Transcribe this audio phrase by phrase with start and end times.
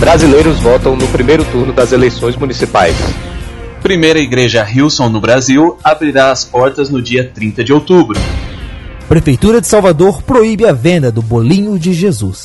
[0.00, 2.94] Brasileiros votam no primeiro turno das eleições municipais.
[3.82, 8.18] Primeira Igreja Hilson no Brasil abrirá as portas no dia 30 de outubro.
[9.08, 12.44] Prefeitura de Salvador proíbe a venda do bolinho de Jesus.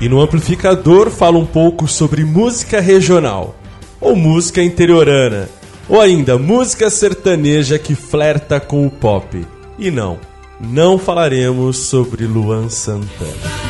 [0.00, 3.54] E no amplificador fala um pouco sobre música regional,
[4.00, 5.50] ou música interiorana,
[5.86, 9.46] ou ainda música sertaneja que flerta com o pop.
[9.78, 10.18] E não,
[10.58, 13.60] não falaremos sobre Luan Santana.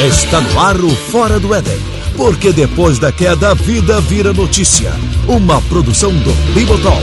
[0.00, 1.76] Está no ar o Fora do Éden.
[2.16, 4.92] Porque depois da queda, a vida vira notícia.
[5.26, 7.02] Uma produção do Bibotalk.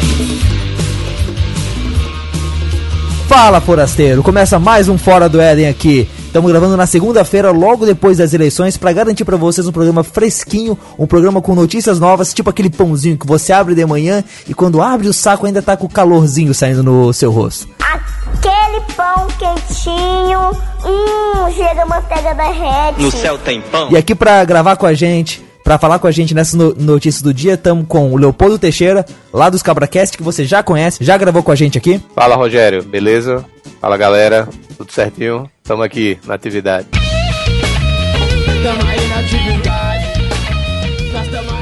[3.27, 4.23] Fala, forasteiro!
[4.23, 6.07] Começa mais um Fora do Éden aqui.
[6.25, 10.77] Estamos gravando na segunda-feira, logo depois das eleições, para garantir para vocês um programa fresquinho,
[10.97, 14.81] um programa com notícias novas, tipo aquele pãozinho que você abre de manhã e quando
[14.81, 17.67] abre o saco ainda tá com o calorzinho saindo no seu rosto.
[17.79, 18.64] Aquele
[18.95, 20.51] pão quentinho,
[20.85, 23.01] hum, chega a manteiga derrete.
[23.01, 23.89] No céu tem pão?
[23.91, 27.21] E aqui para gravar com a gente, para falar com a gente nessas no notícias
[27.21, 31.17] do dia, estamos com o Leopoldo Teixeira, lá dos Cabracast, que você já conhece, já
[31.17, 32.01] gravou com a gente aqui.
[32.13, 33.45] Fala, Rogério, beleza?
[33.81, 35.49] Fala, galera, tudo certinho?
[35.61, 36.87] Estamos aqui na atividade.
[38.63, 39.54] Tamo aí na atividade.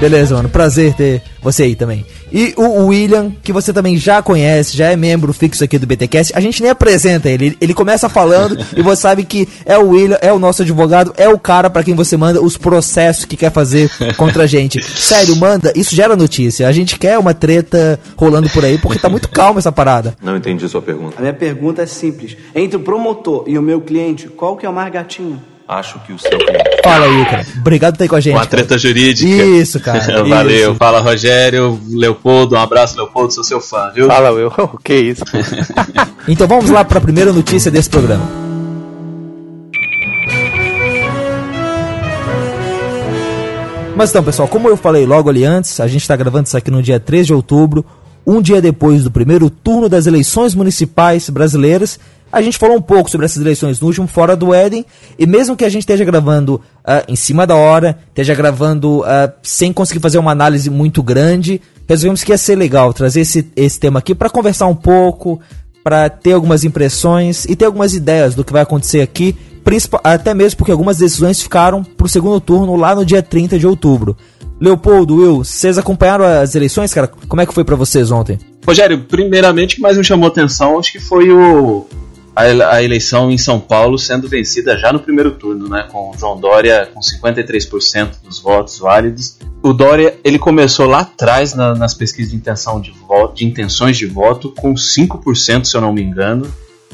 [0.04, 2.06] Beleza, mano, prazer ter você aí também.
[2.30, 6.34] E o William, que você também já conhece, já é membro fixo aqui do BTcast,
[6.36, 10.18] a gente nem apresenta ele, ele começa falando e você sabe que é o William,
[10.22, 13.50] é o nosso advogado, é o cara pra quem você manda os processos que quer
[13.50, 14.84] fazer contra a gente.
[15.00, 16.68] Sério, manda, isso gera notícia.
[16.68, 20.18] A gente quer uma treta rolando por aí porque tá muito calma essa parada.
[20.22, 21.16] Não entendi sua pergunta.
[21.18, 22.36] A minha pergunta é simples.
[22.54, 25.53] Entre o promotor e o meu cliente, qual que é o mais gatinho?
[25.68, 26.82] Acho que o seu cliente.
[26.84, 27.46] Fala aí, cara.
[27.58, 28.34] Obrigado por estar aí com a gente.
[28.34, 28.50] Uma cara.
[28.50, 29.44] treta jurídica.
[29.44, 30.00] Isso, cara.
[30.28, 30.72] Valeu.
[30.72, 30.76] isso.
[30.76, 32.56] Fala, Rogério, Leopoldo.
[32.56, 33.34] Um abraço, Leopoldo.
[33.34, 34.08] Sou seu fã, viu?
[34.08, 34.52] Fala, Will.
[34.74, 35.24] O que isso?
[36.26, 38.26] Então vamos lá pra primeira notícia desse programa.
[43.96, 46.72] Mas então, pessoal, como eu falei logo ali antes, a gente está gravando isso aqui
[46.72, 47.86] no dia 3 de outubro,
[48.26, 52.00] um dia depois do primeiro turno das eleições municipais brasileiras.
[52.34, 54.84] A gente falou um pouco sobre essas eleições no último Fora do Éden,
[55.20, 59.32] e mesmo que a gente esteja gravando ah, em cima da hora, esteja gravando ah,
[59.44, 63.80] sem conseguir fazer uma análise muito grande, resolvemos que ia ser legal trazer esse, esse
[63.80, 65.40] tema aqui para conversar um pouco,
[65.84, 69.38] para ter algumas impressões e ter algumas ideias do que vai acontecer aqui,
[70.04, 73.68] até mesmo porque algumas decisões ficaram para o segundo turno lá no dia 30 de
[73.68, 74.18] outubro.
[74.60, 77.08] Leopoldo, Will, vocês acompanharam as eleições, cara?
[77.08, 78.40] Como é que foi para vocês ontem?
[78.66, 81.86] Rogério, primeiramente, o que mais me chamou atenção, acho que foi o,
[82.36, 85.88] a, ele- a eleição em São Paulo sendo vencida já no primeiro turno, né?
[85.92, 89.38] Com o João Dória com 53% dos votos válidos.
[89.62, 93.98] O Dória, ele começou lá atrás na- nas pesquisas de intenção de voto, de intenções
[93.98, 96.46] de voto, com 5%, se eu não me engano.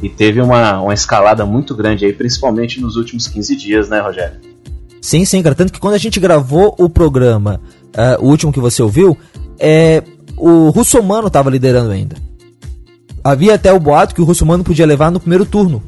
[0.01, 4.39] E teve uma, uma escalada muito grande aí, principalmente nos últimos 15 dias, né, Rogério?
[5.01, 5.55] Sim, sim, cara.
[5.55, 7.59] Tanto que quando a gente gravou o programa,
[7.93, 9.17] ah, o último que você ouviu,
[9.57, 10.01] é,
[10.37, 12.15] o Russomano tava liderando ainda.
[13.23, 15.81] Havia até o boato que o Russomano podia levar no primeiro turno.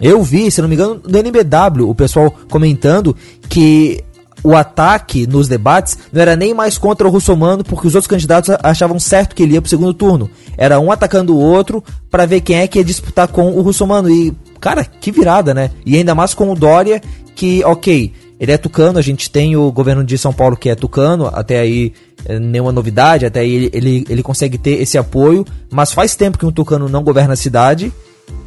[0.00, 3.14] Eu vi, se não me engano, no NBW, o pessoal comentando
[3.48, 4.02] que
[4.42, 8.54] o ataque nos debates não era nem mais contra o Russomano, porque os outros candidatos
[8.62, 10.30] achavam certo que ele ia pro segundo turno.
[10.56, 14.08] Era um atacando o outro para ver quem é que ia disputar com o Russomano.
[14.08, 15.70] E, cara, que virada, né?
[15.84, 17.02] E ainda mais com o Dória,
[17.34, 20.74] que, ok, ele é tucano, a gente tem o governo de São Paulo que é
[20.74, 21.92] tucano, até aí
[22.28, 26.52] nenhuma novidade, até ele, ele, ele consegue ter esse apoio, mas faz tempo que um
[26.52, 27.92] tucano não governa a cidade,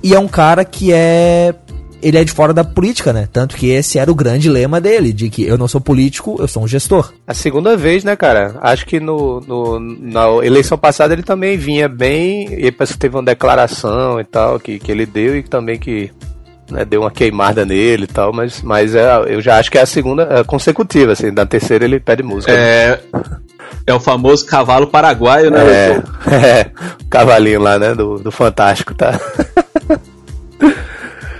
[0.01, 1.53] e é um cara que é.
[2.01, 3.29] Ele é de fora da política, né?
[3.31, 6.49] Tanto que esse era o grande lema dele, de que eu não sou político, eu
[6.49, 7.13] sou um gestor.
[7.25, 8.57] A segunda vez, né, cara?
[8.61, 12.49] Acho que no, no- na eleição passada ele também vinha bem.
[12.61, 16.11] E parece que teve uma declaração e tal que, que ele deu e também que
[16.69, 18.31] né, deu uma queimada nele e tal.
[18.33, 21.33] Mas, mas é, eu já acho que é a segunda é consecutiva, assim.
[21.33, 22.51] Da terceira ele pede música.
[22.53, 22.99] É,
[23.85, 26.01] é o famoso cavalo paraguaio, né, É,
[26.33, 26.71] é,
[27.01, 27.93] o cavalinho lá, né?
[27.93, 29.19] Do, do Fantástico, tá?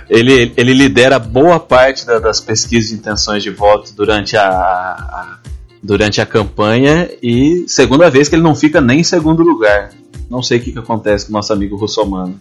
[0.08, 5.38] Ele, ele lidera boa parte da- das pesquisas de intenções de voto durante a, a-
[5.82, 9.90] durante a campanha e segunda vez que ele não fica nem em segundo lugar.
[10.30, 12.38] Não sei o que, que acontece com o nosso amigo Russomano.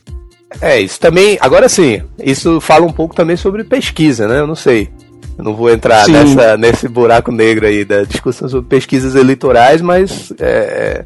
[0.61, 1.37] É, isso também.
[1.41, 4.39] Agora sim, isso fala um pouco também sobre pesquisa, né?
[4.39, 4.89] Eu não sei.
[5.37, 6.11] Eu não vou entrar Sim.
[6.11, 11.05] nessa, nesse buraco negro aí da discussão sobre pesquisas eleitorais, mas é,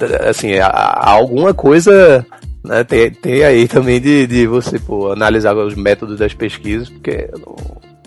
[0.00, 2.26] é, assim, há, alguma coisa
[2.64, 7.30] né, tem, tem aí também de, de você pô, analisar os métodos das pesquisas, porque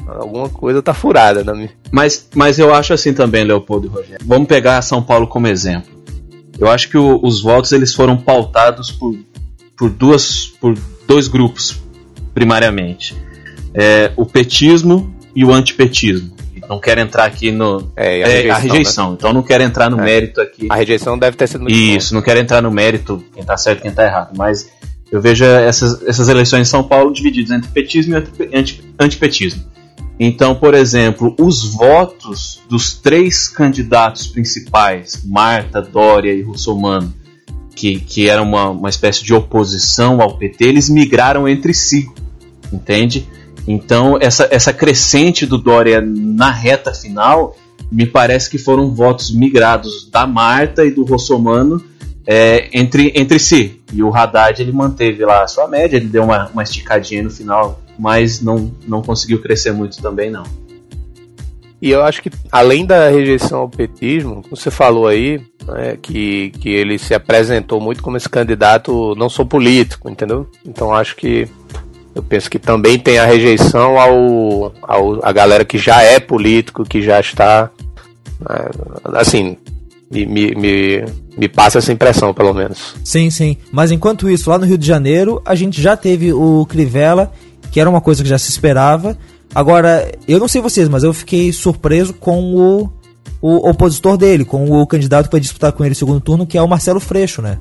[0.07, 1.71] alguma coisa tá furada na minha.
[1.91, 4.25] Mas, mas eu acho assim também, Leopoldo e Rogério.
[4.25, 5.93] Vamos pegar São Paulo como exemplo.
[6.59, 9.13] Eu acho que o, os votos eles foram pautados por,
[9.77, 10.77] por, duas, por
[11.07, 11.77] dois grupos,
[12.33, 13.15] primariamente.
[13.73, 16.33] É, o petismo e o antipetismo.
[16.67, 17.91] Não quero entrar aqui no.
[17.95, 19.13] É, a É, rejeição, a rejeição.
[19.13, 20.03] Então não quero entrar no É.
[20.03, 20.65] mérito aqui.
[20.69, 23.79] A rejeição deve ter sido muito Isso, não quero entrar no mérito, quem tá certo
[23.79, 24.71] e quem tá errado, mas
[25.11, 29.63] eu vejo essas, essas eleições em São Paulo divididas entre petismo e anti- anti- antipetismo.
[30.19, 37.13] Então, por exemplo, os votos dos três candidatos principais, Marta, Dória e Russomano,
[37.75, 42.09] que, que eram uma, uma espécie de oposição ao PT, eles migraram entre si,
[42.71, 43.27] entende?
[43.67, 47.55] Então, essa, essa crescente do Dória na reta final,
[47.91, 51.83] me parece que foram votos migrados da Marta e do Rossomano
[52.25, 53.81] é, entre, entre si.
[53.93, 57.29] E o Haddad ele manteve lá a sua média, ele deu uma, uma esticadinha no
[57.29, 60.43] final, mas não, não conseguiu crescer muito também, não.
[61.85, 66.67] E eu acho que, além da rejeição ao petismo, você falou aí, né, que, que
[66.67, 70.49] ele se apresentou muito como esse candidato, não sou político, entendeu?
[70.65, 71.47] Então acho que.
[72.15, 76.83] Eu penso que também tem a rejeição ao, ao a galera que já é político,
[76.83, 77.69] que já está.
[78.39, 78.69] né,
[79.13, 79.55] assim,
[80.09, 81.05] me, me,
[81.37, 82.95] me passa essa impressão, pelo menos.
[83.03, 83.57] Sim, sim.
[83.71, 87.31] Mas enquanto isso, lá no Rio de Janeiro, a gente já teve o Crivella,
[87.71, 89.15] que era uma coisa que já se esperava.
[89.55, 92.89] Agora, eu não sei vocês, mas eu fiquei surpreso com o,
[93.41, 96.57] o opositor dele, com o candidato que vai disputar com ele o segundo turno, que
[96.57, 97.57] é o Marcelo Freixo, né?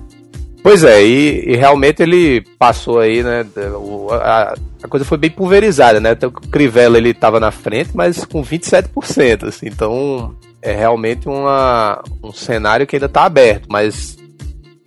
[0.61, 3.47] Pois é, e, e realmente ele passou aí, né?
[3.79, 6.13] o- a, a coisa foi bem pulverizada, né?
[6.13, 12.03] Então, o Crivella ele estava na frente, mas com 27%, assim, então é realmente uma,
[12.23, 14.17] um cenário que ainda está aberto, mas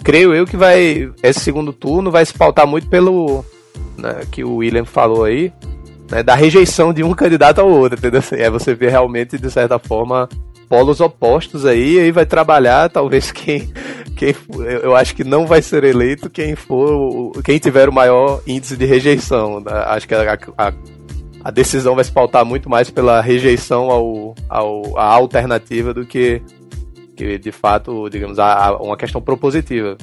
[0.03, 3.45] creio eu que vai esse segundo turno vai se pautar muito pelo
[3.97, 5.53] né, que o William falou aí,
[6.11, 8.19] né, da rejeição de um candidato ao outro, entendeu?
[8.19, 10.27] Assim, É você vê realmente de certa forma
[10.69, 13.69] polos opostos aí, e aí vai trabalhar talvez quem
[14.15, 14.33] quem
[14.81, 18.85] eu acho que não vai ser eleito quem for quem tiver o maior índice de
[18.85, 19.59] rejeição.
[19.59, 19.71] né?
[19.85, 20.73] Acho que a, a,
[21.43, 26.41] a decisão vai se pautar muito mais pela rejeição ao, ao, à alternativa do que,
[27.15, 29.95] que de fato, digamos, a, a- uma questão propositiva.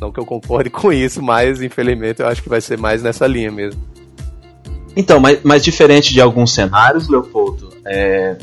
[0.00, 3.26] Não que eu concorde com isso, mas infelizmente eu acho que vai ser mais nessa
[3.26, 3.80] linha mesmo.
[4.96, 8.36] Então, mas, mas diferente de alguns cenários, Leopoldo, é,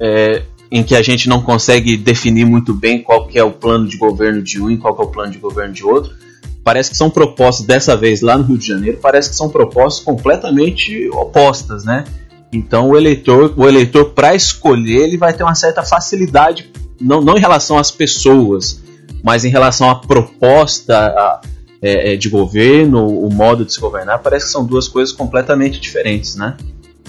[0.00, 3.88] é, em que a gente não consegue definir muito bem qual que é o plano
[3.88, 6.14] de governo de um e qual que é o plano de governo de outro,
[6.62, 10.04] parece que são propostas, dessa vez lá no Rio de Janeiro, parece que são propostas
[10.04, 12.04] completamente opostas, né?
[12.52, 16.70] Então o eleitor, o eleitor para escolher, ele vai ter uma certa facilidade,
[17.00, 18.80] não, não em relação às pessoas,
[19.22, 21.40] mas em relação à proposta a-
[21.82, 25.80] é, é, de governo, o modo de se governar, parece que são duas coisas completamente
[25.80, 26.56] diferentes, né?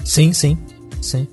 [0.04, 0.56] Sim, sim,
[1.00, 1.26] sim.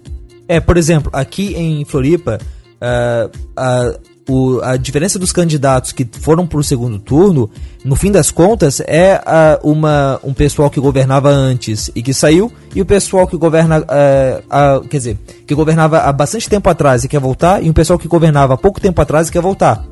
[0.47, 2.39] É, por exemplo, aqui em Floripa,
[2.81, 3.93] ah, a,
[4.27, 7.49] o- a diferença dos candidatos que foram para o segundo turno,
[7.85, 12.51] no fim das contas, é ah, uma, um pessoal que governava antes e que saiu,
[12.75, 17.03] e o pessoal que governa, ah, ah, quer dizer, que governava há bastante tempo atrás
[17.03, 19.85] e quer voltar, e um pessoal que governava há pouco tempo atrás e quer voltar.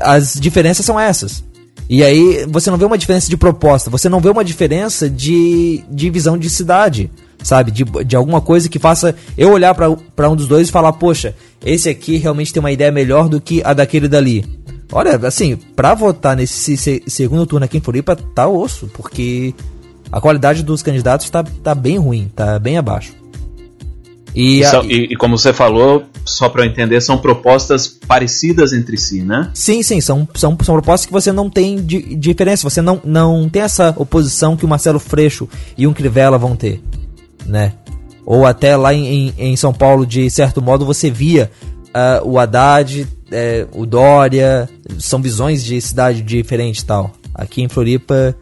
[0.00, 1.42] As diferenças são essas.
[1.88, 5.84] E aí você não vê uma diferença de proposta, você não vê uma diferença de,
[5.90, 7.10] de visão de cidade,
[7.42, 7.70] sabe?
[7.70, 11.34] De, de alguma coisa que faça eu olhar pra um dos dois e falar, poxa,
[11.64, 14.44] esse aqui realmente tem uma ideia melhor do que a daquele dali.
[14.92, 19.54] Olha, assim, pra votar nesse se- segundo turno aqui em Floripa, tá osso, porque
[20.10, 23.12] a qualidade dos candidatos tá, tá bem ruim, tá bem abaixo.
[24.34, 27.86] E, E, a- são- e- e como você falou, só para eu entender, são propostas
[27.86, 29.50] parecidas entre si, né?
[29.54, 33.48] Sim, sim, são, são, são propostas que você não tem di- diferença, você não, não
[33.48, 35.48] tem essa oposição que o Marcelo Freixo
[35.78, 36.82] e um Crivella vão ter,
[37.46, 37.74] né?
[38.26, 41.50] Ou até lá em, em, em São Paulo, de certo modo, você via
[41.92, 47.12] ah, o Haddad, eh, o Dória, são visões de cidade diferente e tal.
[47.34, 48.36] Aqui em Floripa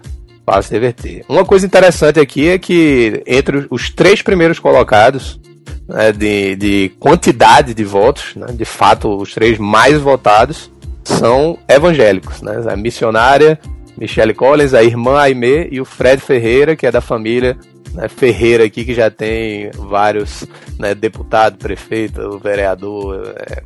[0.60, 1.24] de reverter.
[1.28, 5.40] Uma coisa interessante aqui é que entre os três primeiros colocados
[5.88, 10.72] né, de, de quantidade de votos, né, de fato os três mais votados
[11.04, 13.60] são evangélicos, né, a missionária
[13.98, 17.58] Michelle Collins, a irmã Aimee e o Fred Ferreira, que é da família
[17.94, 20.46] né, Ferreira aqui, que já tem vários
[20.80, 23.64] né, deputado, prefeito, vereador, é,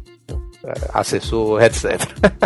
[0.93, 2.01] assessor, etc.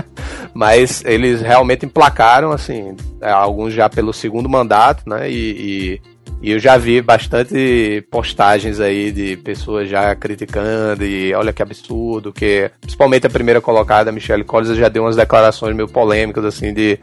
[0.54, 5.30] Mas eles realmente emplacaram, assim, alguns já pelo segundo mandato, né?
[5.30, 6.02] E, e,
[6.42, 12.34] e, eu já vi bastante postagens aí de pessoas já criticando e olha que absurdo,
[12.34, 17.00] que principalmente a primeira colocada, Michelle Collins, já deu umas declarações meio polêmicas, assim, de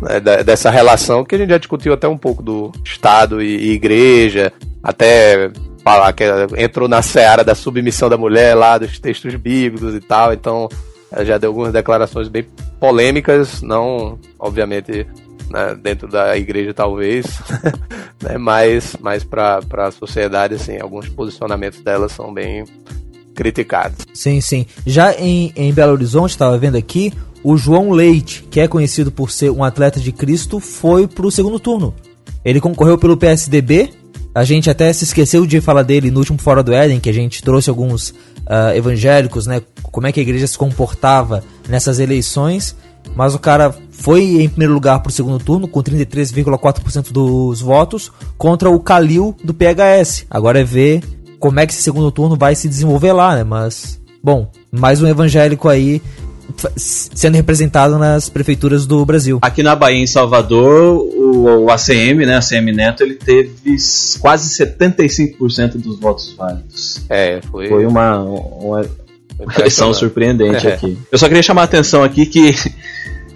[0.00, 3.72] né, dessa relação que a gente já discutiu até um pouco do Estado e, e
[3.72, 4.52] igreja,
[4.82, 5.50] até
[5.82, 6.24] falar que
[6.56, 10.68] entrou na seara da submissão da mulher lá, dos textos bíblicos e tal, então
[11.24, 12.46] já deu algumas declarações bem
[12.78, 15.06] polêmicas, não, obviamente,
[15.50, 17.26] né, dentro da igreja talvez,
[18.22, 22.64] né, mas, mas para a sociedade, assim, alguns posicionamentos dela são bem
[23.34, 24.06] criticados.
[24.14, 24.66] Sim, sim.
[24.86, 29.30] Já em, em Belo Horizonte, estava vendo aqui, o João Leite, que é conhecido por
[29.30, 31.94] ser um atleta de Cristo, foi para o segundo turno.
[32.44, 33.90] Ele concorreu pelo PSDB,
[34.34, 37.14] a gente até se esqueceu de falar dele no último Fora do Éden, que a
[37.14, 39.62] gente trouxe alguns uh, evangélicos, né?
[39.82, 42.76] Como é que a igreja se comportava nessas eleições.
[43.16, 48.12] Mas o cara foi em primeiro lugar para o segundo turno, com 33,4% dos votos,
[48.36, 50.26] contra o Kalil do PHS.
[50.30, 51.02] Agora é ver
[51.38, 53.42] como é que esse segundo turno vai se desenvolver lá, né?
[53.42, 56.00] Mas, bom, mais um evangélico aí
[56.76, 59.38] sendo representado nas prefeituras do Brasil.
[59.42, 63.76] Aqui na Bahia, em Salvador, o, o ACM, né, ACM Neto, ele teve
[64.20, 67.00] quase 75% dos votos válidos.
[67.08, 67.68] É, foi.
[67.68, 68.84] Foi uma, uma
[69.56, 70.74] eleição surpreendente é.
[70.74, 70.98] aqui.
[71.10, 72.54] Eu só queria chamar a atenção aqui que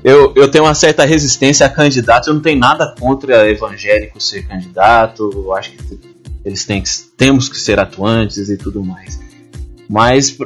[0.04, 2.28] eu, eu tenho uma certa resistência a candidatos.
[2.28, 5.30] Eu não tenho nada contra evangélico ser candidato.
[5.34, 5.98] Eu acho que
[6.44, 9.18] eles têm que, temos que ser atuantes e tudo mais.
[9.88, 10.36] Mas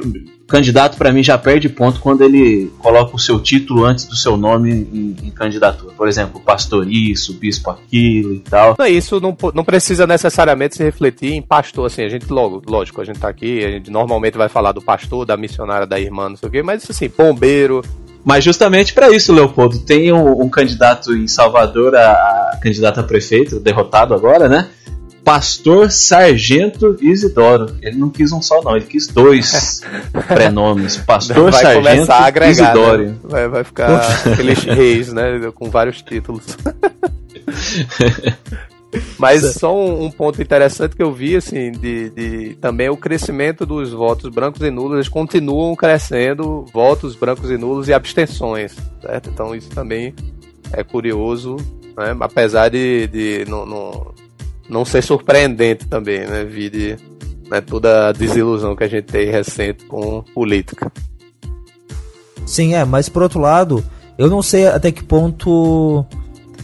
[0.49, 4.35] candidato para mim já perde ponto quando ele coloca o seu título antes do seu
[4.35, 5.93] nome em, em candidatura.
[5.93, 8.75] Por exemplo, pastor isso, bispo aquilo e tal.
[8.77, 12.99] Não, isso não, não precisa necessariamente se refletir em pastor, assim, a gente logo, lógico,
[12.99, 16.29] a gente tá aqui, a gente normalmente vai falar do pastor, da missionária, da irmã,
[16.29, 17.83] não sei o quê, mas assim, bombeiro,
[18.23, 22.11] mas justamente para isso, Leopoldo, tem um, um, candidato em Salvador, a,
[22.53, 24.69] a candidato a prefeito, derrotado agora, né?
[25.29, 27.77] Pastor Sargento Isidoro.
[27.83, 29.79] Ele não quis um só, não, ele quis dois
[30.27, 30.97] prenomes.
[30.97, 33.05] Pastor vai Sargento a agregar, Isidoro.
[33.05, 33.15] Né?
[33.23, 35.51] Vai, vai ficar aqueles reis, né?
[35.53, 36.57] Com vários títulos.
[39.19, 43.67] Mas só um, um, ponto interessante que eu vi, assim, de, de, também o crescimento
[43.67, 49.29] dos votos brancos e nulos, eles continuam crescendo, votos brancos e nulos e abstenções, certo?
[49.29, 50.15] Então isso também
[50.73, 51.55] é curioso,
[51.95, 52.17] né?
[52.19, 54.11] apesar de, de não, não,
[54.69, 56.45] não ser surpreendente também, né?
[56.45, 56.97] Vide
[57.49, 60.91] né, toda a desilusão que a gente tem recente com política.
[62.45, 63.83] Sim, é, mas por outro lado,
[64.17, 66.05] eu não sei até que ponto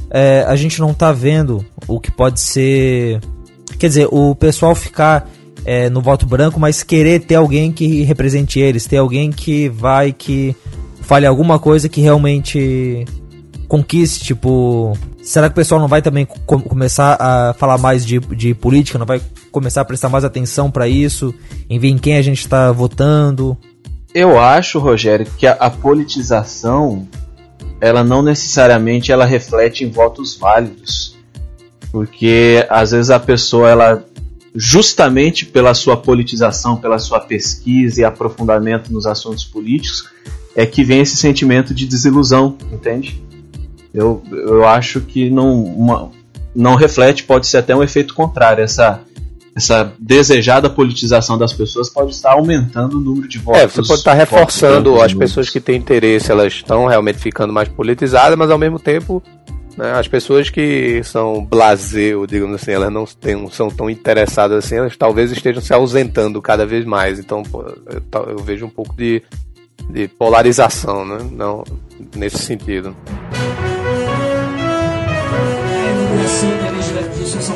[0.10, 3.20] é, a gente não tá vendo o que pode ser.
[3.80, 5.30] Quer dizer, o pessoal ficar
[5.66, 10.14] é, no voto branco, mas querer ter alguém que represente eles, ter alguém que vai
[10.14, 10.56] que
[11.02, 13.06] fale alguma coisa que realmente
[13.68, 18.20] conquiste, tipo, será que o pessoal não vai também com começar a falar mais de,
[18.20, 21.34] de política, não vai começar a prestar mais atenção para isso,
[21.70, 23.58] em ver em quem a gente está votando?
[24.14, 27.08] Eu acho, Rogério, que a, a, politização
[27.82, 31.18] ela não necessariamente ela reflete em votos válidos,
[31.92, 34.06] porque às vezes a pessoa ela
[34.56, 40.10] justamente pela sua politização, pela sua pesquisa e aprofundamento nos assuntos políticos,
[40.56, 43.22] é que vem esse sentimento de desilusão, entende?
[43.96, 46.12] Eu, eu acho que não, uma,
[46.54, 48.64] não reflete, pode ser até um efeito contrário.
[48.64, 49.02] Essa,
[49.56, 53.62] essa desejada politização das pessoas pode estar aumentando o número de votos.
[53.62, 57.70] É, você pode estar reforçando as pessoas que têm interesse, elas estão realmente ficando mais
[57.70, 59.24] politizadas, mas ao mesmo tempo
[59.78, 64.76] né, as pessoas que são blaseu, digamos assim, elas não, tem, são tão interessadas assim,
[64.76, 67.18] elas talvez estejam se ausentando cada vez mais.
[67.18, 69.22] Então pô, eu, eu vejo um pouco de,
[69.90, 71.18] de polarização, né?
[71.32, 71.64] Não,
[72.14, 72.94] nesse sentido.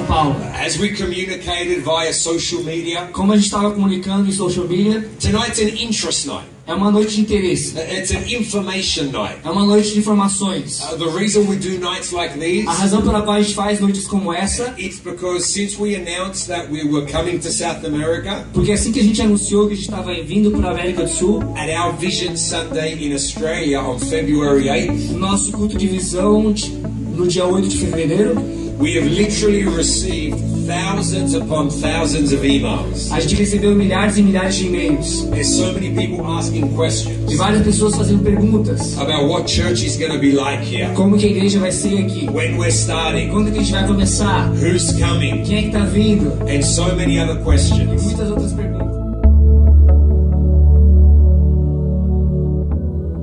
[0.10, 0.36] Paulo.
[0.56, 5.60] As we communicated via social media, como a gente estava comunicando em social media, tonight's
[5.60, 6.48] an interest night.
[6.66, 7.76] É uma noite de interesse.
[7.76, 9.38] Uh, it's an information night.
[9.44, 10.82] É uma noite de informações.
[10.82, 12.68] Uh, the reason we do nights like these.
[12.68, 14.74] A razão pela qual a gente faz noites como essa.
[14.80, 18.46] It's because since we announced that we were coming to South America.
[18.52, 21.10] Porque assim que a gente anunciou que a gente estava vindo para a América do
[21.10, 21.42] Sul.
[21.56, 25.12] At our Vision Sunday in Australia on February 8th.
[25.12, 26.54] Nosso culto de visão
[27.16, 33.12] no dia 8 de fevereiro We have literally received thousands upon thousands of emails.
[33.12, 35.26] A gente recebeu milhares e milhares de e-mails.
[35.26, 38.98] There's so many people asking De questions várias pessoas fazendo perguntas.
[38.98, 41.98] about what church is going to be like here, Como que a igreja vai ser
[42.00, 42.30] aqui?
[42.32, 44.50] when we're starting, Quando que a gente vai começar?
[44.54, 46.32] who's coming, Quem é que tá vindo?
[46.48, 48.02] and so many other E questions.
[48.04, 48.89] muitas outras perguntas.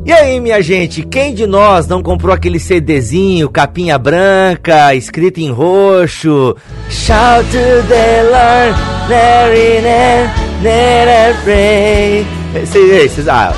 [0.07, 5.51] E aí, minha gente, quem de nós não comprou aquele CDzinho, capinha branca, escrito em
[5.51, 6.57] roxo?
[6.89, 9.83] Shout to the Lord, Mary,
[10.63, 12.25] never pray.
[13.29, 13.53] Ah,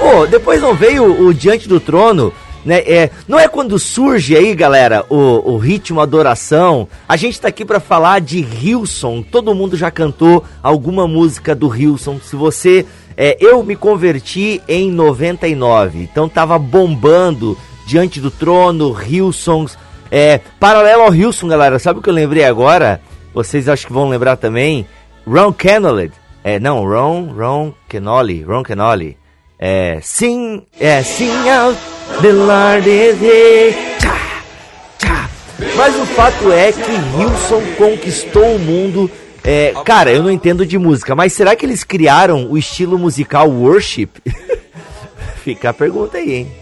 [0.00, 2.32] ô, depois não veio o Diante do Trono,
[2.64, 2.78] né?
[2.78, 6.88] É, não é quando surge aí, galera, o, o ritmo adoração.
[7.08, 9.22] A gente tá aqui pra falar de Hilson.
[9.22, 12.18] Todo mundo já cantou alguma música do Hilson.
[12.20, 12.84] Se você
[13.16, 17.56] é, eu me converti em 99, então tava bombando
[17.86, 19.78] diante do trono, Hilsons.
[20.10, 23.00] É, paralelo ao Hilson, galera, sabe o que eu lembrei agora?
[23.32, 24.86] Vocês acho que vão lembrar também.
[25.26, 26.12] Ron Kenoly.
[26.44, 29.16] É, não, Ron, Ron Kenoli, Ron Kenoli.
[29.58, 31.78] É, sing, é, sing out,
[32.20, 33.74] the Lord is here.
[33.98, 34.20] Tchá,
[34.98, 35.30] tchá.
[35.76, 39.10] Mas o fato é que Hilson conquistou o mundo.
[39.46, 43.48] É, cara, eu não entendo de música, mas será que eles criaram o estilo musical
[43.48, 44.08] worship?
[45.44, 46.52] Fica a pergunta aí, hein?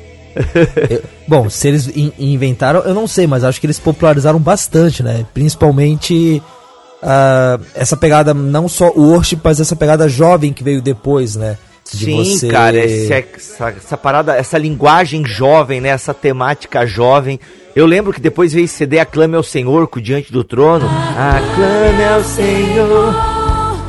[0.91, 5.03] Eu- bom, se eles in- inventaram, eu não sei, mas acho que eles popularizaram bastante,
[5.03, 5.25] né?
[5.33, 6.43] Principalmente
[7.03, 11.57] ah, essa pegada, não só o worship, mas essa pegada jovem que veio depois, né?
[11.93, 15.91] De Sim, cara, esse- essa, essa parada, essa linguagem jovem, né?
[15.91, 17.39] Essa temática jovem.
[17.75, 20.87] Eu lembro que depois veio CD Aclame ao Senhor com Diante do Trono.
[20.87, 23.13] Aclame ao Senhor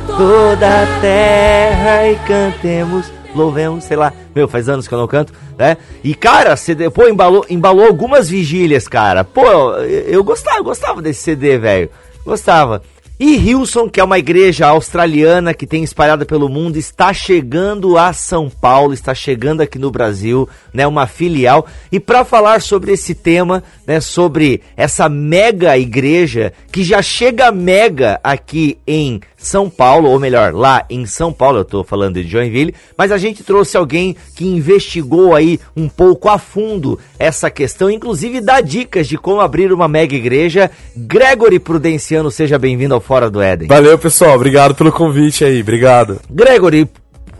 [0.08, 4.12] toda a terra e cantemos, louvemos, sei lá.
[4.34, 5.76] Meu, faz anos que eu não canto, né?
[6.02, 9.22] E, cara, CD, pô, embalou, embalou algumas vigílias, cara.
[9.22, 11.88] Pô, eu, eu gostava, eu gostava desse CD, velho.
[12.24, 12.82] Gostava.
[13.18, 18.12] E Hilson, que é uma igreja australiana que tem espalhada pelo mundo, está chegando a
[18.12, 21.66] São Paulo, está chegando aqui no Brasil, né, uma filial.
[21.90, 28.20] E para falar sobre esse tema, né, sobre essa mega igreja que já chega mega
[28.22, 32.74] aqui em São Paulo, ou melhor, lá em São Paulo, eu tô falando de Joinville,
[32.98, 38.40] mas a gente trouxe alguém que investigou aí um pouco a fundo essa questão, inclusive
[38.40, 40.68] dá dicas de como abrir uma mega igreja.
[40.96, 43.68] Gregory Prudenciano, seja bem-vindo ao Fora do Éden.
[43.68, 44.34] Valeu, pessoal.
[44.34, 45.60] Obrigado pelo convite aí.
[45.60, 46.20] Obrigado.
[46.28, 46.88] Gregory,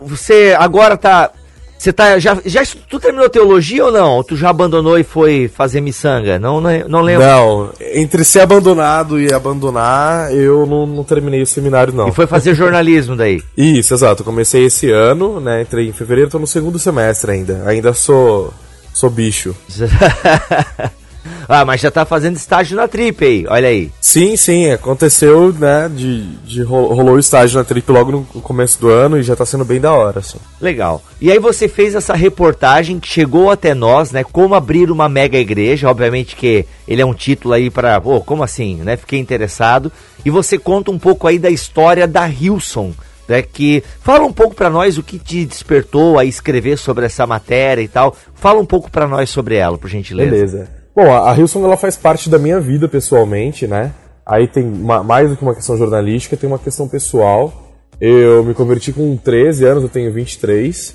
[0.01, 1.33] você agora tá.
[1.79, 2.19] Você tá.
[2.19, 4.17] Já, já tu terminou teologia ou não?
[4.17, 6.39] Ou tu já abandonou e foi fazer miçanga?
[6.39, 7.27] Não, não, não lembro.
[7.27, 12.09] Não, entre ser abandonado e abandonar, eu não, não terminei o seminário, não.
[12.09, 13.43] E foi fazer jornalismo daí.
[13.57, 14.25] Isso, exato.
[14.25, 15.63] Comecei esse ano, né?
[15.63, 17.63] Entrei em fevereiro, tô no segundo semestre ainda.
[17.67, 18.53] Ainda sou.
[18.93, 19.55] sou bicho.
[21.49, 23.91] ah, mas já tá fazendo estágio na Trip aí, olha aí.
[24.01, 25.91] Sim, sim, aconteceu, né?
[25.95, 29.35] De, de ro- rolou o estágio na Trip logo no começo do ano e já
[29.37, 30.39] tá sendo bem da hora, assim.
[30.61, 31.03] Legal.
[31.21, 34.25] E aí você fez essa reportagem que chegou até nós, né?
[34.25, 35.89] Como abrir uma mega igreja.
[35.89, 38.97] Obviamente que ele é um título aí para, pô, como assim, né?
[38.97, 39.91] Fiquei interessado.
[40.25, 42.93] E você conta um pouco aí da história da Hilson,
[43.29, 43.43] né?
[43.43, 47.83] Que fala um pouco para nós o que te despertou a escrever sobre essa matéria
[47.83, 48.15] e tal.
[48.35, 50.31] Fala um pouco para nós sobre ela, por gentileza.
[50.31, 50.76] Beleza.
[50.97, 53.93] Bom, a Hilson ela faz parte da minha vida pessoalmente, né?
[54.25, 57.53] Aí tem ma- mais do que uma questão jornalística, tem uma questão pessoal.
[58.01, 60.95] Eu me converti com 13 anos, eu tenho 23.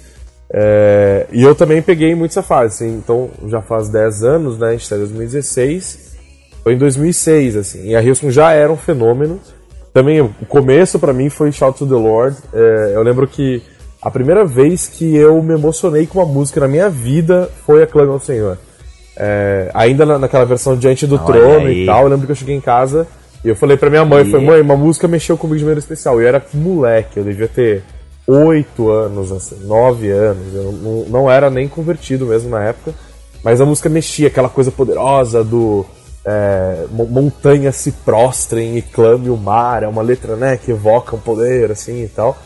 [0.54, 4.70] É, e eu também peguei muito essa fase, assim, então já faz 10 anos, né?
[4.70, 6.12] A gente tá em 2016.
[6.64, 7.90] Foi em 2006, assim.
[7.90, 9.40] E a Hilson já era um fenômeno.
[9.94, 12.36] Também o começo pra mim foi Shout to the Lord.
[12.54, 13.62] É, eu lembro que
[14.02, 17.88] a primeira vez que eu me emocionei com uma música na minha vida foi a
[17.88, 18.58] Clama ao Senhor.
[19.18, 21.84] É, ainda na- naquela versão Diante do Olha Trono aí.
[21.84, 23.06] e tal, eu lembro que eu cheguei em casa
[23.44, 25.80] e eu falei pra minha mãe, E- foi mãe, uma música mexeu comigo de maneira
[25.80, 26.20] especial.
[26.20, 27.84] E eu era moleque, eu devia ter
[28.28, 30.54] oito anos, assim, nove anos.
[30.54, 32.94] Eu não, não era nem convertido mesmo na época.
[33.44, 35.86] Mas a música mexia, aquela coisa poderosa do
[36.24, 39.82] é, montanhas se prostrem e clame o mar.
[39.84, 42.38] É uma letra, né, que evoca um poder, assim, e tal.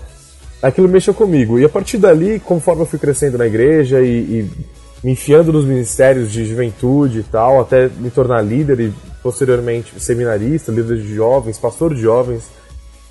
[0.63, 1.59] Aquilo mexeu comigo.
[1.59, 4.49] E a partir dali, conforme eu fui crescendo na igreja e, e
[5.03, 10.71] me enfiando nos ministérios de juventude e tal, até me tornar líder e posteriormente seminarista,
[10.71, 12.49] líder de jovens, pastor de jovens,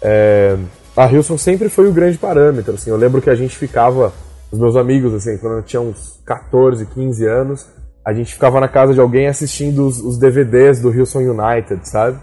[0.01, 0.57] é,
[0.97, 2.75] a Hilson sempre foi o grande parâmetro.
[2.75, 4.13] Assim, eu lembro que a gente ficava,
[4.53, 7.67] os meus amigos, assim, quando eu tinha uns 14, 15 anos,
[8.05, 12.19] a gente ficava na casa de alguém assistindo os, os DVDs do Hilson United, sabe?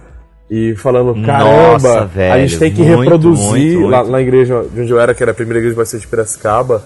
[0.49, 4.11] E falando, caramba, Nossa, a velho, gente tem que muito, reproduzir muito, lá muito.
[4.11, 6.83] na igreja de onde eu era, que era a primeira igreja de Piracicaba,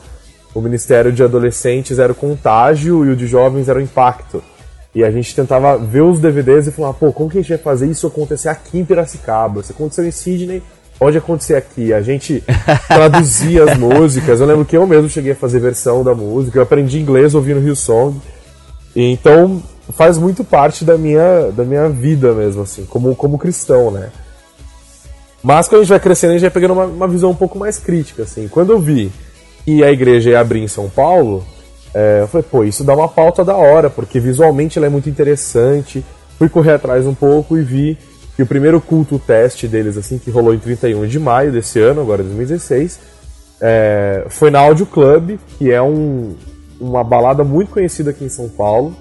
[0.56, 4.42] o ministério de adolescentes era o contágio e o de jovens era o impacto.
[4.96, 7.58] E a gente tentava ver os DVDs e falar, pô, como que a gente vai
[7.58, 9.62] fazer isso acontecer aqui em Piracicaba?
[9.62, 10.64] Se aconteceu em Sydney,
[10.98, 11.94] pode acontecer aqui.
[11.94, 12.42] A gente
[12.88, 14.40] traduzia as músicas.
[14.40, 16.58] Eu lembro que eu mesmo cheguei a fazer versão da música.
[16.58, 18.18] Eu aprendi inglês ouvindo Rio Song.
[18.96, 23.92] E então faz muito parte da minha, da minha vida mesmo, assim, como, como cristão,
[23.92, 24.10] né?
[25.44, 27.60] Mas quando a gente vai crescendo, a gente vai pegando uma, uma visão um pouco
[27.60, 28.48] mais crítica, assim.
[28.48, 29.12] Quando eu vi
[29.66, 31.44] que a igreja ia abrir em São Paulo,
[31.94, 35.10] é, eu falei, pô, isso dá uma pauta da hora, porque visualmente ela é muito
[35.10, 36.06] interessante.
[36.38, 37.98] Fui correr atrás um pouco e vi
[38.36, 42.02] que o primeiro culto teste deles, assim, que rolou em 31 de maio desse ano,
[42.02, 43.00] agora 2016,
[43.62, 46.36] é, foi na Audio Club, que é um,
[46.80, 48.96] uma balada muito conhecida aqui em São Paulo.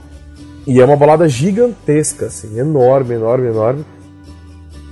[0.67, 3.85] E é uma balada gigantesca, assim, enorme, enorme, enorme.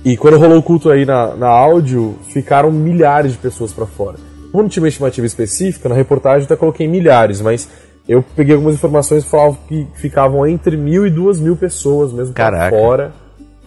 [0.05, 4.17] E quando rolou o culto aí na, na áudio, ficaram milhares de pessoas para fora.
[4.53, 7.67] Como não tinha uma estimativa específica, na reportagem eu até coloquei milhares, mas
[8.07, 12.35] eu peguei algumas informações que falavam que ficavam entre mil e duas mil pessoas mesmo
[12.35, 12.69] Caraca.
[12.69, 13.13] fora.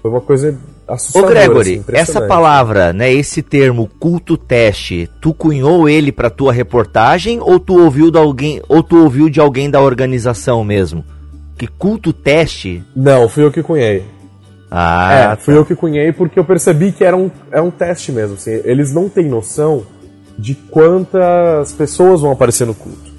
[0.01, 1.35] Foi uma coisa Ô assustadora.
[1.35, 7.41] Gregory, assim, essa palavra, né, esse termo culto teste, tu cunhou ele pra tua reportagem
[7.41, 11.05] ou tu ouviu de alguém, ou tu ouviu de alguém da organização mesmo?
[11.59, 12.85] Que culto teste?
[12.95, 14.05] Não, fui eu que cunhei.
[14.71, 18.13] Ah, é, fui eu que cunhei porque eu percebi que era um, é um teste
[18.13, 18.35] mesmo.
[18.35, 19.85] Assim, eles não têm noção
[20.39, 23.11] de quantas pessoas vão aparecer no culto.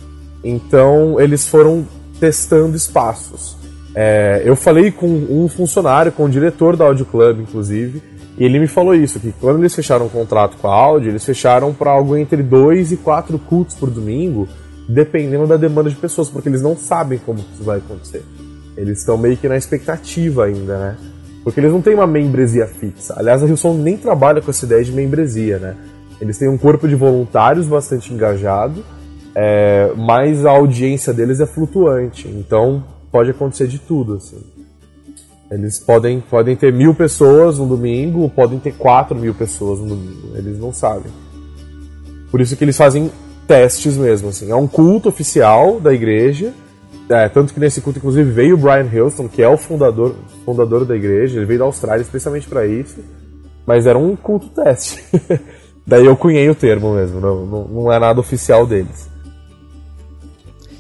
[0.44, 1.86] Então eles foram
[2.20, 3.58] testando espaços.
[3.96, 8.02] É, eu falei com um funcionário, com o diretor da Audio Club, inclusive,
[8.38, 11.26] e ele me falou isso, que quando eles fecharam um contrato com a Audio, eles
[11.26, 14.48] fecharam para algo entre dois e quatro cultos por domingo,
[14.88, 18.24] dependendo da demanda de pessoas, porque eles não sabem como isso vai acontecer.
[18.78, 20.98] Eles estão meio que na expectativa ainda, né?
[21.44, 23.16] Porque eles não têm uma membresia fixa.
[23.18, 25.76] Aliás, a Hillsong nem trabalha com essa ideia de membresia, né?
[26.20, 28.84] Eles têm um corpo de voluntários bastante engajado,
[29.36, 32.28] é, mas a audiência deles é flutuante.
[32.28, 34.42] Então, pode acontecer de tudo, assim.
[35.50, 40.36] Eles podem, podem ter mil pessoas no domingo, podem ter quatro mil pessoas no domingo.
[40.36, 41.12] Eles não sabem.
[42.30, 43.10] Por isso que eles fazem
[43.48, 44.52] testes mesmo, assim.
[44.52, 46.54] É um culto oficial da igreja.
[47.10, 50.84] É, tanto que nesse culto, inclusive, veio o Brian Houston, que é o fundador, fundador
[50.84, 51.38] da igreja.
[51.38, 53.00] Ele veio da Austrália especialmente para isso.
[53.66, 55.02] Mas era um culto teste.
[55.88, 59.10] Daí eu cunhei o termo mesmo, não, não, não é nada oficial deles.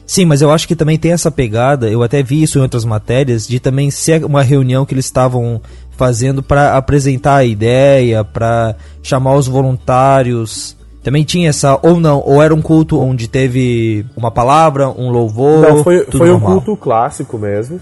[0.05, 2.83] Sim, mas eu acho que também tem essa pegada, eu até vi isso em outras
[2.83, 8.75] matérias, de também ser uma reunião que eles estavam fazendo para apresentar a ideia, para
[9.01, 10.77] chamar os voluntários.
[11.03, 15.61] Também tinha essa, ou não, ou era um culto onde teve uma palavra, um louvor.
[15.61, 17.79] Não, foi, foi um culto clássico mesmo.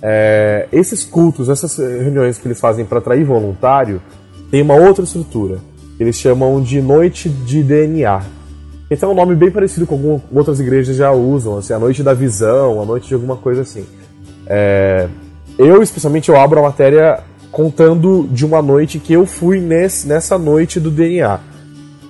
[0.00, 4.00] É, esses cultos, essas reuniões que eles fazem para atrair voluntário,
[4.50, 5.58] tem uma outra estrutura.
[5.98, 8.22] Eles chamam de noite de DNA.
[8.90, 12.02] Esse é um nome bem parecido com algumas outras igrejas já usam, assim, a noite
[12.02, 13.84] da visão, a noite de alguma coisa assim.
[14.46, 15.08] É,
[15.58, 20.38] eu, especialmente, eu abro a matéria contando de uma noite que eu fui nesse, nessa
[20.38, 21.40] noite do DNA.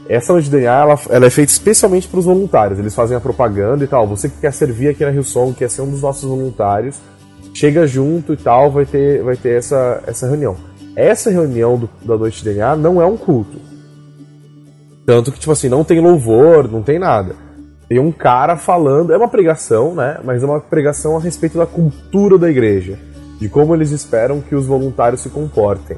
[0.09, 2.79] Essa noite do DNA, ela, ela é feita especialmente para os voluntários.
[2.79, 4.07] Eles fazem a propaganda e tal.
[4.07, 6.96] Você que quer servir aqui na Hillsong, quer ser um dos nossos voluntários,
[7.53, 10.57] chega junto e tal, vai ter, vai ter essa, essa reunião.
[10.94, 13.59] Essa reunião do, da noite de DNA não é um culto.
[15.09, 17.35] Tanto que, tipo assim, não tem louvor, não tem nada.
[17.88, 20.18] Tem um cara falando, é uma pregação, né?
[20.23, 22.99] Mas é uma pregação a respeito da cultura da igreja,
[23.40, 25.97] de como eles esperam que os voluntários se comportem.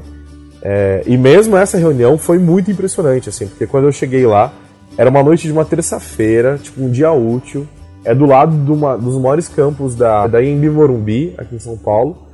[0.63, 4.53] É, e mesmo essa reunião foi muito impressionante, assim, porque quando eu cheguei lá,
[4.97, 7.67] era uma noite de uma terça-feira, tipo um dia útil,
[8.05, 11.77] é do lado de uma, dos maiores campos da, da Embi Morumbi, aqui em São
[11.77, 12.29] Paulo,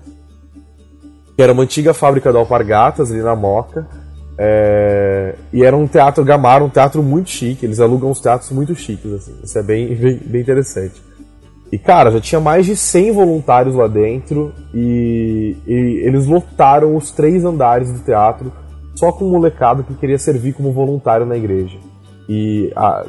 [1.35, 3.87] que era uma antiga fábrica da Alpargatas, ali na Moca.
[4.39, 7.65] É, e era um teatro Gamara, um teatro muito chique.
[7.65, 9.35] Eles alugam uns teatros muito chiques, assim.
[9.43, 11.03] Isso é bem, bem, bem interessante.
[11.73, 15.73] E cara, já tinha mais de 100 voluntários lá dentro e, e
[16.05, 18.53] eles lotaram os três andares do teatro
[18.95, 21.77] só com um molecado que queria servir como voluntário na igreja.
[22.29, 23.05] E a,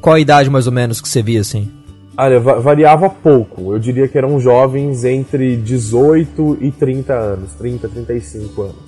[0.00, 1.70] Qual a idade mais ou menos que você via assim?
[2.16, 3.72] Olha, va- variava pouco.
[3.74, 8.87] Eu diria que eram jovens entre 18 e 30 anos, 30, 35 anos.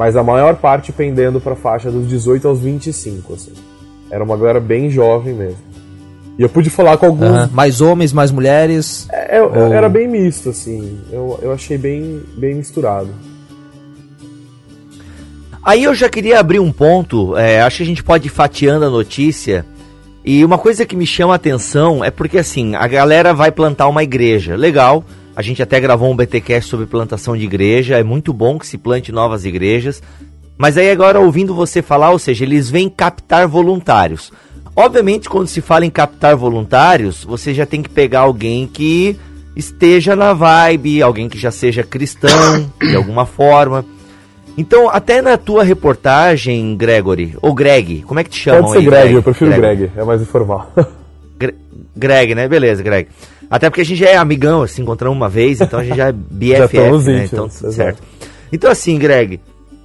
[0.00, 3.52] Mas a maior parte pendendo para a faixa dos 18 aos 25, assim.
[4.10, 5.58] Era uma galera bem jovem mesmo.
[6.38, 7.28] E eu pude falar com alguns.
[7.28, 7.50] Aham.
[7.52, 9.06] Mais homens, mais mulheres?
[9.12, 10.98] É, eu- Ou- Era bem misto, assim.
[11.12, 13.10] Eu, eu achei bem, bem misturado.
[15.62, 18.86] Aí eu já queria abrir um ponto, é, acho que a gente pode ir fatiando
[18.86, 19.66] a notícia.
[20.24, 23.86] E uma coisa que me chama a atenção é porque assim, a galera vai plantar
[23.86, 24.56] uma igreja.
[24.56, 28.66] Legal, a gente até gravou um BTcast sobre plantação de igreja, é muito bom que
[28.66, 30.02] se plante novas igrejas.
[30.58, 34.30] Mas aí agora ouvindo você falar, ou seja, eles vêm captar voluntários.
[34.76, 39.16] Obviamente, quando se fala em captar voluntários, você já tem que pegar alguém que
[39.56, 43.84] esteja na vibe, alguém que já seja cristão de alguma forma.
[44.58, 48.78] Então, até na tua reportagem, Gregory, ou Greg, como é que te chamam Pode ser
[48.78, 48.84] aí?
[48.86, 50.70] Greg, eu prefiro Greg, é mais informal.
[51.38, 51.54] Gre-
[51.96, 52.46] Greg, né?
[52.48, 53.08] Beleza, Greg.
[53.50, 56.08] Até porque a gente já é amigão, se encontramos uma vez, então a gente já
[56.08, 57.24] é BFF, estamos né?
[57.24, 57.72] íntimos, Então, exato.
[57.72, 58.02] certo.
[58.52, 59.40] Então assim, Greg,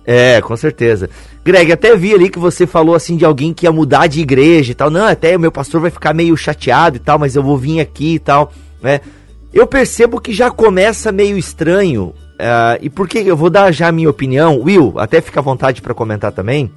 [0.06, 1.10] é, com certeza.
[1.44, 4.72] Greg, até vi ali que você falou assim de alguém que ia mudar de igreja
[4.72, 4.90] e tal.
[4.92, 7.80] Não, até o meu pastor vai ficar meio chateado e tal, mas eu vou vir
[7.80, 8.52] aqui e tal,
[8.82, 9.02] né?
[9.54, 12.14] Eu percebo que já começa meio estranho.
[12.38, 14.60] ah, e por que eu vou dar já a minha opinião?
[14.62, 16.70] Will, até fica à vontade para comentar também.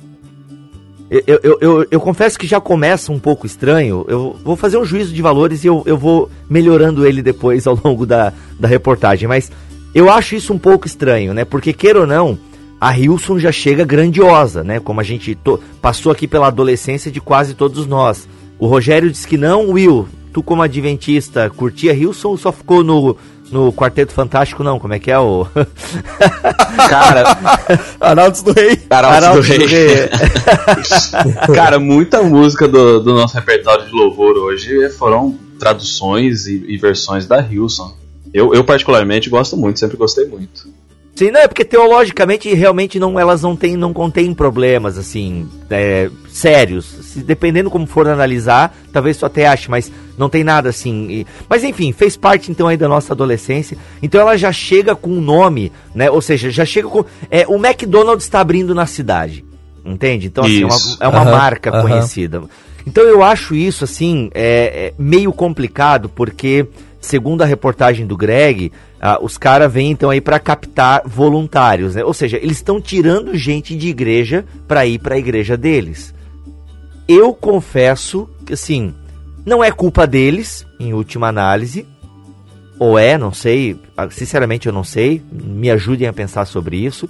[1.10, 4.04] Eu, eu, eu, eu- confesso que já começa um pouco estranho.
[4.08, 7.78] Eu vou fazer um juízo de valores e eu, eu vou melhorando ele depois ao
[7.82, 9.26] longo da, da reportagem.
[9.26, 9.50] Mas
[9.94, 11.44] eu acho isso um pouco estranho, né?
[11.46, 12.38] Porque, queira ou não,
[12.78, 14.80] a Hilson já chega grandiosa, né?
[14.80, 15.36] Como a gente
[15.80, 18.28] passou aqui pela adolescência de quase todos nós.
[18.58, 20.06] O Rogério disse que não, Will.
[20.30, 23.16] Tu, como adventista, curtia Hilson ou só ficou no,
[23.50, 24.78] no Quarteto Fantástico, não?
[24.78, 25.46] Como é que é o.
[26.88, 27.24] Cara,
[28.00, 28.80] Arautos do Rei.
[28.90, 29.54] Arautos do.
[29.54, 30.08] Rei.
[31.54, 37.26] Cara, muita música do, do nosso repertório de louvor hoje foram traduções e, e versões
[37.26, 37.96] da Hilson.
[38.32, 40.68] Eu, eu particularmente gosto muito, sempre gostei muito.
[41.18, 46.08] Sim, não, é porque teologicamente realmente não, elas não têm, não contêm problemas, assim, é,
[46.28, 46.84] sérios.
[46.84, 51.08] Se, dependendo como for analisar, talvez tu até ache, mas não tem nada assim.
[51.10, 53.76] e- mas enfim, fez parte então aí da nossa adolescência.
[54.00, 56.08] Então ela já chega com um nome, né?
[56.08, 57.04] Ou seja, já chega com.
[57.28, 59.44] É, o McDonald's está abrindo na cidade.
[59.84, 60.28] Entende?
[60.28, 60.98] Então, assim, é uma, Isso.
[61.00, 61.82] é uma Aham, marca aham.
[61.82, 62.42] conhecida.
[62.86, 66.64] Então eu acho isso assim é, é meio complicado porque
[67.00, 72.04] segundo a reportagem do Greg, ah, os caras vêm então aí para captar voluntários, né?
[72.04, 76.14] Ou seja, eles estão tirando gente de igreja para ir para a igreja deles.
[77.06, 78.92] Eu confesso que assim,
[79.46, 81.86] não é culpa deles em última análise.
[82.78, 87.08] Ou é, não sei, ah, sinceramente eu não sei, me ajudem a pensar sobre isso.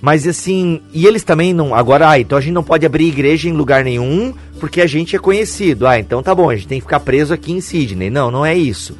[0.00, 1.74] Mas assim, e eles também não.
[1.74, 5.14] Agora, ah, então a gente não pode abrir igreja em lugar nenhum porque a gente
[5.14, 5.86] é conhecido.
[5.86, 8.10] Ah, então tá bom, a gente tem que ficar preso aqui em Sydney.
[8.10, 8.96] Não, não é isso.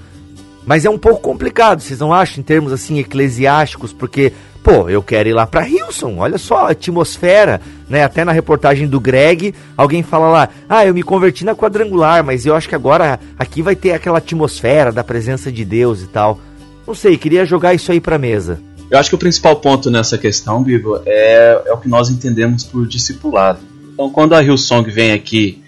[0.66, 5.02] Mas é um pouco complicado, vocês não acham, em termos assim eclesiásticos, porque, pô, eu
[5.02, 8.04] quero ir lá pra Hilson, olha só a atmosfera, né?
[8.04, 12.44] Até na reportagem do Greg, alguém fala lá, ah, eu me converti na quadrangular, mas
[12.44, 16.38] eu acho que agora aqui vai ter aquela atmosfera da presença de Deus e tal.
[16.86, 18.60] Não sei, queria jogar isso aí pra mesa.
[18.90, 22.64] Eu acho que o principal ponto nessa questão, Bibo, é, é o que nós entendemos
[22.64, 23.60] por discipulado.
[23.94, 25.62] Então, quando a Hillsong vem aqui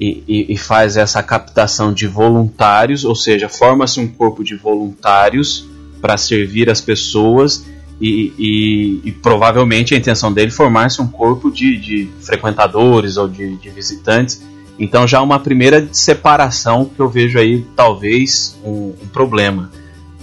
[0.00, 5.66] e, e- e faz essa captação de voluntários, ou seja, forma-se um corpo de voluntários
[6.00, 7.64] para servir as pessoas
[8.00, 13.56] e, e- e provavelmente a intenção dele formar-se um corpo de, de frequentadores ou de,
[13.56, 14.42] de visitantes.
[14.78, 19.70] Então, já uma primeira separação que eu vejo aí, talvez, um- um problema.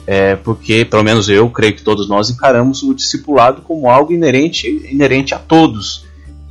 [0.05, 4.67] É porque, pelo menos eu, creio que todos nós encaramos o discipulado como algo inerente,
[4.91, 6.05] inerente a todos.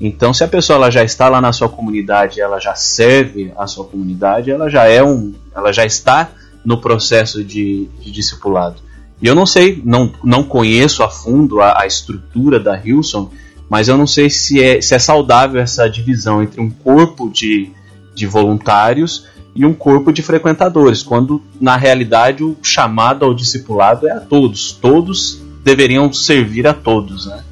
[0.04, 3.68] Então, se a pessoa ela já está lá na sua comunidade, ela já serve a
[3.68, 6.28] sua comunidade, ela já é um, ela já está
[6.64, 8.82] no processo de, de discipulado.
[9.20, 13.30] E eu não sei, não, não conheço a fundo a, a estrutura da Hilson,
[13.70, 17.70] mas eu não sei se é, se é saudável essa divisão entre um corpo de,
[18.12, 24.10] de voluntários e um corpo de frequentadores, quando na realidade o chamado ao discipulado é
[24.10, 24.72] a todos.
[24.72, 27.44] Todos deveriam servir a todos, né?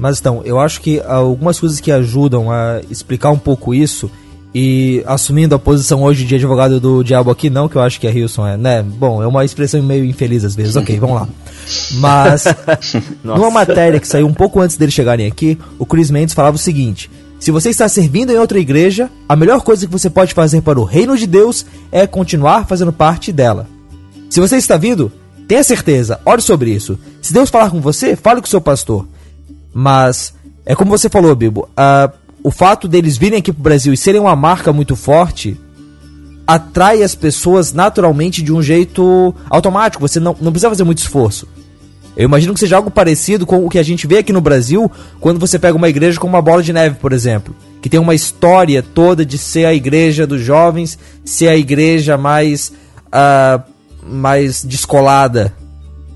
[0.00, 4.10] Mas então, eu acho que algumas coisas que ajudam a explicar um pouco isso,
[4.54, 8.06] e assumindo a posição hoje de advogado do diabo aqui, não que eu acho que
[8.06, 8.82] a Hilson é, né?
[8.82, 11.28] Bom, é uma expressão meio infeliz às vezes, ok, vamos lá.
[11.92, 12.44] Mas,
[13.22, 16.58] numa matéria que saiu um pouco antes deles chegarem aqui, o Chris Mendes falava o
[16.58, 17.08] seguinte:
[17.38, 20.80] se você está servindo em outra igreja, a melhor coisa que você pode fazer para
[20.80, 23.68] o reino de Deus é continuar fazendo parte dela.
[24.28, 25.12] Se você está vindo,
[25.46, 26.98] tenha certeza, ore sobre isso.
[27.22, 29.06] Se Deus falar com você, fale com o seu pastor.
[29.72, 32.10] Mas, é como você falou, Bibo, ah,
[32.42, 35.58] o fato deles virem aqui pro Brasil e serem uma marca muito forte
[36.46, 40.06] atrai as pessoas naturalmente de um jeito automático.
[40.06, 41.46] Você não, não precisa fazer muito esforço.
[42.16, 44.90] Eu imagino que seja algo parecido com o que a gente vê aqui no Brasil
[45.20, 47.54] quando você pega uma igreja como uma bola de neve, por exemplo.
[47.80, 52.72] Que tem uma história toda de ser a igreja dos jovens, ser a igreja mais,
[53.12, 53.62] ah,
[54.02, 55.54] mais descolada.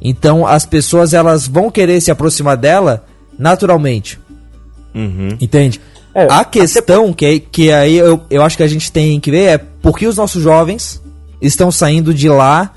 [0.02, 3.04] Então as pessoas elas vão querer se aproximar dela
[3.38, 4.18] naturalmente.
[5.40, 5.80] Entende?
[6.30, 9.44] a questão que, é- que aí eu, eu acho que a gente tem que ver
[9.44, 11.02] é por que os nossos jovens
[11.42, 12.72] estão saindo de lá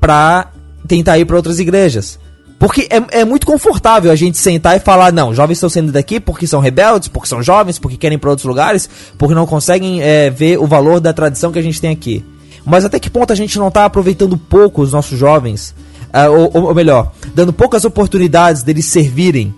[0.00, 0.50] pra
[0.88, 2.18] tentar ir para outras igrejas.
[2.58, 6.18] Porque é, é muito confortável a gente sentar e falar, não, jovens estão saindo daqui
[6.20, 10.00] porque são rebeldes, porque são jovens, porque querem ir para outros lugares, porque não conseguem
[10.00, 12.24] é, ver o valor da tradição que a gente tem aqui.
[12.64, 15.74] Mas até que ponto a gente não tá aproveitando pouco os nossos jovens,
[16.30, 19.52] ou, ou- ou melhor, dando poucas oportunidades deles servirem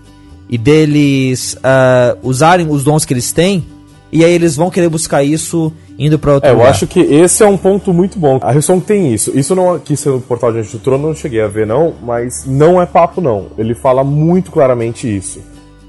[0.48, 3.64] e deles ah, usarem os dons que eles têm,
[4.12, 6.70] e aí eles vão querer buscar isso indo pra outro É, eu lugar.
[6.70, 8.38] acho que esse é um ponto muito bom.
[8.42, 9.36] A Hillsong tem isso.
[9.36, 11.94] Isso não aqui no portal de Anjo do Trono, eu não cheguei a ver não,
[12.02, 13.46] mas não é papo não.
[13.58, 15.40] Ele fala muito claramente isso.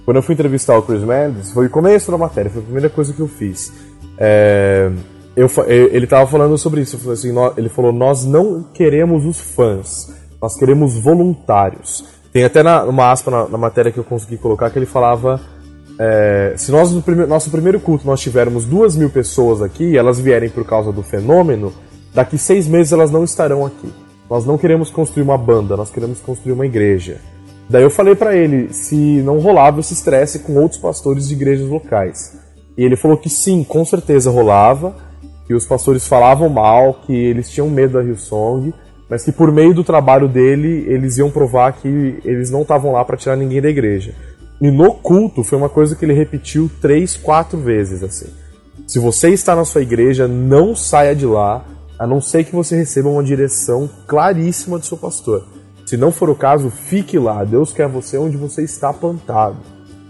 [0.06, 2.90] Quando eu fui entrevistar o Chris Mendes, foi o começo da matéria, foi a primeira
[2.90, 3.74] coisa que eu fiz.
[4.18, 4.92] É,
[5.36, 10.56] eu, ele tava falando sobre isso, assim, ele falou, nós não queremos os fãs, nós
[10.56, 12.06] queremos voluntários.
[12.36, 15.40] Tem até na, uma aspa na, na matéria que eu consegui colocar que ele falava
[15.98, 19.98] é, se nós no prime- nosso primeiro culto nós tivermos duas mil pessoas aqui e
[19.98, 21.72] elas vierem por causa do fenômeno,
[22.14, 23.90] daqui seis meses elas não estarão aqui.
[24.30, 27.22] Nós não queremos construir uma banda, nós queremos construir uma igreja.
[27.70, 31.70] Daí eu falei pra ele se não rolava esse estresse com outros pastores de igrejas
[31.70, 32.38] locais.
[32.78, 34.94] E ele falou que sim, com certeza rolava,
[35.48, 38.74] que os pastores falavam mal, que eles tinham medo da Hillsong,
[39.10, 43.04] mas que por meio do trabalho dele eles iam provar que eles não estavam lá
[43.06, 44.14] para tirar ninguém da igreja.
[44.62, 48.28] E no culto foi uma coisa que ele repetiu três, quatro vezes assim.
[48.88, 51.66] Se você está na sua igreja, não saia de lá,
[51.98, 55.44] a não ser que você receba uma direção claríssima do seu pastor.
[55.86, 57.44] Se não for o caso, fique lá.
[57.44, 59.58] Deus quer você onde você está plantado.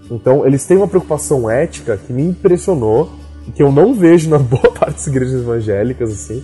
[0.10, 3.10] Então, eles têm uma preocupação ética que me impressionou
[3.48, 6.44] e que eu não vejo na boa parte das igrejas evangélicas, assim,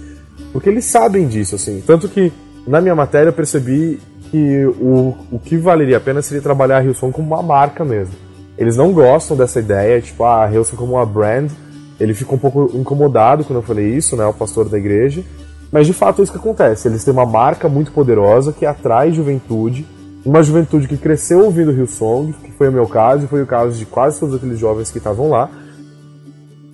[0.52, 1.82] porque eles sabem disso, assim.
[1.86, 2.32] Tanto que
[2.68, 6.84] na minha matéria eu percebi que o, o que valeria a pena seria trabalhar a
[6.84, 8.14] Hillsong como uma marca mesmo.
[8.58, 11.50] Eles não gostam dessa ideia, tipo, ah, a Hillsong como uma brand.
[12.00, 15.24] Ele ficou um pouco incomodado quando eu falei isso, né, o pastor da igreja.
[15.72, 16.88] Mas de fato é isso que acontece.
[16.88, 19.86] Eles têm uma marca muito poderosa que atrai juventude,
[20.26, 23.78] uma juventude que cresceu ouvindo Hillsong, que foi o meu caso e foi o caso
[23.78, 25.50] de quase todos aqueles jovens que estavam lá.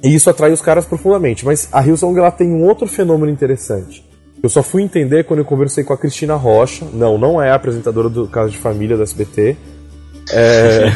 [0.04, 1.46] E isso atrai os caras profundamente.
[1.46, 4.06] Mas a Hillsong ela tem um outro fenômeno interessante.
[4.42, 6.86] Eu só fui entender quando eu conversei com a Cristina Rocha.
[6.94, 9.58] Não, não é a apresentadora do Caso de Família do SBT.
[10.32, 10.92] É,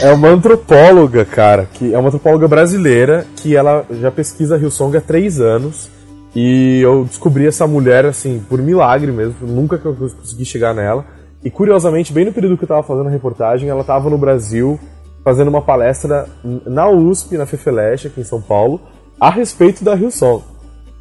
[0.06, 4.96] é uma antropóloga, cara, que é uma antropóloga brasileira que ela já pesquisa a Hillsong
[4.96, 5.90] há três anos.
[6.34, 11.04] E eu descobri essa mulher, assim, por milagre mesmo, nunca que eu consegui chegar nela.
[11.44, 14.78] E curiosamente, bem no período que eu tava fazendo a reportagem, ela tava no Brasil
[15.28, 16.26] fazendo uma palestra
[16.64, 18.80] na USP, na Fefeleche, aqui em São Paulo,
[19.20, 20.42] a respeito da Hillsong.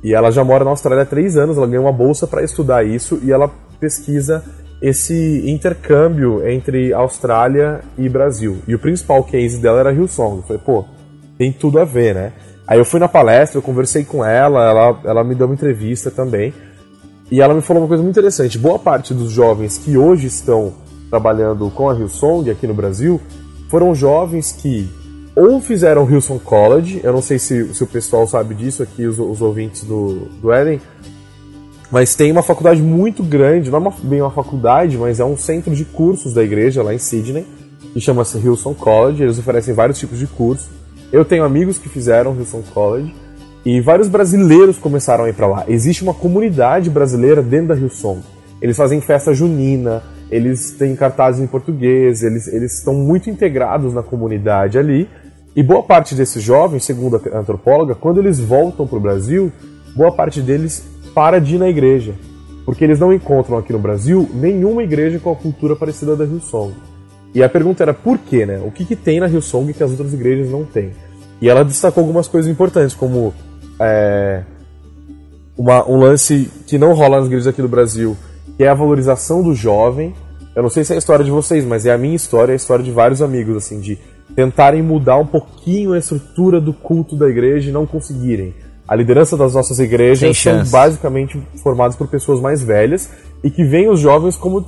[0.04, 2.86] E ela já mora na Austrália há três anos, ela ganhou uma bolsa para estudar
[2.86, 4.44] isso e ela pesquisa
[4.82, 8.58] esse intercâmbio entre Austrália e Brasil.
[8.68, 10.40] E o principal case dela era Hillsong.
[10.40, 10.84] Eu falei, pô,
[11.38, 12.34] tem tudo a ver, né?
[12.68, 16.12] Aí eu fui na palestra, eu conversei com ela, ela, ela me deu uma entrevista
[16.12, 16.54] também.
[17.32, 18.60] E ela me falou uma coisa muito interessante.
[18.60, 20.74] Boa parte dos jovens que hoje estão
[21.10, 23.22] trabalhando com a Hillsong aqui no Brasil
[23.70, 24.90] foram jovens que
[25.36, 29.20] ou fizeram Hillsong College, eu não sei se, se o pessoal sabe disso aqui, os,
[29.20, 30.82] os ouvintes do, do Eden,
[31.92, 35.38] mas tem uma faculdade muito grande, não é uma, bem uma faculdade, mas é um
[35.38, 37.46] centro de cursos da igreja lá em Sydney,
[37.94, 40.68] que chama-se Hillsong College, eles oferecem vários tipos de cursos.
[41.12, 43.14] Eu tenho amigos que fizeram Hillsong College,
[43.64, 45.66] e vários brasileiros começaram a ir para lá.
[45.68, 48.22] Existe uma comunidade brasileira dentro da Hillsong.
[48.62, 54.04] Eles fazem festa junina, eles têm cartazes em português, eles, eles estão muito integrados na
[54.04, 55.10] comunidade ali.
[55.56, 59.52] E boa parte desses jovens, segundo a antropóloga, quando eles voltam para o Brasil,
[59.96, 60.84] boa parte deles
[61.16, 62.14] para de ir na igreja.
[62.66, 66.74] Porque eles não encontram aqui no Brasil nenhuma igreja com a cultura parecida da Hillsong.
[67.34, 68.62] E a pergunta era por quê, né?
[68.64, 70.92] O que, que tem na Hillsong que as outras igrejas não têm?
[71.42, 73.34] E ela destacou algumas coisas importantes, como
[73.80, 74.44] é,
[75.58, 78.18] uma, um lance que não rola nas igrejas aqui do Brasil,
[78.58, 80.14] que é a valorização do jovem.
[80.56, 82.54] Eu não sei se é a história de vocês, mas é a minha história, é
[82.54, 83.98] a história de vários amigos, assim, de
[84.36, 88.54] tentarem mudar um pouquinho a estrutura do culto da igreja e não conseguirem.
[88.88, 93.10] A liderança das nossas igrejas são basicamente formadas por pessoas mais velhas
[93.44, 94.66] e que veem os jovens como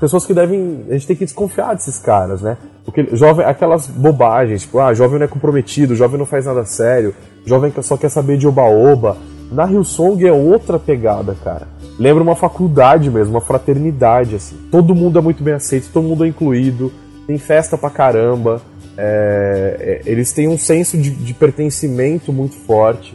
[0.00, 0.84] pessoas que devem.
[0.88, 2.56] A gente tem que desconfiar desses caras, né?
[2.84, 7.14] Porque jovem, aquelas bobagens, tipo, ah, jovem não é comprometido, jovem não faz nada sério,
[7.44, 9.16] jovem só quer saber de oba-oba.
[9.50, 11.66] Na Hillsong é outra pegada, cara.
[11.98, 14.56] Lembra uma faculdade mesmo, uma fraternidade, assim.
[14.70, 16.92] Todo mundo é muito bem aceito, todo mundo é incluído,
[17.26, 18.62] tem festa pra caramba.
[18.96, 23.14] é, é, eles têm um senso de, de pertencimento muito forte.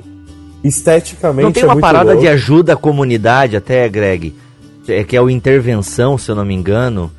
[0.63, 2.21] Esteticamente Não tem é uma muito parada louco.
[2.21, 4.33] de ajuda à comunidade até, Greg?
[4.87, 7.11] É, que é o intervenção, se eu não me engano.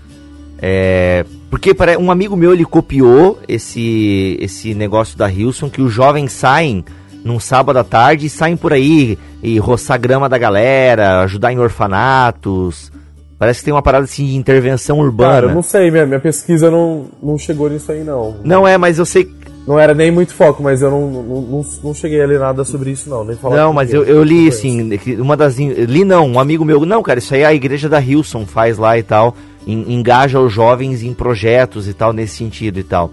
[0.59, 6.33] É, porque um amigo meu ele copiou esse esse negócio da Hilson que os jovens
[6.33, 6.85] saem
[7.25, 11.59] num sábado à tarde e saem por aí e roçar grama da galera, ajudar em
[11.59, 12.93] orfanatos.
[13.39, 15.33] Parece que tem uma parada assim de intervenção urbana.
[15.33, 18.37] Cara, eu não sei, minha, minha pesquisa não, não chegou nisso aí, não.
[18.45, 19.29] Não é, mas eu sei.
[19.66, 22.64] Não era nem muito foco, mas eu não, não, não, não cheguei a ler nada
[22.64, 23.25] sobre isso, não.
[23.25, 25.57] Nem falar Não, mas eu, eu li assim, uma das.
[25.59, 26.85] Li não, um amigo meu.
[26.85, 29.35] Não, cara, isso aí a igreja da Hilson faz lá e tal.
[29.66, 33.11] en- engaja os jovens em projetos e tal, nesse sentido e tal.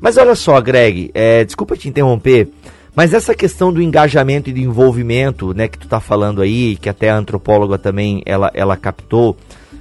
[0.00, 2.48] Mas olha só, Greg, é, desculpa te interromper,
[2.94, 6.88] mas essa questão do engajamento e do envolvimento, né, que tu tá falando aí, que
[6.88, 9.36] até a antropóloga também ela, ela captou,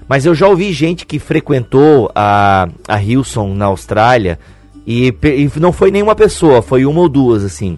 [0.08, 4.40] mas eu já ouvi gente que frequentou a, a Hilson na Austrália
[4.86, 7.78] e, e não foi nenhuma pessoa, foi uma ou duas, assim.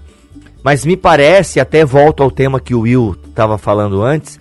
[0.64, 4.40] Mas me parece, até volto ao tema que o Will estava falando antes,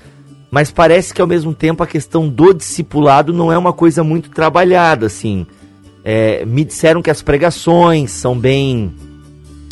[0.51, 4.31] mas parece que ao mesmo tempo a questão do discipulado não é uma coisa muito
[4.31, 5.47] trabalhada, assim.
[6.05, 8.95] É, me disseram que as pregações são bem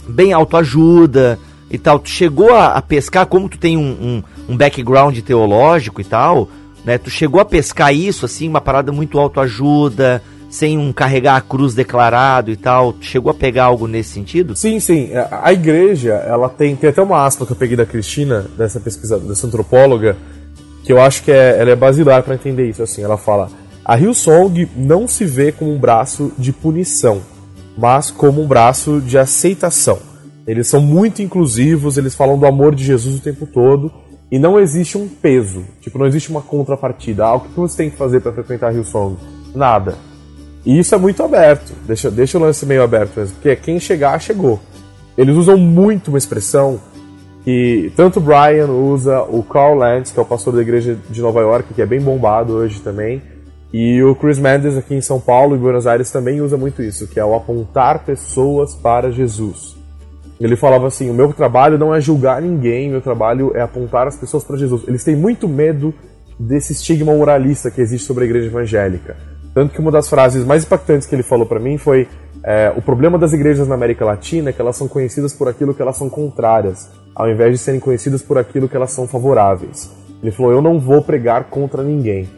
[0.08, 1.38] bem autoajuda
[1.70, 1.98] e tal.
[1.98, 6.48] Tu chegou a, a pescar, como tu tem um, um, um background teológico e tal,
[6.84, 6.98] né?
[6.98, 11.74] Tu chegou a pescar isso, assim, uma parada muito autoajuda, sem um carregar a cruz
[11.74, 12.92] declarado e tal.
[12.92, 14.54] Tu chegou a pegar algo nesse sentido?
[14.54, 15.10] Sim, sim.
[15.30, 16.76] A igreja, ela tem.
[16.76, 20.16] Tem até uma aspa que eu peguei da Cristina, dessa pesquisa, dessa antropóloga,
[20.84, 22.82] que eu acho que é, ela é basilar para entender isso.
[22.82, 23.48] Assim, ela fala:
[23.84, 27.22] a Hillsong não se vê como um braço de punição,
[27.76, 29.98] mas como um braço de aceitação.
[30.46, 33.92] Eles são muito inclusivos, eles falam do amor de Jesus o tempo todo
[34.30, 35.64] e não existe um peso.
[35.80, 37.24] Tipo, não existe uma contrapartida.
[37.24, 39.16] Ah, o que você tem que fazer para frequentar a Hillsong?
[39.54, 39.96] Nada.
[40.64, 41.72] E isso é muito aberto.
[41.86, 43.34] Deixa, deixa o lance meio aberto mesmo.
[43.34, 44.58] Porque quem chegar, chegou.
[45.16, 46.80] Eles usam muito uma expressão
[47.44, 51.20] que tanto o Brian usa, o Carl Lentz, que é o pastor da igreja de
[51.20, 53.20] Nova York, que é bem bombado hoje também,
[53.72, 57.06] e o Chris Mendes aqui em São Paulo e Buenos Aires também usa muito isso,
[57.06, 59.74] que é o apontar pessoas para Jesus.
[60.38, 64.16] Ele falava assim: o meu trabalho não é julgar ninguém, meu trabalho é apontar as
[64.16, 64.82] pessoas para Jesus.
[64.86, 65.94] Eles têm muito medo
[66.38, 69.16] desse estigma moralista que existe sobre a igreja evangélica.
[69.54, 72.08] Tanto que uma das frases mais impactantes que ele falou para mim foi:
[72.44, 75.72] é, o problema das igrejas na América Latina é que elas são conhecidas por aquilo
[75.72, 79.90] que elas são contrárias, ao invés de serem conhecidas por aquilo que elas são favoráveis.
[80.22, 82.28] Ele falou: eu não vou pregar contra ninguém.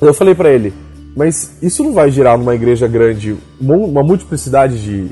[0.00, 0.72] Eu falei para ele:
[1.16, 5.08] mas isso não vai gerar numa igreja grande uma multiplicidade de,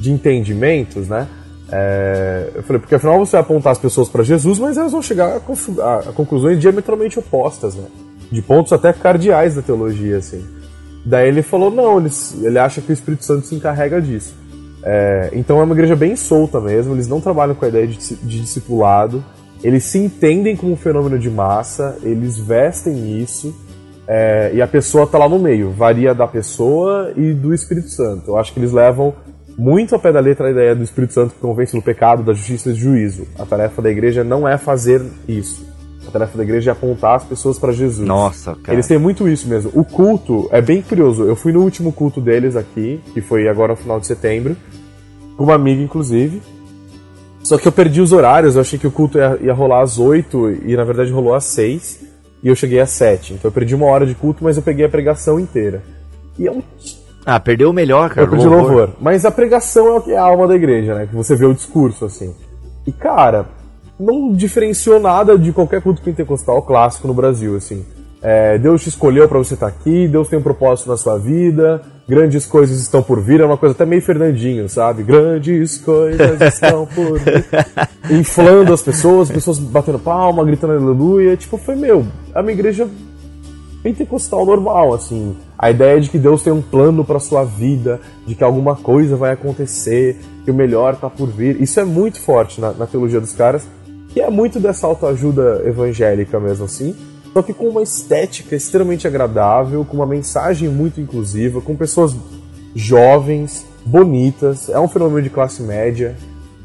[0.00, 1.26] de entendimentos, né?
[1.70, 5.02] É, eu falei, porque afinal você vai apontar as pessoas para Jesus, mas elas vão
[5.02, 7.84] chegar a, a- a conclusões diametralmente opostas, né?
[8.32, 10.42] De pontos até cardeais da teologia, assim.
[11.04, 12.10] Daí ele falou, não, ele,
[12.42, 14.34] ele acha que o Espírito Santo se encarrega disso.
[14.82, 17.96] É, então é uma igreja bem solta mesmo, eles não trabalham com a ideia de,
[18.16, 19.22] de discipulado,
[19.62, 23.54] eles se entendem como um fenômeno de massa, eles vestem isso,
[24.10, 28.30] é, e a pessoa tá lá no meio, varia da pessoa e do Espírito Santo.
[28.30, 29.12] Eu acho que eles levam
[29.58, 32.32] muito ao pé da letra a ideia do Espírito Santo que convence do pecado, da
[32.32, 33.26] justiça e do juízo.
[33.38, 35.68] A tarefa da igreja não é fazer isso.
[36.06, 38.08] A tarefa da igreja é apontar as pessoas para Jesus.
[38.08, 38.72] Nossa, cara.
[38.72, 39.70] Eles têm muito isso mesmo.
[39.74, 41.24] O culto é bem curioso.
[41.24, 44.56] Eu fui no último culto deles aqui, que foi agora no final de setembro,
[45.36, 46.40] com uma amiga, inclusive.
[47.42, 49.98] Só que eu perdi os horários, eu achei que o culto ia, ia rolar às
[49.98, 52.08] 8 e na verdade rolou às 6
[52.42, 53.34] e eu cheguei às 7.
[53.34, 55.82] Então eu perdi uma hora de culto, mas eu peguei a pregação inteira.
[56.38, 56.62] E é um
[57.26, 58.26] Ah, perdeu o melhor, cara.
[58.26, 58.90] eu perdi louvor.
[59.00, 61.06] Mas a pregação é o que é a alma da igreja, né?
[61.06, 62.34] Que você vê o discurso, assim.
[62.86, 63.46] E, cara,
[63.98, 67.84] não diferenciou nada de qualquer culto pentecostal clássico no Brasil, assim.
[68.20, 71.82] É, Deus te escolheu para você estar aqui, Deus tem um propósito na sua vida,
[72.08, 75.04] grandes coisas estão por vir, é uma coisa até meio Fernandinho, sabe?
[75.04, 77.44] Grandes coisas estão por vir.
[78.10, 81.36] Inflando as pessoas, as pessoas batendo palma, gritando aleluia.
[81.36, 82.04] Tipo, foi meu,
[82.34, 82.88] é uma igreja
[83.82, 85.36] pentecostal normal, assim.
[85.56, 89.16] A ideia de que Deus tem um plano para sua vida, de que alguma coisa
[89.16, 91.60] vai acontecer, que o melhor tá por vir.
[91.60, 93.68] Isso é muito forte na, na teologia dos caras,
[94.08, 96.96] que é muito dessa autoajuda evangélica mesmo, assim.
[97.38, 102.16] Só que com uma estética extremamente agradável, com uma mensagem muito inclusiva, com pessoas
[102.74, 104.68] jovens, bonitas.
[104.68, 106.16] É um fenômeno de classe média.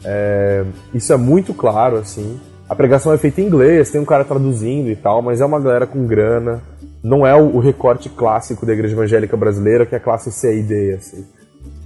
[0.03, 2.39] É, isso é muito claro, assim.
[2.67, 5.59] A pregação é feita em inglês, tem um cara traduzindo e tal, mas é uma
[5.59, 6.59] galera com grana.
[7.03, 10.57] Não é o, o recorte clássico da igreja evangélica brasileira, que é a classe C
[10.57, 11.23] e D, assim.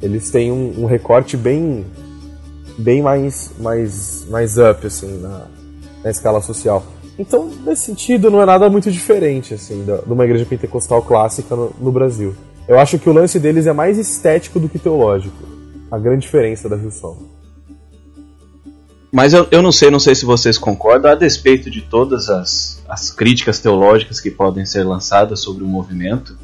[0.01, 1.85] Eles têm um, um recorte bem
[2.77, 5.45] bem mais mais mais up assim na,
[6.05, 6.81] na escala social.
[7.17, 11.73] Então, nesse sentido, não é nada muito diferente assim de uma igreja pentecostal clássica no,
[11.79, 12.35] no Brasil.
[12.67, 15.35] Eu acho que o lance deles é mais estético do que teológico.
[15.89, 17.37] A grande diferença da Hillsong.
[19.11, 22.83] Mas eu, eu não sei, não sei se vocês concordam, a despeito de todas as,
[22.87, 26.37] as críticas teológicas que podem ser lançadas sobre o movimento,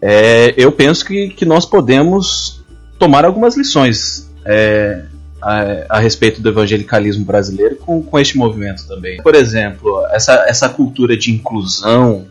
[0.00, 2.64] é, eu penso que, que nós podemos
[2.98, 5.04] tomar algumas lições é,
[5.40, 9.22] a, a respeito do evangelicalismo brasileiro com, com este movimento também.
[9.22, 12.26] Por exemplo, essa, essa cultura de inclusão,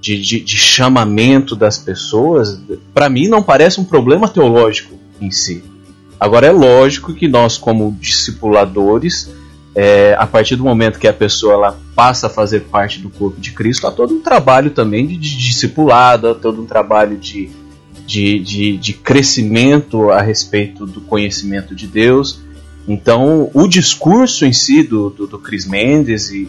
[0.00, 2.60] de, de, de chamamento das pessoas,
[2.94, 5.62] para mim não parece um problema teológico em si.
[6.18, 9.30] Agora é lógico que nós, como discipuladores,
[9.74, 13.40] é, a partir do momento que a pessoa ela passa a fazer parte do corpo
[13.40, 17.50] de Cristo, há todo um trabalho também de, de discipulado, há todo um trabalho de,
[18.06, 22.40] de, de, de crescimento a respeito do conhecimento de Deus.
[22.92, 26.44] Então, o discurso em si do, do, do Chris Mendes e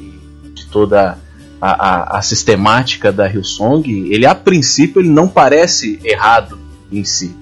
[0.56, 1.20] de toda
[1.62, 6.58] a, a, a sistemática da Hillsong, ele a princípio ele não parece errado
[6.92, 7.36] em si.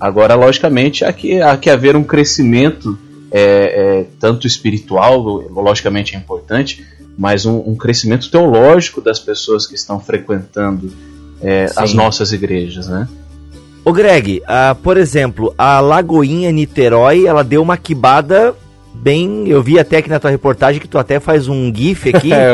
[0.00, 2.98] Agora, logicamente, há que, há que haver um crescimento
[3.30, 6.86] é, é, tanto espiritual, logicamente é importante,
[7.18, 10.90] mas um, um, crescimento teológico das pessoas que estão frequentando
[11.42, 13.06] é, as nossas igrejas, né?
[13.88, 14.42] Ô Greg,
[14.82, 18.54] por exemplo, a Lagoinha Niterói, ela deu uma quibada
[18.92, 19.48] bem.
[19.48, 22.50] Eu vi até aqui na tua reportagem que tu até faz um GIF aqui É,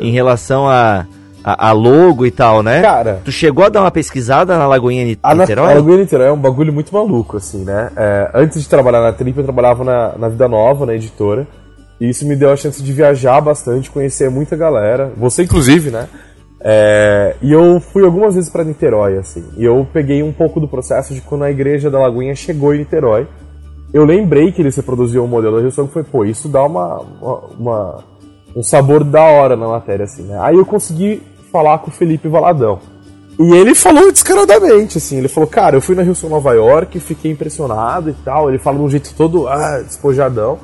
[0.00, 1.06] em relação a,
[1.44, 2.82] a, a logo e tal, né?
[2.82, 3.20] Cara.
[3.24, 5.70] Tu chegou a dar uma pesquisada na Lagoinha Ni- A, na, Niterói?
[5.72, 7.90] a Lagoinha Niterói é um bagulho muito maluco, assim, né?
[7.96, 11.46] É, antes de trabalhar na Trip, eu trabalhava na, na Vida Nova, na editora.
[12.00, 15.12] E isso me deu a chance de viajar bastante, conhecer muita galera.
[15.16, 16.08] Você, inclusive, né?
[16.64, 19.44] É, e eu fui algumas vezes pra Niterói, assim.
[19.56, 22.78] E eu peguei um pouco do processo de quando a igreja da Lagoinha chegou em
[22.78, 23.26] Niterói.
[23.92, 27.00] Eu lembrei que eles reproduziam o modelo da Rio e foi, pô, isso dá uma,
[27.58, 28.04] uma,
[28.56, 30.38] um sabor da hora na matéria, assim, né?
[30.40, 32.78] Aí eu consegui falar com o Felipe Valadão.
[33.38, 37.32] E ele falou descaradamente, assim, ele falou, cara, eu fui na Sul Nova York, fiquei
[37.32, 38.48] impressionado e tal.
[38.48, 40.58] Ele fala de um jeito todo ah, despojadão.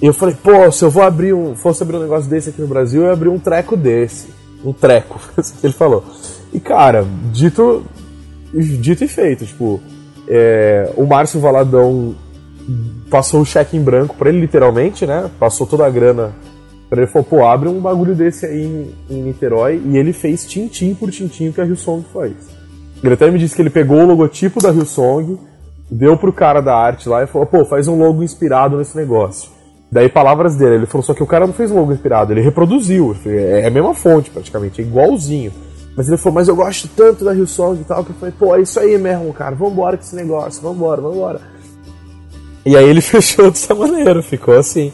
[0.00, 1.56] E eu falei, pô, se eu vou abrir um.
[1.56, 4.37] fosse abrir um negócio desse aqui no Brasil, eu ia abrir um treco desse.
[4.64, 5.20] Um treco,
[5.60, 6.04] que ele falou.
[6.52, 7.84] E cara, dito.
[8.52, 9.78] Dito e feito, tipo,
[10.26, 12.14] é, o Márcio Valadão
[13.10, 15.30] passou o cheque em branco pra ele, literalmente, né?
[15.38, 16.32] Passou toda a grana
[16.88, 17.10] pra ele.
[17.10, 19.82] Falou, pô, abre um bagulho desse aí em, em Niterói.
[19.84, 22.32] E ele fez tintim por tintim que a Hillsong faz.
[23.02, 25.38] Ele até me disse que ele pegou o logotipo da Hillsong,
[25.90, 29.50] deu pro cara da arte lá e falou, pô, faz um logo inspirado nesse negócio.
[29.90, 33.08] Daí, palavras dele, ele falou, só que o cara não fez logo inspirado, ele reproduziu.
[33.08, 35.52] Eu falei, É a mesma fonte, praticamente, é igualzinho.
[35.96, 38.54] Mas ele falou, mas eu gosto tanto da Hillsong e tal, que eu falei, pô,
[38.54, 41.40] é isso aí mesmo, cara, vambora com esse negócio, vambora, vambora.
[42.64, 44.92] E aí ele fechou dessa maneira, ficou assim.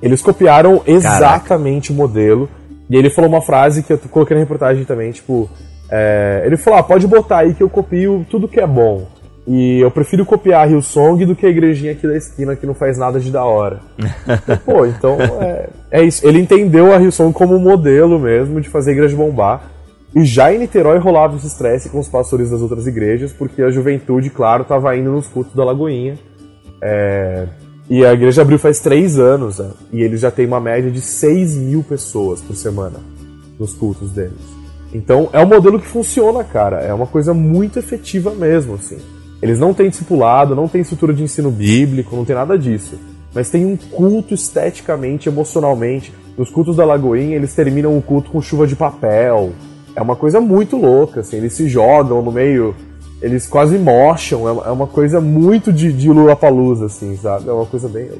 [0.00, 2.48] Eles copiaram exatamente o modelo.
[2.90, 5.48] E ele falou uma frase que eu coloquei na reportagem também, tipo.
[5.90, 9.06] é, ele falou, ah, pode botar aí que eu copio tudo que é bom.
[9.46, 12.74] E eu prefiro copiar a Hillsong do que a igrejinha aqui da esquina que não
[12.74, 13.80] faz nada de da hora.
[14.64, 16.26] Pô, então é, é isso.
[16.26, 19.70] Ele entendeu a Hillsong como um modelo mesmo de fazer a igreja bombar.
[20.14, 23.70] E já em Niterói rolava esse estresse com os pastores das outras igrejas, porque a
[23.70, 26.16] juventude, claro, estava indo nos cultos da Lagoinha.
[26.80, 27.46] É,
[27.90, 29.70] e a igreja abriu faz três anos, né?
[29.92, 32.98] e eles já têm uma média de 6 mil pessoas por semana
[33.58, 34.40] nos cultos deles.
[34.92, 36.80] Então é um modelo que funciona, cara.
[36.80, 38.98] É uma coisa muito efetiva mesmo, assim.
[39.42, 42.98] Eles não têm discipulado, não tem estrutura de ensino bíblico, não tem nada disso.
[43.34, 46.12] Mas tem um culto esteticamente, emocionalmente.
[46.38, 49.52] Nos cultos da Lagoinha, eles terminam o culto com chuva de papel.
[49.94, 51.36] É uma coisa muito louca, assim.
[51.36, 52.74] Eles se jogam no meio
[53.22, 57.48] eles quase mocham, é uma- é coisa muito de, de Lula Palusa, assim, sabe?
[57.48, 58.10] É uma coisa bem.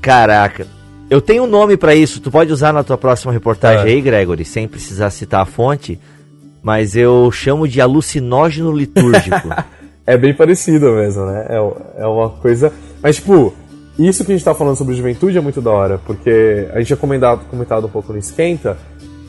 [0.00, 0.66] Caraca.
[1.10, 3.94] Eu tenho um nome pra isso, tu pode usar na tua próxima reportagem É.
[3.94, 6.00] aí, Gregory, sem precisar citar a fonte,
[6.62, 9.48] mas eu chamo de alucinógeno litúrgico.
[10.06, 11.46] É bem parecido mesmo, né?
[11.48, 12.72] É, é uma coisa.
[13.02, 13.52] Mas, tipo,
[13.98, 16.88] isso que a gente tá falando sobre juventude é muito da hora, porque a gente
[16.88, 18.76] tinha comentado, comentado um pouco no Esquenta.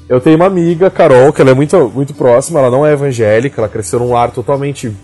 [0.08, 3.60] Eu tenho uma amiga, Carol, que ela é muito, muito próxima, ela não é evangélica,
[3.60, 4.96] ela cresceu num lar totalmente.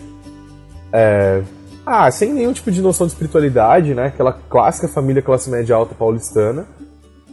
[0.92, 1.42] é,
[1.84, 4.06] ah, sem nenhum tipo de noção de espiritualidade, né?
[4.06, 6.66] Aquela clássica família classe média alta paulistana.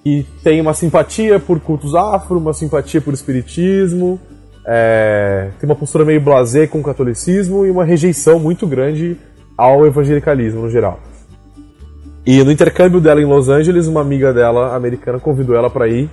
[0.04, 4.20] E tem uma simpatia por cultos afro, uma simpatia por espiritismo,
[4.66, 9.18] é, tem uma postura meio blasé com o catolicismo e uma rejeição muito grande
[9.58, 11.00] ao evangelicalismo no geral.
[12.26, 16.10] E no intercâmbio dela em Los Angeles, uma amiga dela, americana, convidou ela para ir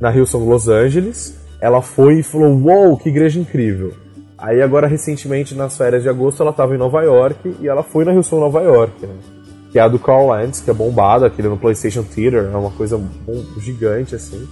[0.00, 1.36] na Hillsong Los Angeles.
[1.60, 3.92] Ela foi e falou: Uou, que igreja incrível!
[4.36, 8.04] Aí, agora, recentemente, nas férias de agosto, ela estava em Nova York e ela foi
[8.04, 9.14] na Hillsong Nova York, né?
[9.70, 12.72] que é a do Carl Lentz, que é bombada, aquele no PlayStation Theater, é uma
[12.72, 13.00] coisa
[13.58, 14.46] gigante assim.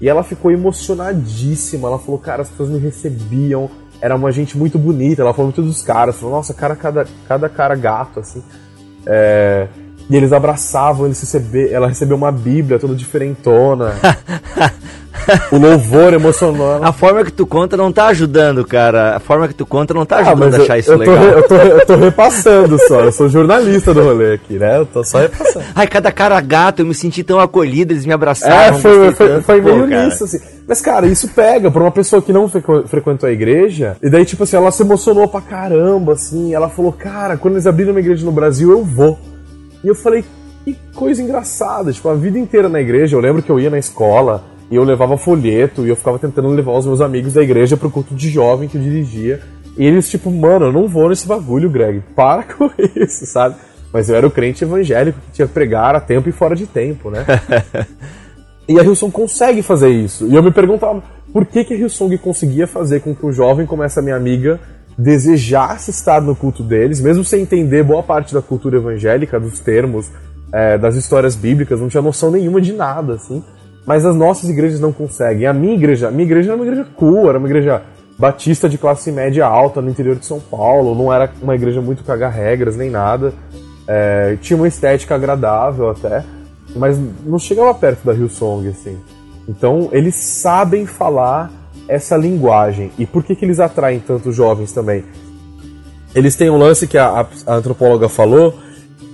[0.00, 1.88] E ela ficou emocionadíssima.
[1.88, 3.70] Ela falou, cara, as pessoas me recebiam.
[4.00, 5.22] Era uma gente muito bonita.
[5.22, 6.16] Ela falou muito dos caras.
[6.16, 8.42] Falou, nossa, cara, cada, cada cara gato, assim.
[9.06, 9.68] É,
[10.10, 11.70] E eles abraçavam, eles recebe...
[11.72, 13.94] ela recebeu uma bíblia toda diferentona.
[15.50, 16.88] o louvor emocionou ela.
[16.88, 19.16] A forma que tu conta não tá ajudando, cara.
[19.16, 20.98] A forma que tu conta não tá Ah, ajudando mas a achar eu, isso eu,
[20.98, 21.16] legal.
[21.24, 23.00] eu, tô, eu tô repassando só.
[23.00, 24.76] Eu sou jornalista do rolê aqui, né?
[24.78, 25.64] Eu tô só repassando.
[25.74, 28.78] Ai, cada cara gato, eu me senti tão acolhido, eles me É, abraçaram.
[28.78, 29.42] foi, gostei foi, tanto.
[29.44, 30.38] foi meio nisso, assim.
[30.68, 33.96] Mas, cara, isso pega pra uma pessoa que não frequ- frequentou a igreja.
[34.02, 36.54] E daí, tipo assim, ela se emocionou pra caramba, assim.
[36.54, 39.18] Ela falou, cara, quando eles abriram uma igreja no Brasil, eu vou.
[39.84, 40.24] E eu falei,
[40.64, 41.92] que coisa engraçada.
[41.92, 44.82] Tipo, a vida inteira na igreja, eu lembro que eu ia na escola e eu
[44.82, 48.30] levava folheto e eu ficava tentando levar os meus amigos da igreja pro culto de
[48.30, 49.42] jovem que eu dirigia.
[49.76, 52.02] E eles, tipo, mano, eu não vou nesse bagulho, Greg.
[52.16, 53.56] Para com isso, sabe?
[53.92, 56.66] Mas eu era o crente evangélico que tinha que pregar a tempo e fora de
[56.66, 57.24] tempo, né?
[58.66, 60.26] e a Hillsong consegue fazer isso.
[60.26, 63.66] E eu me perguntava, por que, que a Hillsong conseguia fazer com que o jovem,
[63.66, 64.58] como essa minha amiga,
[64.96, 70.10] desejasse estar no culto deles, mesmo sem entender boa parte da cultura evangélica, dos termos,
[70.52, 73.42] é, das histórias bíblicas, não tinha noção nenhuma de nada, assim.
[73.86, 75.46] Mas as nossas igrejas não conseguem.
[75.46, 77.82] A minha igreja, minha igreja era uma igreja cool, era uma igreja
[78.18, 82.04] batista de classe média alta no interior de São Paulo, não era uma igreja muito
[82.04, 83.32] cagar regras nem nada.
[83.86, 86.24] É, tinha uma estética agradável até,
[86.74, 88.98] mas não chegava perto da Hillsong, assim.
[89.46, 91.50] Então eles sabem falar
[91.88, 92.90] essa linguagem.
[92.98, 95.04] E por que, que eles atraem tantos jovens também?
[96.14, 98.54] Eles têm um lance que a, a antropóloga falou,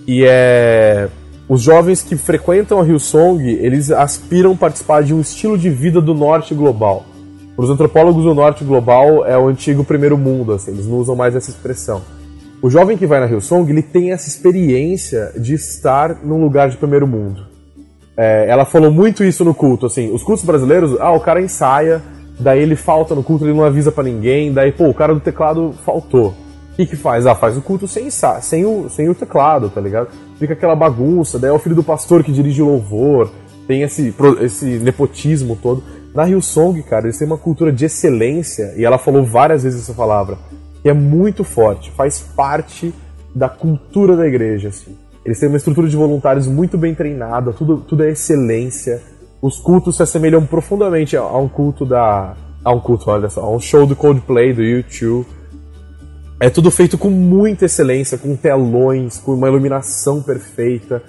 [0.07, 1.09] e é.
[1.49, 6.14] Os jovens que frequentam a Hillsong, eles aspiram participar de um estilo de vida do
[6.14, 7.05] norte global.
[7.57, 11.16] Para os antropólogos, o norte global é o antigo primeiro mundo, assim, eles não usam
[11.16, 12.03] mais essa expressão.
[12.62, 16.77] O jovem que vai na Hillsong, ele tem essa experiência de estar num lugar de
[16.77, 17.45] primeiro mundo.
[18.16, 22.01] É, ela falou muito isso no culto, assim, os cultos brasileiros, ah, o cara ensaia,
[22.41, 25.20] daí ele falta no culto, ele não avisa para ninguém, daí, pô, o cara do
[25.20, 26.28] teclado faltou.
[26.72, 27.26] O que que faz?
[27.26, 30.09] Ah, faz o culto sem, sem, o, sem o teclado, tá ligado?
[30.38, 33.30] Fica aquela bagunça, daí é o filho do pastor que dirige o louvor,
[33.66, 35.82] tem esse, esse nepotismo todo.
[36.14, 39.95] Na Hillsong, cara, eles têm uma cultura de excelência, e ela falou várias vezes essa
[39.95, 40.38] palavra,
[40.82, 42.93] que é muito forte, faz parte
[43.34, 44.97] da cultura da igreja, assim.
[45.24, 49.03] Eles têm uma estrutura de voluntários muito bem treinada, tudo, tudo é excelência.
[49.43, 52.34] Os cultos se assemelham profundamente a, um culto da.
[52.62, 55.26] A um culto, olha só, a um show do Coldplay, do YouTube.
[56.38, 61.03] É tudo feito com muita excelência, com telões, com uma iluminação perfeita,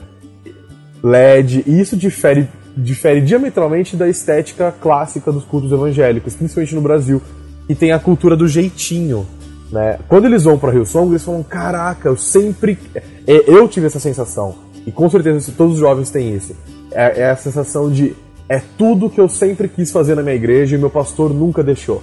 [1.01, 7.21] LED, e isso difere, difere diametralmente da estética clássica dos cultos evangélicos, principalmente no Brasil,
[7.65, 9.25] que tem a cultura do jeitinho.
[9.71, 9.99] Né?
[10.09, 12.77] Quando eles vão para Hillsong, eles falam: Caraca, eu sempre.
[13.25, 14.55] É, eu tive essa sensação,
[14.86, 16.53] e com certeza todos os jovens têm isso.
[16.91, 18.15] É, é a sensação de
[18.49, 22.01] é tudo que eu sempre quis fazer na minha igreja e meu pastor nunca deixou.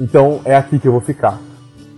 [0.00, 1.40] Então é aqui que eu vou ficar.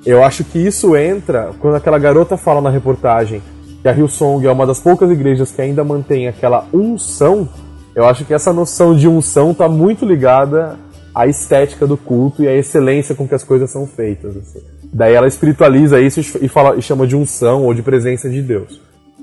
[0.06, 3.42] Eu acho que isso entra quando aquela garota fala na reportagem
[3.82, 7.48] que a Hillsong é uma das poucas igrejas que ainda mantém aquela unção.
[7.94, 10.78] Eu acho que essa noção de unção está muito ligada
[11.14, 14.36] à estética do culto e à excelência com que as coisas são feitas.
[14.36, 14.60] Assim.
[14.92, 18.80] Daí ela espiritualiza isso e, fala, e chama de unção ou de presença de Deus,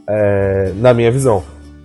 [0.08, 1.44] é, na minha visão.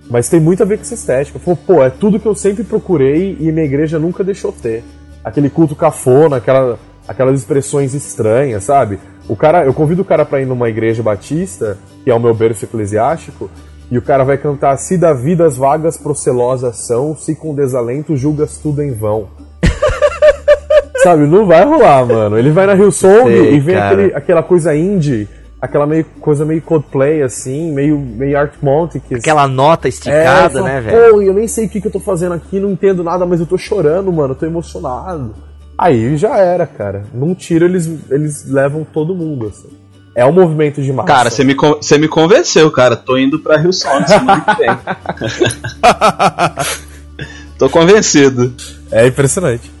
[0.09, 1.39] Mas tem muito a ver com essa estética.
[1.39, 4.83] Falou, pô, é tudo que eu sempre procurei e minha igreja nunca deixou ter.
[5.23, 6.77] Aquele culto cafona, aquela,
[7.07, 8.99] aquelas expressões estranhas, sabe?
[9.27, 12.33] O cara, eu convido o cara para ir numa igreja batista, que é o meu
[12.33, 13.49] berço eclesiástico,
[13.89, 18.17] e o cara vai cantar: Se da vida as vagas procelosas são, se com desalento
[18.17, 19.27] julgas tudo em vão.
[21.03, 22.37] Sabe, não vai rolar, mano.
[22.37, 25.27] Ele vai na Hillsong Sei, e vem aquele, aquela coisa indie,
[25.63, 29.01] aquela meio, coisa meio Coldplay, assim, meio, meio Art Monte.
[29.09, 31.13] Aquela nota esticada, é, né, velho?
[31.13, 33.39] Pô, eu nem sei o que, que eu tô fazendo aqui, não entendo nada, mas
[33.39, 35.33] eu tô chorando, mano, eu tô emocionado.
[35.77, 37.05] Aí já era, cara.
[37.13, 39.69] Num tiro eles, eles levam todo mundo, assim.
[40.13, 41.07] É um movimento de massa.
[41.07, 42.97] Cara, você me, você me convenceu, cara.
[42.97, 44.69] Tô indo pra Rio Song semana que vem.
[47.57, 48.53] Tô convencido.
[48.91, 49.71] É impressionante.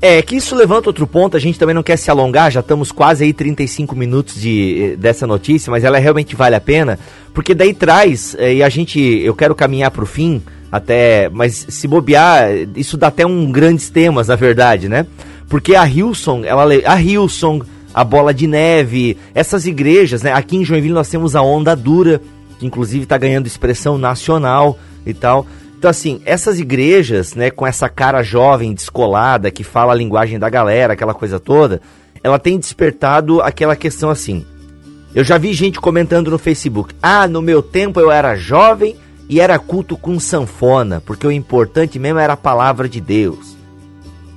[0.00, 2.92] É, que isso levanta outro ponto, a gente também não quer se alongar, já estamos
[2.92, 6.98] quase aí 35 minutos de, dessa notícia, mas ela realmente vale a pena,
[7.34, 10.40] porque daí traz, é, e a gente, eu quero caminhar para o fim,
[10.70, 15.04] até, mas se bobear, isso dá até um grandes temas, na verdade, né?
[15.48, 20.32] Porque a Hillsong, ela, a Hillsong, a Bola de Neve, essas igrejas, né?
[20.32, 22.20] Aqui em Joinville nós temos a Onda Dura,
[22.58, 25.46] que inclusive está ganhando expressão nacional e tal.
[25.78, 30.50] Então, assim, essas igrejas, né, com essa cara jovem, descolada, que fala a linguagem da
[30.50, 31.80] galera, aquela coisa toda,
[32.20, 34.44] ela tem despertado aquela questão assim.
[35.14, 38.96] Eu já vi gente comentando no Facebook: ah, no meu tempo eu era jovem
[39.28, 43.56] e era culto com sanfona, porque o importante mesmo era a palavra de Deus.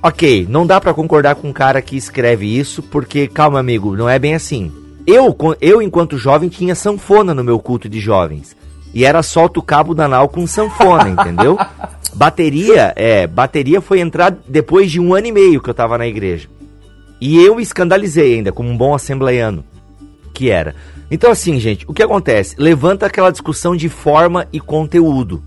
[0.00, 4.08] Ok, não dá para concordar com um cara que escreve isso, porque, calma, amigo, não
[4.08, 4.70] é bem assim.
[5.04, 8.56] Eu, eu, enquanto jovem, tinha sanfona no meu culto de jovens.
[8.94, 11.58] E era solta o cabo da nau com sanfona, entendeu?
[12.14, 16.06] Bateria, é, bateria foi entrar depois de um ano e meio que eu tava na
[16.06, 16.46] igreja.
[17.18, 19.64] E eu escandalizei ainda, como um bom assembleiano
[20.34, 20.74] que era.
[21.10, 22.54] Então assim, gente, o que acontece?
[22.58, 25.42] Levanta aquela discussão de forma e conteúdo,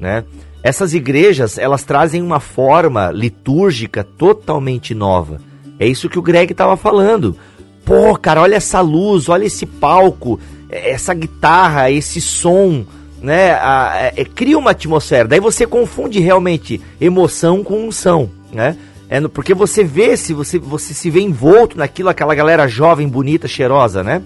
[0.00, 0.24] né?
[0.62, 5.40] Essas igrejas, elas trazem uma forma litúrgica totalmente nova.
[5.78, 7.36] É isso que o Greg estava falando.
[7.84, 10.40] Pô, cara, olha essa luz, olha esse palco,
[10.70, 12.84] essa guitarra, esse som,
[13.22, 15.28] né, a- é- é- cria uma atmosfera.
[15.28, 18.76] Daí você confunde realmente emoção com unção, né?
[19.08, 23.08] É no- porque você vê se você, você se vê envolto naquilo, aquela galera jovem,
[23.08, 24.20] bonita, cheirosa, né?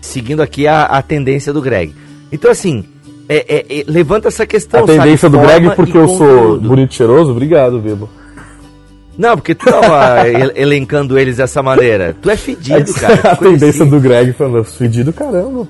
[0.00, 1.94] Seguindo aqui a, a tendência do Greg.
[2.30, 2.84] Então, assim,
[3.28, 4.84] é- é- é- levanta essa questão.
[4.84, 5.36] a tendência sabe?
[5.36, 6.68] do Greg porque eu sou conteúdo.
[6.68, 7.30] bonito e cheiroso?
[7.32, 8.08] Obrigado, Bibo.
[9.22, 12.16] Não, porque tu tava el- elencando eles dessa maneira.
[12.20, 13.14] Tu é fedido, cara.
[13.30, 15.68] a tendência do Greg falando, fedido caramba.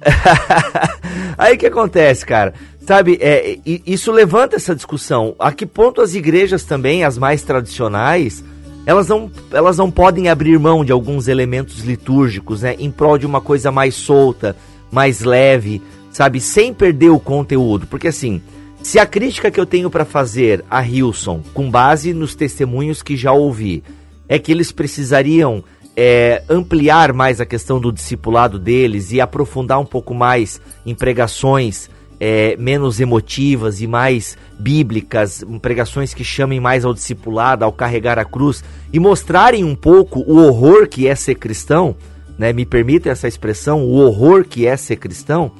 [1.36, 2.54] Aí o que acontece, cara?
[2.86, 5.34] Sabe, é, isso levanta essa discussão.
[5.40, 8.44] A que ponto as igrejas também, as mais tradicionais,
[8.86, 12.76] elas não, elas não podem abrir mão de alguns elementos litúrgicos, né?
[12.78, 14.54] Em prol de uma coisa mais solta,
[14.88, 16.40] mais leve, sabe?
[16.40, 17.88] Sem perder o conteúdo.
[17.88, 18.40] Porque assim,
[18.82, 23.16] se a crítica que eu tenho pra fazer a Hilson, com base nos testemunhos que
[23.16, 23.84] já ouvi,
[24.28, 25.62] é que eles precisariam
[25.96, 31.90] é, ampliar mais a questão do discipulado deles e aprofundar um pouco mais em pregações
[32.18, 38.24] é, menos emotivas e mais bíblicas, pregações que chamem mais ao discipulado, ao carregar a
[38.24, 38.62] cruz
[38.92, 41.96] e mostrarem um pouco o horror que é ser cristão,
[42.38, 42.52] né?
[42.52, 45.50] Me permitem essa expressão, o horror que é ser cristão.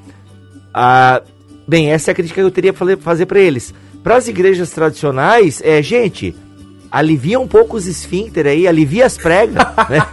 [0.72, 1.22] Ah,
[1.70, 3.72] bem, essa é a crítica que eu teria para fazer para eles.
[4.02, 6.34] Para as igrejas tradicionais, é, gente,
[6.90, 10.04] alivia um pouco os esfíncter aí, alivia as pregas, né?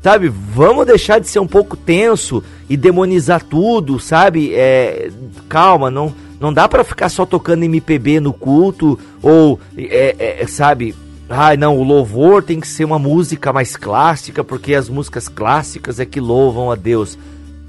[0.00, 4.54] sabe, vamos deixar de ser um pouco tenso e demonizar tudo, sabe?
[4.54, 5.10] É,
[5.48, 10.94] calma, não, não dá pra ficar só tocando MPB no culto ou, é, é, sabe?
[11.28, 15.98] Ai, não, o louvor tem que ser uma música mais clássica porque as músicas clássicas
[15.98, 17.18] é que louvam a Deus.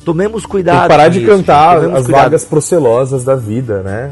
[0.04, 0.76] Tomemos cuidado.
[0.80, 2.22] Tem que parar de isso, cantar gente, as cuidado.
[2.24, 4.12] vagas procelosas da vida, né?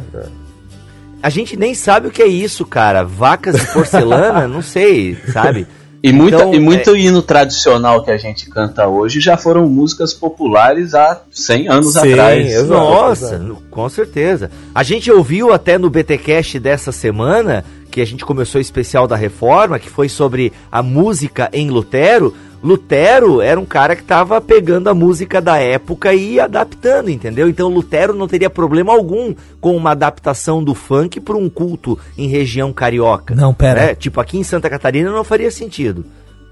[1.23, 3.03] A gente nem sabe o que é isso, cara.
[3.03, 5.67] Vacas de porcelana, não sei, sabe?
[6.03, 9.69] E, muita, Então, e muito é- hino tradicional que a gente canta hoje já foram
[9.69, 12.47] músicas populares há 100 anos Sim, atrás.
[12.47, 12.67] exato.
[12.73, 14.49] Nossa, no- com certeza.
[14.73, 19.15] A gente ouviu até no BTcast dessa semana, que a gente começou o especial da
[19.15, 22.33] reforma, que foi sobre a música em Lutero.
[22.63, 27.49] Lutero era um cara que estava pegando a música da época e adaptando, entendeu?
[27.49, 32.27] Então Lutero não teria problema algum com uma adaptação do funk para um culto em
[32.27, 33.33] região carioca.
[33.33, 33.87] Não, pera.
[33.87, 33.95] né?
[33.95, 36.05] Tipo, aqui em Santa Catarina não faria sentido.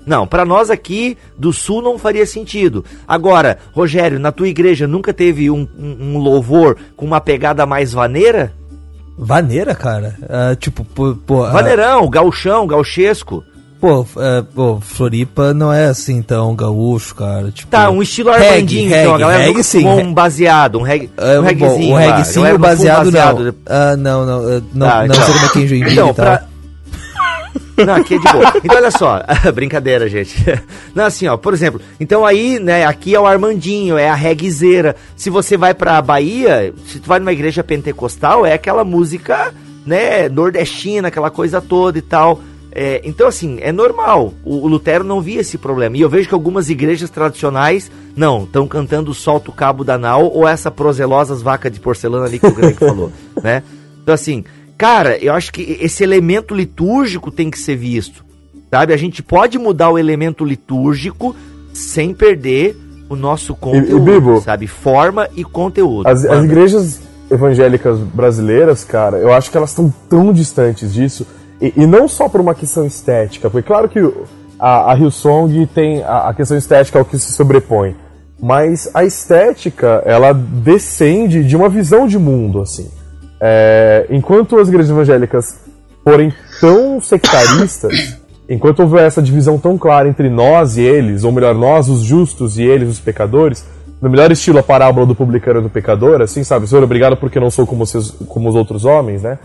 [0.05, 2.83] Não, pra nós aqui do sul não faria sentido.
[3.07, 7.93] Agora, Rogério, na tua igreja nunca teve um, um- um louvor com uma pegada mais
[7.93, 8.51] vaneira?
[9.15, 10.15] Vaneira, cara?
[10.27, 11.13] Ah, tipo, pô.
[11.13, 13.43] pô ah, Vaneirão, gauchão, gauchesco.
[13.79, 17.49] Pô, é, pô, Floripa não é assim tão gaúcho, cara.
[17.49, 19.15] Tipo, Tá, um estilo Armandinho, então.
[19.15, 21.99] A galera reggae sim, um baseado, um reggae, É, um reggaezinho o lá.
[21.99, 23.43] reggae A sim, galera o não baseado, baseado.
[23.43, 23.53] não.
[23.65, 24.41] Ah, não, não,
[24.73, 25.23] não, Tá, não então.
[25.23, 26.25] sei como é que é em Joinville Então, tal.
[26.25, 26.43] pra...
[27.85, 28.53] Não, aqui é de boa.
[28.61, 29.21] Então, olha só,
[29.55, 30.35] brincadeira, gente.
[30.93, 34.97] Não, assim, ó, por exemplo, então aí, né, aqui é o Armandinho, é a reguizeira.
[35.15, 39.53] Se você vai pra Bahia, se tu vai numa igreja pentecostal, é aquela música,
[39.85, 42.41] né, nordestina, aquela coisa toda e tal.
[42.71, 44.33] É, então, assim, é normal.
[44.43, 45.97] O, o Lutero não via esse problema.
[45.97, 50.31] E eu vejo que algumas igrejas tradicionais, não, estão cantando Solta o Cabo da Nau
[50.31, 53.11] ou essa proselosas vaca de porcelana ali que o Greg falou,
[53.41, 53.63] né?
[54.01, 54.43] Então, assim,
[54.77, 58.23] cara, eu acho que esse elemento litúrgico tem que ser visto,
[58.69, 58.93] sabe?
[58.93, 61.35] A gente pode mudar o elemento litúrgico
[61.73, 62.77] sem perder
[63.09, 64.41] o nosso conteúdo, Bibo?
[64.41, 64.67] sabe?
[64.67, 66.07] Forma e conteúdo.
[66.07, 71.25] As, as igrejas evangélicas brasileiras, cara, eu acho que elas estão tão distantes disso.
[71.61, 73.99] E, e não só por uma questão estética, porque claro que
[74.59, 77.95] a, a Hillsong tem a, a questão estética ao que se sobrepõe.
[78.41, 82.89] Mas a estética, ela descende de uma visão de mundo, assim.
[83.41, 85.59] É, enquanto as igrejas evangélicas
[86.03, 91.53] forem tão sectaristas, enquanto houver essa divisão tão clara entre nós e eles, ou melhor,
[91.53, 93.65] nós os justos e eles os pecadores,
[94.01, 96.67] no melhor estilo a parábola do publicano e do pecador, assim, sabe?
[96.67, 99.37] Senhor, obrigado porque não sou como, vocês, como os outros homens, né?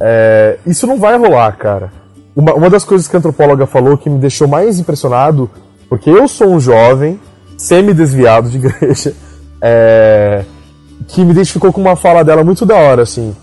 [0.00, 1.92] É, isso não vai rolar, cara.
[2.34, 5.50] Uma, uma das coisas que a antropóloga falou que me deixou mais impressionado,
[5.88, 7.18] porque eu sou um jovem,
[7.56, 9.14] semi-desviado de igreja,
[9.60, 10.44] é,
[11.08, 13.34] que me identificou com uma fala dela muito da hora, assim.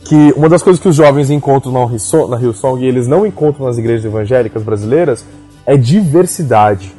[0.00, 3.78] Que uma das coisas que os jovens encontram na Hillsong, e eles não encontram nas
[3.78, 5.24] igrejas evangélicas brasileiras
[5.64, 6.92] é diversidade.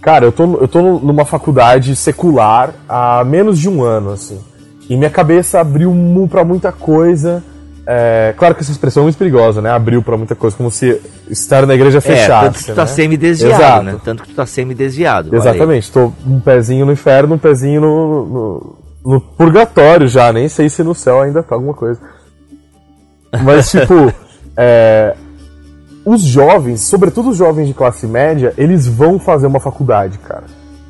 [0.00, 4.38] Cara, eu tô, eu tô numa faculdade secular há menos de um ano, assim.
[4.88, 5.94] E minha cabeça abriu
[6.28, 7.44] pra muita coisa.
[7.92, 9.68] É, claro que essa expressão é muito perigosa, né?
[9.68, 12.44] Abriu pra muita coisa, como se estar na igreja É, fechasse.
[12.46, 12.86] tanto que tu tá né?
[12.86, 14.00] semi-desviado, né?
[14.04, 15.34] Tanto que tu tá semi-desviado.
[15.34, 20.68] Exatamente, tô um pezinho no inferno, um pezinho no, no, no purgatório já, nem sei
[20.68, 22.00] se no céu ainda tá alguma coisa.
[23.42, 24.14] Mas, tipo,
[24.56, 25.16] é,
[26.04, 30.44] os jovens, sobretudo os jovens de classe média, eles vão fazer uma faculdade, cara.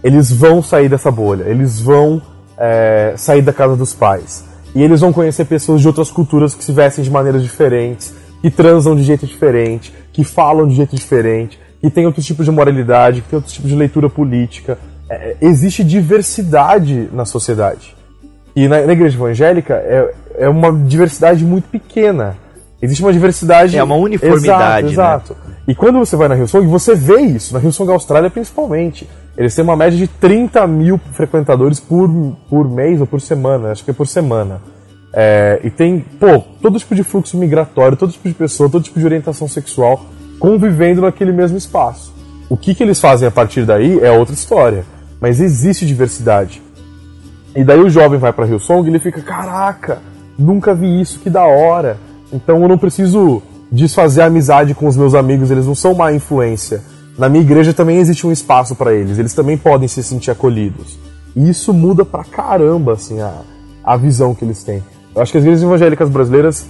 [0.05, 2.21] Eles vão sair dessa bolha, eles vão
[2.59, 4.50] é, sair da casa dos pais.
[4.75, 8.51] E eles vão conhecer pessoas de outras culturas que se vestem de maneiras diferentes, que
[8.51, 13.23] transam de jeito diferente, que falam de jeito diferente, que tem outros tipos de moralidade,
[13.23, 14.79] que tem outros tipos de leitura política.
[15.09, 17.97] É, existe diversidade na sociedade.
[18.55, 22.37] E na, na igreja evangélica é, é uma diversidade muito pequena.
[22.83, 23.77] Existe uma diversidade.
[23.77, 24.93] É uma uniformidade, né?
[24.93, 25.33] Exato.
[25.33, 25.51] exato.
[25.69, 29.09] E quando você vai na Hillsong, você vê isso, na Hillsong Austrália principalmente.
[29.41, 32.11] Eles têm uma média de 30 mil frequentadores por,
[32.51, 34.61] por mês ou por semana, acho que é por semana.
[35.15, 39.01] É, e tem, pô, todo tipo de fluxo migratório, todo tipo de pessoa, todo tipo
[39.01, 40.05] de orientação sexual
[40.39, 42.13] convivendo naquele mesmo espaço.
[42.51, 44.85] O que, que eles fazem a partir daí é outra história.
[45.19, 46.61] Mas existe diversidade.
[47.57, 50.03] E daí o jovem vai pra Hillsong e ele fica, caraca,
[50.39, 51.97] nunca vi isso, que da hora.
[52.31, 53.41] Então eu não preciso
[53.73, 56.83] desfazer a amizade com os meus amigos, eles não são má influência.
[57.21, 60.99] Na minha igreja também existe um espaço para eles, eles também podem se sentir acolhidos.
[61.37, 63.43] E isso muda pra caramba, assim, a,
[63.85, 64.83] a visão que eles têm.
[65.15, 66.67] Eu acho que as igrejas evangélicas brasileiras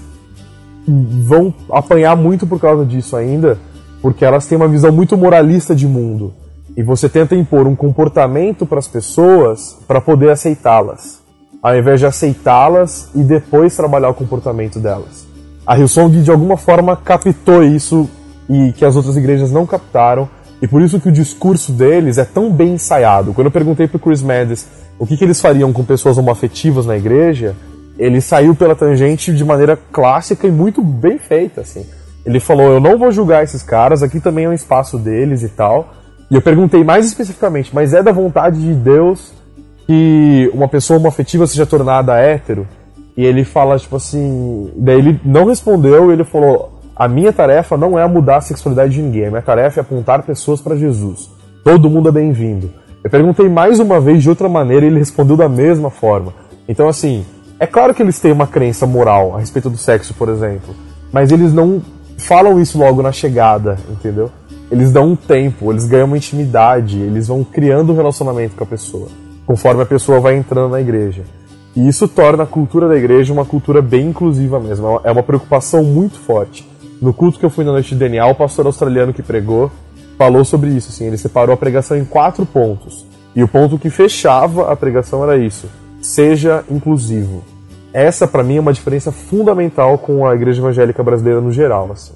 [0.89, 3.59] vão apanhar muito por causa disso ainda,
[4.03, 6.35] porque elas têm uma visão muito moralista de mundo.
[6.77, 11.23] E você tenta impor um comportamento para as pessoas para poder aceitá-las,
[11.63, 15.29] ao invés de aceitá-las e depois trabalhar o comportamento delas.
[15.65, 18.11] A Hillsong de alguma forma captou isso
[18.49, 20.29] e que as outras igrejas não captaram,
[20.63, 23.33] e por isso que o discurso deles é tão bem ensaiado.
[23.33, 24.67] Quando eu perguntei para Chris Mendes
[24.99, 27.57] o que, que eles fariam com pessoas homoafetivas na igreja,
[27.99, 31.87] ele saiu pela tangente de maneira clássica e muito bem feita, assim.
[32.25, 35.49] Ele falou: "Eu não vou julgar esses caras, aqui também é um espaço deles e
[35.49, 35.95] tal".
[36.31, 39.33] E eu perguntei mais especificamente: "Mas é da vontade de Deus
[39.87, 42.67] que uma pessoa homoafetiva seja tornada hétero?"
[43.17, 46.70] E ele fala tipo assim, daí ele não respondeu, ele falou:
[47.01, 50.23] "A minha tarefa não é mudar a sexualidade de ninguém, a minha tarefa é apontar
[50.23, 51.31] pessoas para Jesus.
[51.65, 52.71] Todo mundo é bem-vindo."
[53.03, 56.35] Eu perguntei mais uma vez de outra maneira e ele respondeu da mesma forma.
[56.69, 57.25] Então assim,
[57.59, 60.75] é claro que eles têm uma crença moral a respeito do sexo, por exemplo,
[61.11, 61.81] mas eles não
[62.19, 64.31] falam isso logo na chegada, entendeu?
[64.71, 68.67] Eles dão um tempo, eles ganham uma intimidade, eles vão criando um relacionamento com a
[68.67, 69.09] pessoa,
[69.47, 71.23] conforme a pessoa vai entrando na igreja.
[71.75, 75.83] E isso torna a cultura da igreja uma cultura bem inclusiva mesmo, é uma preocupação
[75.83, 76.70] muito forte.
[77.01, 79.71] No culto que eu fui na noite de DNA, o pastor australiano que pregou
[80.19, 83.07] falou sobre isso, assim, ele separou a pregação em quatro pontos.
[83.35, 85.67] E o ponto que fechava a pregação era isso:
[86.01, 87.43] seja inclusivo.
[87.93, 92.13] Essa para mim é uma diferença fundamental com a igreja evangélica brasileira no geral, assim.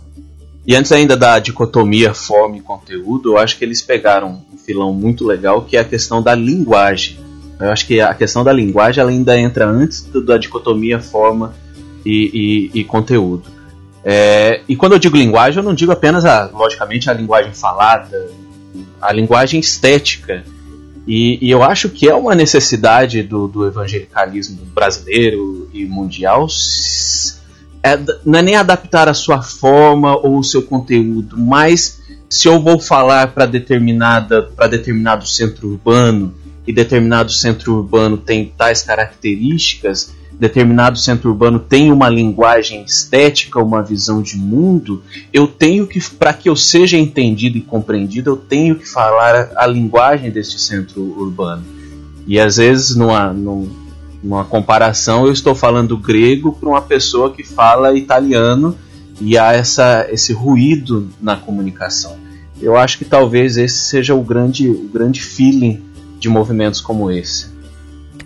[0.67, 4.93] E antes ainda da dicotomia forma e conteúdo, eu acho que eles pegaram um filão
[4.93, 7.19] muito legal que é a questão da linguagem.
[7.61, 11.55] Eu acho que a questão da linguagem ainda entra antes da dicotomia forma
[12.05, 13.54] e, e, e conteúdo.
[14.05, 18.31] É, e quando eu digo linguagem, eu não digo apenas, a, logicamente, a linguagem falada,
[19.01, 20.45] a linguagem estética.
[21.07, 26.47] E, e eu acho que é uma necessidade do, do evangelicalismo brasileiro e mundial.
[27.83, 32.61] É, não é nem adaptar a sua forma ou o seu conteúdo, mas se eu
[32.61, 36.35] vou falar para determinada para determinado centro urbano
[36.67, 43.83] e determinado centro urbano tem tais características, determinado centro urbano tem uma linguagem estética, uma
[43.83, 48.75] visão de mundo, eu tenho que, para que eu seja entendido e compreendido, eu tenho
[48.77, 51.65] que falar a, a linguagem deste centro urbano.
[52.27, 53.33] E às vezes, numa,
[54.23, 58.77] numa comparação, eu estou falando grego para uma pessoa que fala italiano
[59.21, 62.17] e há essa, esse ruído na comunicação.
[62.61, 65.83] Eu acho que talvez esse seja o grande, o grande feeling
[66.19, 67.54] de movimentos como esse.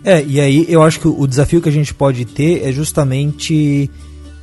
[0.03, 3.89] É, e aí eu acho que o desafio que a gente pode ter é justamente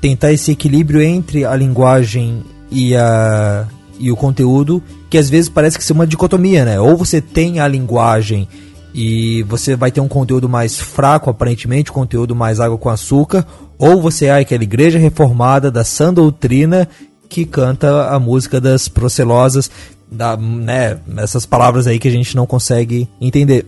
[0.01, 3.67] tentar esse equilíbrio entre a linguagem e, a,
[3.99, 6.81] e o conteúdo, que às vezes parece que ser uma dicotomia, né?
[6.81, 8.47] Ou você tem a linguagem
[8.95, 13.47] e você vai ter um conteúdo mais fraco, aparentemente, conteúdo mais água com açúcar,
[13.79, 16.89] ou você é aquela igreja reformada da sã doutrina
[17.29, 19.71] que canta a música das procelosas,
[20.11, 23.67] da, né, essas palavras aí que a gente não consegue entender.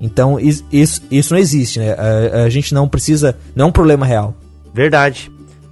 [0.00, 0.64] Então isso,
[1.10, 1.92] isso não existe, né?
[1.92, 3.36] A, a, gente não precisa.
[3.54, 4.34] Não é um problema real.
[4.72, 5.30] Verdade.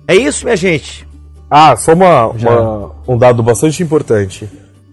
[0.09, 1.07] É isso, minha gente.
[1.51, 4.49] Ah, só uma, uma um dado bastante importante.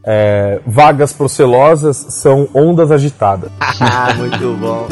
[0.05, 3.51] É, vagas procelosas são ondas agitadas.
[3.79, 4.87] Ah, muito bom.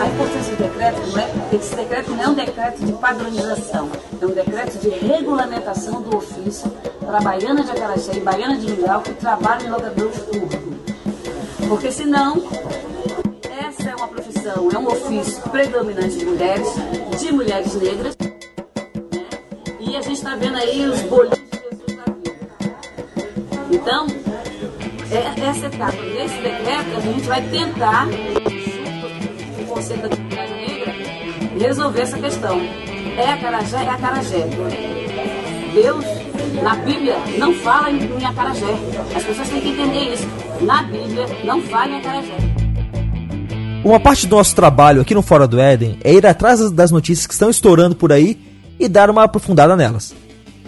[0.00, 3.90] A importância do decreto não é, esse decreto não é um decreto de padronização,
[4.26, 6.70] um decreto de regulamentação do ofício
[7.00, 10.56] para baiana de Acaraxé e baiana de Mingau que trabalham em locadores turco.
[11.68, 12.42] Porque senão,
[13.66, 16.68] essa é uma profissão, é um ofício predominante de mulheres,
[17.18, 18.32] de mulheres negras, né?
[19.80, 22.36] e a gente está vendo aí os bolinhos de Jesus na vida.
[23.70, 24.06] Então,
[25.10, 30.52] é essa etapa desse decreto, a gente vai tentar, junto com o Conselho da Comunidade
[30.52, 30.94] Negra,
[31.58, 32.95] resolver essa questão.
[33.16, 34.46] É acarajé, é acarajé.
[35.72, 36.04] Deus,
[36.62, 38.74] na Bíblia, não fala em, em acarajé.
[39.14, 40.26] As pessoas têm que entender isso.
[40.60, 42.36] Na Bíblia, não fala em acarajé.
[43.84, 47.26] Uma parte do nosso trabalho aqui no Fora do Éden é ir atrás das- notícias
[47.26, 48.36] que estão estourando por aí
[48.78, 50.14] e dar uma aprofundada nelas.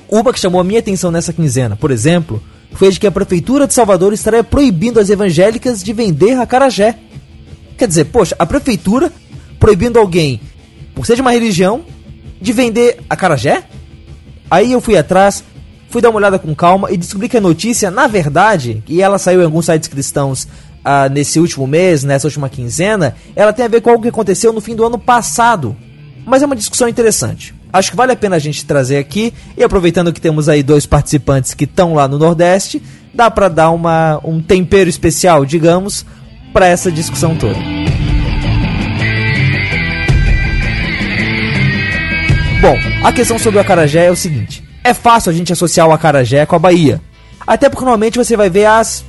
[0.08, 2.42] Uma que chamou a minha atenção nessa quinzena, por exemplo,
[2.72, 6.94] foi de que a Prefeitura de Salvador estaria proibindo as evangélicas de vender acarajé.
[7.76, 9.12] Quer dizer, poxa, a Prefeitura
[9.58, 10.40] proibindo alguém,
[10.94, 11.82] por ser de uma religião,
[12.40, 13.64] de vender acarajé?
[14.50, 15.44] Aí eu fui atrás,
[15.90, 19.18] fui dar uma olhada com calma e descobri que a notícia, na verdade, e ela
[19.18, 20.48] saiu em alguns sites cristãos
[20.84, 24.52] ah, nesse último mês, nessa última quinzena, ela tem a ver com algo que aconteceu
[24.52, 25.76] no fim do ano passado.
[26.24, 27.54] Mas é uma discussão interessante.
[27.72, 30.86] Acho que vale a pena a gente trazer aqui, e aproveitando que temos aí dois
[30.86, 32.82] participantes que estão lá no Nordeste,
[33.12, 36.06] dá pra dar uma, um tempero especial, digamos,
[36.52, 37.58] para essa discussão toda.
[42.60, 45.92] Bom, a questão sobre o acarajé é o seguinte: é fácil a gente associar o
[45.92, 47.00] acarajé com a Bahia.
[47.46, 49.04] Até porque normalmente você vai ver as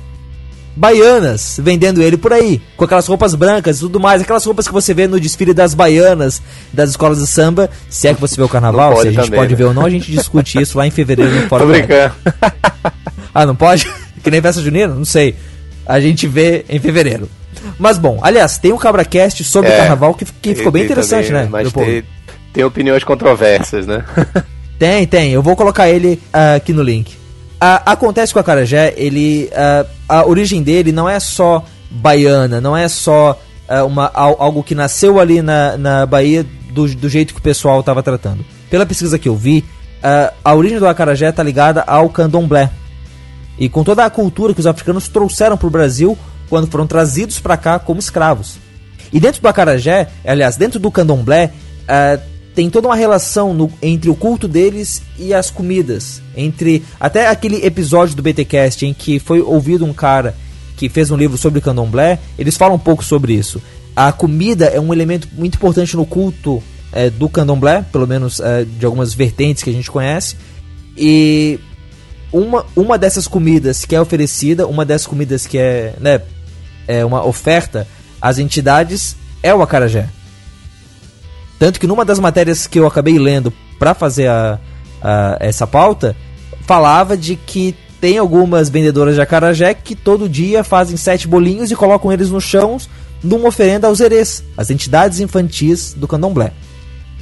[0.76, 4.72] baianas vendendo ele por aí, com aquelas roupas brancas e tudo mais, aquelas roupas que
[4.72, 6.40] você vê no desfile das baianas,
[6.72, 9.40] das escolas de samba, se é que você vê o carnaval, se a gente também,
[9.40, 9.56] pode né?
[9.56, 12.14] ver ou não, a gente discute isso lá em fevereiro no Fora Tô brincando.
[13.32, 13.88] Ah, não pode?
[14.24, 14.92] Que nem festa junina?
[14.92, 15.36] Não sei.
[15.86, 17.28] A gente vê em fevereiro.
[17.78, 21.42] Mas bom, aliás, tem um CabraCast sobre É, carnaval que, que ficou bem interessante, também,
[21.44, 21.48] né?
[21.48, 22.02] Mas tem,
[22.52, 24.04] tem opiniões controversas, né?
[24.78, 25.30] Tem, tem.
[25.30, 27.14] Eu vou colocar ele ah, aqui no link.
[27.60, 32.74] Ah, acontece com o acarajé, ele, ah, a origem dele não é só baiana, não
[32.74, 33.38] é só
[33.86, 37.80] uma, al- algo que nasceu ali na, na Bahia do, do jeito que o pessoal
[37.80, 38.42] estava tratando.
[38.70, 39.66] Pela pesquisa que eu vi,
[40.42, 42.70] a origem do acarajé está ligada ao candomblé.
[43.58, 46.16] E com toda a cultura que os africanos trouxeram para o Brasil
[46.48, 48.56] quando foram trazidos para cá como escravos.
[49.12, 51.52] E dentro do acarajé, aliás, dentro do candomblé,
[52.54, 56.20] tem toda uma relação no- entre o culto deles e as comidas.
[56.36, 60.34] Entre até aquele episódio do BTcast em que foi ouvido um cara
[60.76, 63.60] que fez um livro sobre candomblé, eles falam um pouco sobre isso.
[63.94, 68.64] A comida é um elemento muito importante no culto eh, do candomblé, pelo menos eh,
[68.78, 70.36] de algumas vertentes que a gente conhece.
[70.96, 71.58] E
[72.32, 76.20] uma, uma dessas comidas que é oferecida, uma dessas comidas que é, né,
[76.88, 77.86] é uma oferta
[78.20, 80.08] às entidades é o acarajé.
[81.60, 84.58] Tanto que numa das matérias que eu acabei lendo para fazer a,
[85.02, 86.16] a- essa pauta,
[86.66, 91.76] falava de que tem algumas vendedoras de acarajé que todo dia fazem sete bolinhos e
[91.76, 92.78] colocam eles no chão
[93.22, 96.52] numa oferenda aos herês, as entidades infantis do candomblé.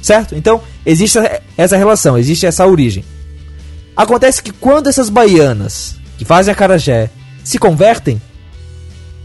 [0.01, 0.33] Certo?
[0.35, 1.19] Então, existe
[1.57, 3.03] essa relação, existe essa origem.
[3.93, 7.09] Acontece que quando essas baianas que fazem acarajé
[7.43, 8.21] se convertem,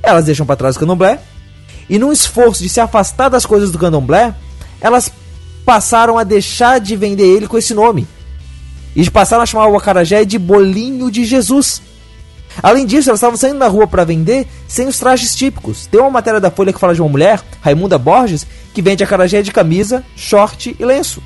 [0.03, 1.21] elas deixam para trás o candomblé
[1.89, 4.35] e num esforço de se afastar das coisas do candomblé,
[4.85, 5.11] elas
[5.65, 8.07] passaram a deixar de vender ele com esse nome.
[8.95, 11.81] E passaram a chamar o acarajé de bolinho de Jesus.
[12.63, 15.87] Além disso, elas estavam saindo na rua para vender sem os trajes típicos.
[15.87, 19.41] Tem uma matéria da Folha que fala de uma mulher, Raimunda Borges, que vende acarajé
[19.41, 21.23] de camisa, short e lenço.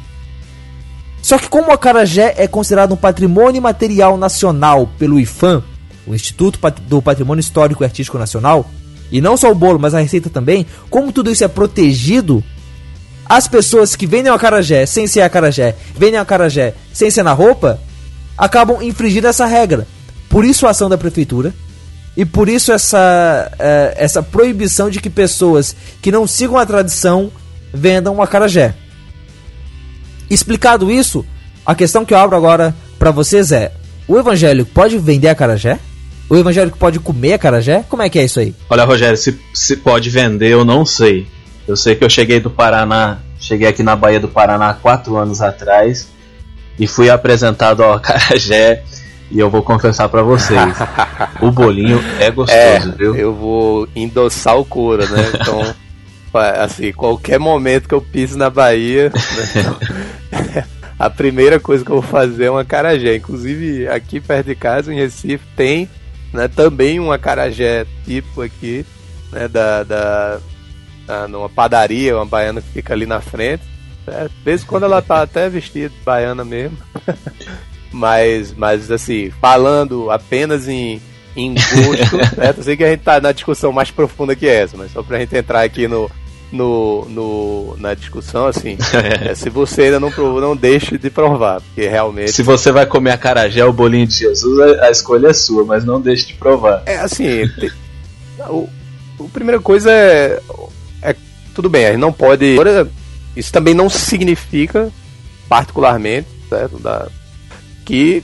[1.20, 5.64] Só que como o acarajé é considerado um patrimônio material nacional pelo IFAM,
[6.06, 8.70] o Instituto do Patrimônio Histórico e Artístico Nacional,
[9.11, 12.42] e não só o bolo, mas a receita também, como tudo isso é protegido,
[13.29, 17.33] as pessoas que vendem o acarajé sem ser acarajé, vendem o acarajé sem ser na
[17.33, 17.81] roupa,
[18.37, 19.87] acabam infringindo essa regra.
[20.29, 21.53] Por isso a ação da prefeitura
[22.16, 27.31] e por isso essa, eh, essa proibição de que pessoas que não sigam a tradição
[27.72, 28.74] vendam o acarajé.
[30.31, 31.24] Explicado isso,
[31.64, 33.72] a questão que eu abro agora para vocês é:
[34.07, 35.79] o evangélico pode vender acarajé?
[36.29, 37.85] O evangélico pode comer acarajé?
[37.89, 38.55] Como é que é isso aí?
[38.68, 41.26] Olha, Rogério, se, se pode vender, eu não sei.
[41.69, 45.16] Eu sei que eu cheguei do Paraná, cheguei aqui na Bahia do Paraná há quatro
[45.16, 46.09] anos atrás
[46.79, 48.83] e fui apresentado ao acarajé
[49.31, 50.59] e eu vou confessar pra vocês,
[51.43, 53.14] o bolinho é gostoso, É, viu?
[53.14, 55.31] eu vou endossar o couro, né?
[55.35, 55.75] Então,
[56.62, 59.12] assim, qualquer momento que eu piso na Bahia,
[60.33, 60.64] né,
[60.99, 63.16] a primeira coisa que eu vou fazer é um acarajé.
[63.16, 65.87] Inclusive, aqui perto de casa, em Recife, tem
[66.33, 68.87] né, também um acarajé tipo aqui,
[69.31, 70.39] né, da, da-
[71.28, 73.62] numa padaria, uma baiana que fica ali na frente.
[74.06, 76.78] É, de vez em quando ela tá até vestida de baiana mesmo.
[77.90, 81.00] Mas, mas assim, falando apenas em,
[81.34, 82.54] em gosto, né?
[82.56, 85.18] Eu sei que a gente tá na discussão mais profunda que essa, mas só pra
[85.18, 86.11] gente entrar aqui no,
[86.52, 88.76] no, no, na discussão, assim,
[89.24, 92.32] é, se você ainda não provou, não deixe de provar, porque realmente...
[92.32, 95.32] Se você vai comer a carajé ou o bolinho de Jesus, a, a escolha é
[95.32, 96.82] sua, mas não deixe de provar.
[96.86, 97.72] É, assim, te,
[98.48, 98.68] o,
[99.20, 100.40] a primeira coisa é,
[101.59, 102.56] tudo bem, a gente não pode...
[103.36, 104.92] Isso também não significa,
[105.48, 107.09] particularmente, certo, da,
[107.84, 108.22] que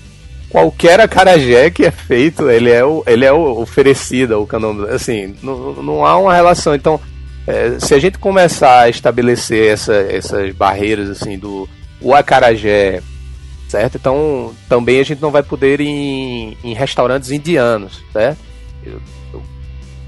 [0.49, 4.93] qualquer acarajé que é feito, ele é, o, ele é o oferecido ao candomblé.
[4.93, 6.77] Assim, não, não há uma relação.
[6.77, 7.01] Então,
[7.45, 11.69] é, se a gente começar a estabelecer essa, essas barreiras assim do
[12.01, 13.03] o acarajé,
[13.69, 13.97] certo?
[13.97, 18.39] Então, também a gente não vai poder ir em, em restaurantes indianos, certo?
[18.85, 19.01] Eu,
[19.33, 19.43] eu,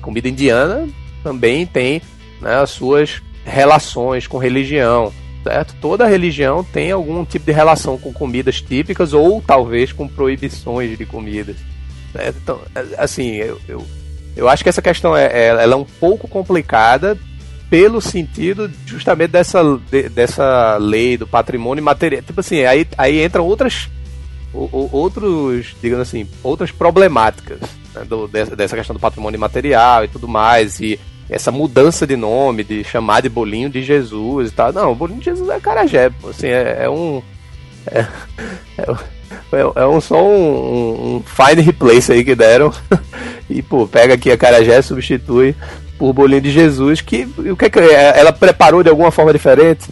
[0.01, 0.87] comida indiana
[1.25, 2.01] também tem
[2.41, 5.13] né, as suas relações com religião
[5.47, 5.77] certo?
[5.81, 11.07] Toda religião tem algum tipo de relação com comidas típicas ou talvez com proibições de
[11.07, 11.57] comidas.
[12.13, 12.39] Certo?
[12.43, 12.61] Então,
[12.99, 13.87] assim, eu, eu,
[14.37, 17.17] eu acho que essa questão é, é, ela é um pouco complicada
[17.71, 22.23] pelo sentido justamente dessa, de, dessa lei do patrimônio material.
[22.23, 23.89] Tipo assim, aí, aí entram outras
[24.53, 27.61] outros, digamos assim, outras problemáticas
[27.95, 32.63] né, do, dessa questão do patrimônio material e tudo mais, e essa mudança de nome,
[32.63, 34.73] de chamar de bolinho de Jesus e tal.
[34.73, 36.11] Não, bolinho de Jesus é carajé.
[36.29, 37.23] Assim, é, é um.
[37.87, 38.07] É,
[38.79, 42.73] é, é, um, só um, um find replace aí que deram.
[43.51, 45.55] e, pô, pega aqui a carajé, substitui
[45.99, 49.89] por bolinho de Jesus, que o que, é que ela preparou de alguma forma diferente?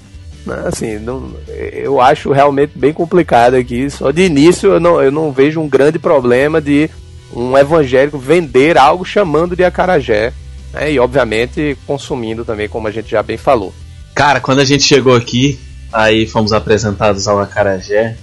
[0.67, 3.89] Assim, não, eu acho realmente bem complicado aqui.
[3.89, 6.91] Só de início eu não, eu não vejo um grande problema de
[7.35, 10.33] um evangélico vender algo chamando de acarajé
[10.75, 10.93] né?
[10.93, 13.73] E obviamente consumindo também, como a gente já bem falou.
[14.15, 15.59] Cara, quando a gente chegou aqui,
[15.93, 18.17] aí fomos apresentados ao Acarajé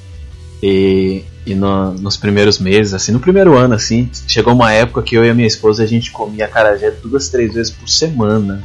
[0.61, 5.15] e, e no, nos primeiros meses, assim, no primeiro ano, assim, chegou uma época que
[5.15, 8.61] eu e a minha esposa a gente comia acarajé duas, três vezes por semana.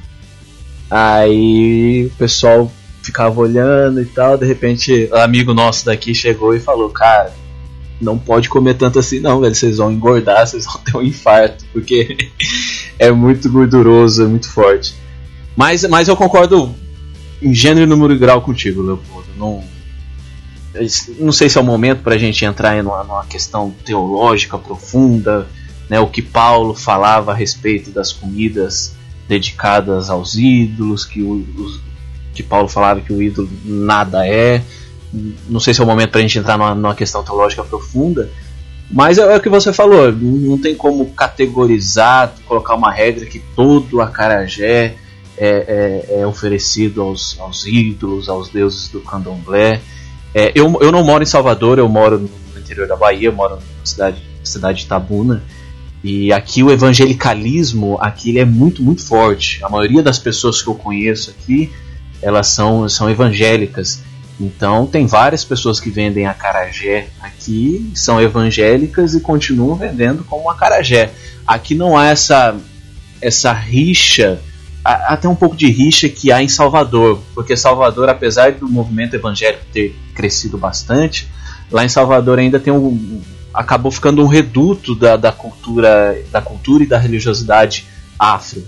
[0.91, 2.71] Aí o pessoal
[3.03, 7.33] ficava olhando e tal, de repente, um amigo nosso daqui chegou e falou, cara,
[8.01, 11.65] não pode comer tanto assim não, velho, vocês vão engordar, vocês vão ter um infarto,
[11.73, 12.17] porque
[12.99, 14.95] é muito gorduroso, é muito forte.
[15.57, 16.75] Mas, mas eu concordo
[17.41, 19.29] em gênero, número e grau contigo, Leopoldo.
[19.37, 19.65] Não,
[21.19, 24.59] não sei se é o momento para a gente entrar em uma, numa questão teológica
[24.59, 25.47] profunda,
[25.89, 28.95] né, o que Paulo falava a respeito das comidas
[29.29, 31.81] dedicadas aos ídolos, que, o, os,
[32.35, 34.63] que Paulo falava que o ídolo nada é.
[35.49, 38.31] Não sei se é o momento para a gente entrar numa, numa questão teológica profunda,
[38.91, 43.41] mas é, é, o que você falou, não tem como categorizar, colocar uma regra que
[43.55, 44.95] todo acarajé
[45.37, 49.81] é, é, é oferecido aos, aos, ídolos, aos deuses do candomblé.
[50.35, 52.19] É, eu, eu não moro em Salvador, eu moro
[52.55, 55.43] no interior da Bahia, moro na cidade, cidade de Itabuna.
[56.05, 59.65] E aqui o evangelicalismo aqui é muito, muito forte.
[59.65, 61.73] A maioria das pessoas que eu conheço aqui,
[62.23, 64.03] elas são, são evangélicas.
[64.39, 71.11] Então tem várias pessoas que vendem acarajé aqui, são evangélicas e continuam vendendo como acarajé.
[71.47, 72.55] Aqui não há essa
[73.21, 74.41] essa rixa,
[74.85, 79.17] há até um pouco de rixa que há em Salvador, porque Salvador, apesar do movimento
[79.17, 81.27] evangélico ter crescido bastante,
[81.71, 83.23] lá em Salvador ainda tem um
[83.55, 87.87] acabou ficando um reduto da, da cultura da cultura e da religiosidade
[88.19, 88.63] afro.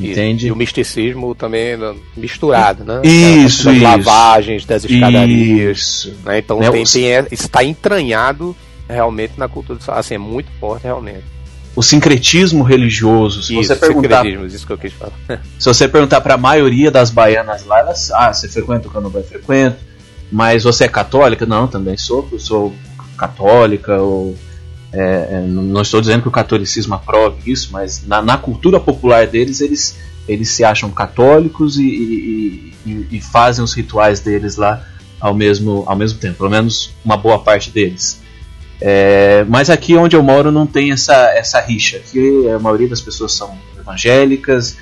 [0.00, 0.46] Entende?
[0.46, 1.76] E o misticismo também
[2.16, 3.00] misturado, né?
[3.04, 3.84] Isso, das isso.
[3.84, 5.78] lavagens, das escadarias.
[5.78, 6.16] Isso.
[6.24, 6.38] Né?
[6.38, 6.70] Então né?
[6.70, 8.56] tem, tem, é, está entranhado
[8.88, 9.78] realmente na cultura.
[9.88, 11.24] Assim, é muito forte realmente.
[11.76, 13.42] O sincretismo religioso.
[13.42, 15.12] Se isso, você perguntar, isso que eu quis falar.
[15.58, 19.22] se você perguntar para a maioria das baianas lá, elas, ah, você frequenta o candomblé?
[19.22, 19.78] Frequento.
[20.32, 21.46] Mas você é católica?
[21.46, 22.28] Não, também sou.
[22.38, 22.74] Sou
[23.16, 24.36] católica ou
[24.92, 29.26] é, é não estou dizendo que o catolicismo aprove isso, mas na, na, cultura popular
[29.26, 29.98] deles, eles,
[30.28, 34.84] eles se acham católicos e, e, e, e, fazem os rituais deles lá
[35.20, 38.20] ao mesmo, ao mesmo tempo, pelo menos uma boa parte deles.
[38.80, 41.98] É, mas aqui onde eu moro não tem essa, essa rixa.
[41.98, 44.76] Aqui a maioria das pessoas são evangélicas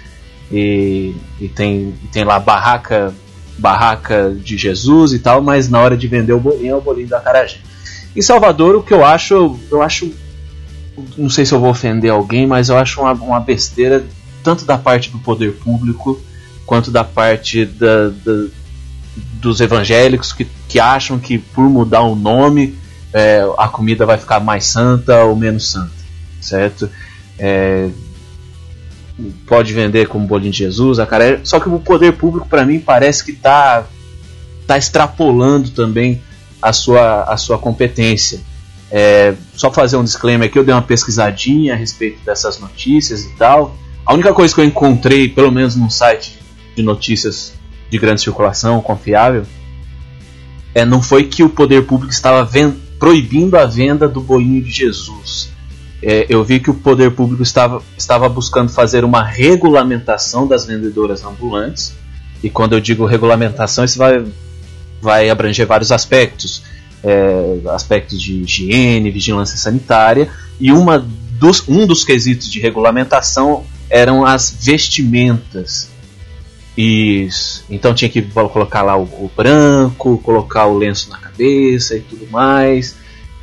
[0.50, 1.14] e,
[1.54, 3.12] tem, tem lá barraca
[3.58, 7.08] barraca de Jesus e tal, mas na hora de vender o bolinho é o bolinho
[7.08, 7.58] da Carajé.
[8.16, 10.12] Em Salvador, o que eu acho, eu acho,
[11.16, 14.04] não sei se eu vou ofender alguém, mas eu acho uma, uma besteira
[14.42, 16.20] tanto da parte do poder público
[16.64, 18.46] quanto da parte da, da,
[19.34, 22.78] dos evangélicos que, que acham que por mudar o nome
[23.12, 25.92] é, a comida vai ficar mais santa ou menos santa,
[26.40, 26.90] certo?
[27.38, 27.88] É,
[29.46, 31.40] pode vender como bolinho de Jesus, a cara.
[31.44, 33.86] Só que o poder público para mim parece que está
[34.66, 36.22] tá extrapolando também
[36.60, 38.40] a sua, a sua competência.
[38.90, 43.30] É, só fazer um disclaimer aqui, eu dei uma pesquisadinha a respeito dessas notícias e
[43.36, 43.76] tal.
[44.04, 46.38] A única coisa que eu encontrei, pelo menos num site
[46.74, 47.52] de notícias
[47.90, 49.44] de grande circulação, confiável,
[50.74, 52.48] é, não foi que o poder público estava
[52.98, 55.50] proibindo a venda do bolinho de Jesus.
[56.02, 61.24] É, eu vi que o poder público estava, estava buscando fazer uma regulamentação das vendedoras
[61.24, 61.94] ambulantes.
[62.42, 64.24] E quando eu digo regulamentação, isso vai,
[65.00, 66.62] vai abranger vários aspectos.
[67.02, 70.28] É, aspectos de higiene, vigilância sanitária.
[70.58, 75.88] E uma dos, um dos quesitos de regulamentação eram as vestimentas.
[76.76, 77.64] Isso.
[77.68, 82.28] Então tinha que colocar lá o, o branco, colocar o lenço na cabeça e tudo
[82.30, 82.94] mais.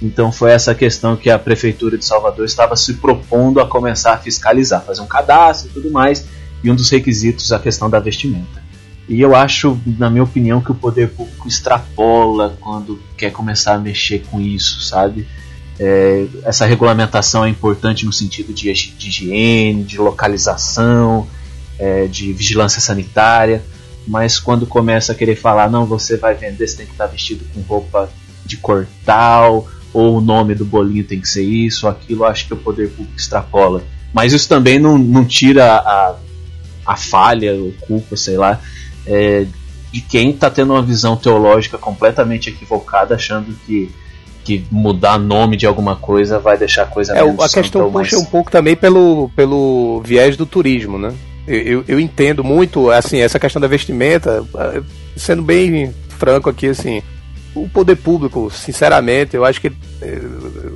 [0.02, 4.18] Então foi essa questão que a prefeitura de Salvador estava se propondo a começar a
[4.18, 6.26] fiscalizar, fazer um cadastro e tudo mais.
[6.64, 8.64] E um dos requisitos a questão da vestimenta.
[9.08, 13.78] E eu acho, na minha opinião, que o poder público extrapola quando quer começar a
[13.78, 15.28] mexer com isso, sabe?
[15.78, 21.28] É, essa regulamentação é importante no sentido de, de higiene, de localização,
[21.78, 23.64] é, de vigilância sanitária,
[24.08, 27.46] mas quando começa a querer falar, não, você vai vender, você tem que estar vestido
[27.54, 28.10] com roupa
[28.46, 32.54] de cor tal, ou o nome do bolinho tem que ser isso, aquilo, acho que
[32.54, 33.84] o poder público extrapola.
[34.14, 36.16] Mas isso também não, não tira a,
[36.86, 38.62] a falha, ou culpa, sei lá,
[39.06, 39.46] é,
[39.92, 43.90] de quem está tendo uma visão teológica completamente equivocada, achando que,
[44.44, 48.10] que mudar nome de alguma coisa vai deixar a coisa É, menos a questão mais
[48.10, 51.14] puxa um pouco também pelo, pelo viés do turismo, né?
[51.48, 54.82] Eu, eu, eu entendo muito, assim, essa questão da vestimenta, eh,
[55.16, 57.04] sendo bem franco aqui, assim,
[57.54, 59.68] o poder público, sinceramente, eu acho que
[60.02, 60.20] eh,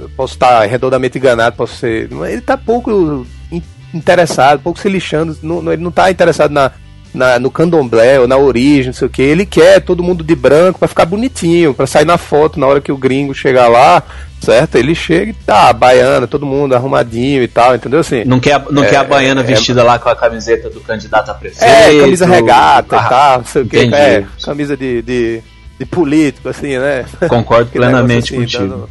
[0.04, 5.36] eu posso estar redondamente enganado, posso ser, ele está pouco in- interessado, pouco se lixando,
[5.42, 6.72] não- ele não está interessado na,
[7.14, 9.22] na- no candomblé ou na origem, não sei o que.
[9.22, 12.82] Ele quer todo mundo de branco para ficar bonitinho, para sair na foto na hora
[12.82, 14.04] que o gringo chegar lá,
[14.42, 14.76] certo?
[14.78, 18.24] Ele chega e tá, baiana, todo mundo arrumadinho e tal, entendeu assim?
[18.26, 21.30] Não quer, não É, quer a baiana é- vestida lá com a camiseta do candidato
[21.32, 21.64] a prefeito.
[21.72, 23.78] É, camisa regata Ah, e tal, não sei o que.
[23.78, 25.42] É, camisa de, de,
[25.80, 27.06] de político, assim, né?
[27.28, 28.64] Concordo plenamente assim, contigo.
[28.68, 28.90] dando-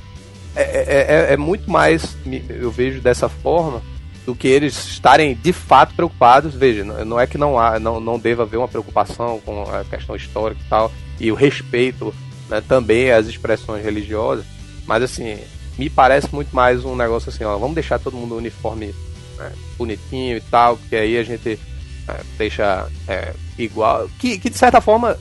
[0.56, 2.16] É, é, é- é muito mais,
[2.50, 3.80] eu vejo dessa forma,
[4.28, 6.54] do que eles estarem de fato preocupados.
[6.54, 10.14] Veja, não é que não há, não, não deva haver uma preocupação com a questão
[10.14, 12.14] histórica e tal, e o respeito
[12.46, 14.44] né, também às expressões religiosas,
[14.86, 15.38] mas assim,
[15.78, 18.94] me parece muito mais um negócio assim, ó, vamos deixar todo mundo uniforme
[19.38, 21.58] né, bonitinho e tal, porque aí a gente
[22.06, 24.10] é, deixa é, igual.
[24.18, 25.16] Que, que de certa forma,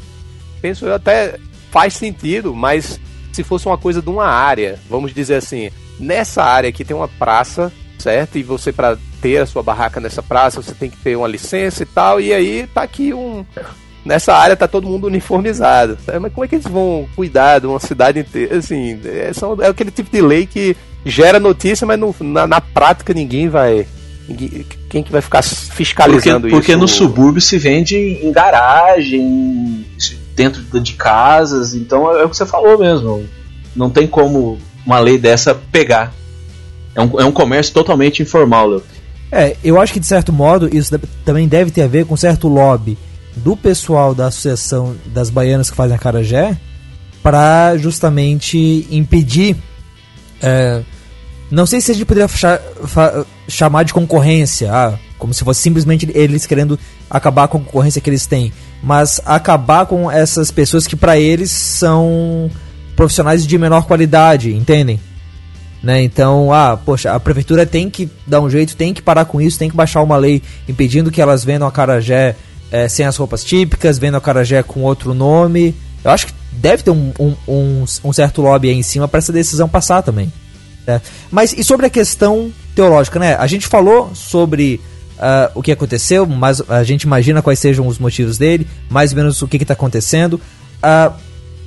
[0.61, 1.39] penso eu até
[1.71, 2.99] faz sentido, mas
[3.31, 7.07] se fosse uma coisa de uma área, vamos dizer assim, nessa área aqui tem uma
[7.07, 7.71] praça,
[8.07, 8.37] certo?
[8.37, 11.83] E você para ter a sua barraca nessa praça, você tem que ter uma licença
[11.83, 13.45] e tal, e aí tá aqui um
[14.05, 15.97] nessa área tá todo mundo uniformizado.
[16.07, 18.57] É, Mas como é que eles vão cuidar de uma cidade inteira?
[18.59, 22.61] Assim, é, são- é aquele tipo de lei que gera notícia, mas no- na, na
[22.61, 23.85] prática ninguém vai.
[24.29, 26.79] ninguém- quem que vai ficar Porque, fiscalizando porque isso?
[26.79, 29.85] no subúrbio se vende em garagem,
[30.33, 33.25] dentro de casas, então é o que você falou mesmo.
[33.75, 36.13] Não tem como uma lei dessa pegar.
[36.97, 38.83] É um, é um comércio totalmente informal, Léo.
[39.31, 42.47] É, eu acho que de certo modo isso também deve ter a ver com certo
[42.47, 42.97] lobby
[43.35, 46.57] do pessoal da Associação das Baianas que fazem a Carajé
[47.21, 49.55] para justamente impedir.
[50.41, 50.81] é,
[51.51, 52.27] não sei se a gente poderia
[53.47, 56.79] chamar de concorrência, ah, como se fosse simplesmente eles querendo
[57.09, 58.51] acabar com a concorrência que eles têm,
[58.81, 62.49] mas acabar com essas pessoas que para eles são
[62.95, 64.99] profissionais de menor qualidade, entendem?
[65.81, 66.01] Né?
[66.01, 69.59] Então, ah, poxa, a prefeitura tem que dar um jeito, tem que parar com isso,
[69.59, 72.35] tem que baixar uma lei impedindo que elas vendam a carajé
[72.71, 75.75] eh, sem as roupas típicas, vendam a carajé com outro nome.
[76.03, 79.19] Eu acho que deve ter um, um, um, um certo lobby aí em cima para
[79.19, 80.31] essa decisão passar também.
[80.85, 81.01] né?
[81.29, 83.35] Mas e sobre a questão teológica, né?
[83.35, 84.79] A gente falou sobre
[85.19, 89.17] ah, o que aconteceu, mas a gente imagina quais sejam os motivos dele, mais ou
[89.17, 90.39] menos o que está acontecendo.
[90.81, 91.13] Ah,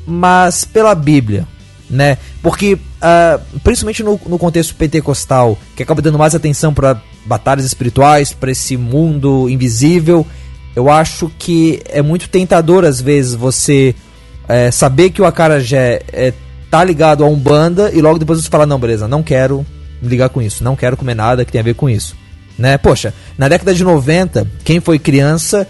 [0.07, 1.47] mas pela Bíblia,
[1.89, 2.17] né?
[2.43, 8.33] Porque, ah, principalmente no, no contexto pentecostal, que acaba dando mais atenção para batalhas espirituais,
[8.33, 10.27] para esse mundo invisível,
[10.75, 13.95] eu acho que é muito tentador às vezes você
[14.49, 16.33] eh, saber que o acarajé é,
[16.71, 19.67] tá ligado a Umbanda e logo depois você fala, não, beleza, não quero
[20.03, 22.17] ligar com isso, não quero comer nada que tenha a ver com isso.
[22.59, 22.79] Né?
[22.79, 25.67] Poxa, na década de 90, quem foi criança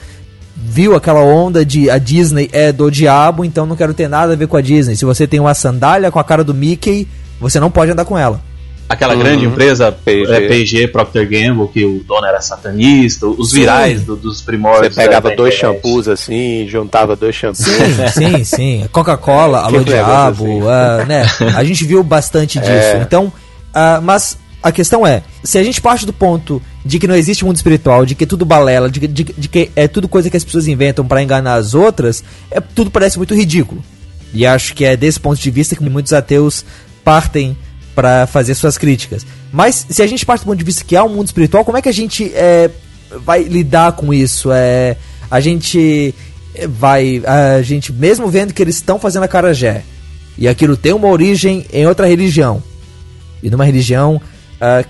[0.57, 4.37] viu aquela onda de a Disney é do diabo, então não quero ter nada a
[4.37, 4.97] ver com a Disney.
[4.97, 7.09] Se você tem uma sandália com a cara do Mickey,
[7.41, 8.41] você não pode andar com ela.
[8.89, 9.21] Aquela Uhum.
[9.21, 10.33] grande empresa P&G.
[10.33, 13.61] é, P&G, Procter Gamble, que o dono era satanista, os Sim.
[13.61, 14.97] virais do- dos Você primórdios.
[14.97, 17.65] pegava da- da dois shampoos assim, juntava dois shampoos.
[17.67, 18.09] Sim,
[18.39, 18.89] sim, sim.
[18.91, 20.69] Coca-Cola, alô diabo, assim.
[20.69, 21.25] ah, né?
[21.57, 22.69] A gente viu bastante disso.
[22.73, 23.01] É.
[23.01, 23.33] Então,
[23.73, 27.45] ah, mas a questão é, se a gente parte do ponto de que não existe
[27.45, 30.29] mundo espiritual, de que é tudo balela, de, que- de, de que é tudo coisa
[30.29, 33.85] que as pessoas inventam pra enganar as outras, é, tudo parece muito ridículo.
[34.35, 36.65] E acho que é desse ponto de vista que muitos ateus
[37.11, 37.57] partem
[37.93, 39.27] pra fazer suas críticas.
[39.51, 41.77] Mas se a gente parte do ponto de vista que há um mundo espiritual, como
[41.77, 42.71] é que a gente é,
[43.25, 44.53] vai lidar com isso?
[44.53, 44.97] É,
[45.29, 46.15] a gente
[46.55, 49.83] é, vai, a gente mesmo vendo que eles estão fazendo a carajé
[50.39, 52.63] e aquilo tem uma origem em outra religião
[53.43, 54.23] e numa religião
[54.61, 54.85] ah,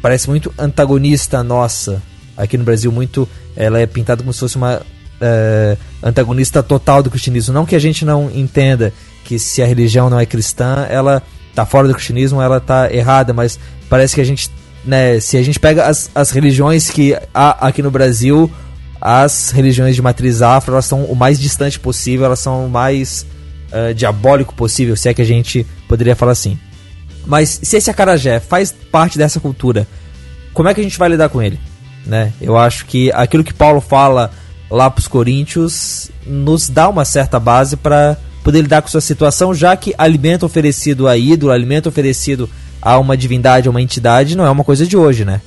[0.00, 2.02] parece muito antagonista nossa
[2.34, 4.80] aqui no Brasil muito ela é pintada como se fosse uma
[5.20, 5.76] eh,
[6.08, 8.92] antagonista total do cristianismo não que a gente não entenda
[9.24, 11.22] que se a religião não é cristã ela
[11.54, 13.58] tá fora do cristianismo ela tá errada mas
[13.88, 14.50] parece que a gente
[14.84, 18.50] né se a gente pega as, as religiões que há aqui no Brasil
[19.00, 23.26] as religiões de matriz afro elas são o mais distante possível elas são o mais
[23.72, 26.58] eh, diabólico possível se é que a gente poderia falar assim
[27.26, 29.86] mas se esse acarajé faz parte dessa cultura,
[30.54, 31.58] como é que a gente vai lidar com ele?
[32.06, 32.32] Né?
[32.40, 34.30] Eu acho que aquilo que Paulo fala
[34.70, 39.54] lá para os Coríntios nos dá uma certa base para poder lidar com sua situação,
[39.54, 42.48] já que alimento oferecido a ídolo, alimento oferecido
[42.80, 45.40] a uma divindade, a uma entidade, não é uma coisa de hoje, né?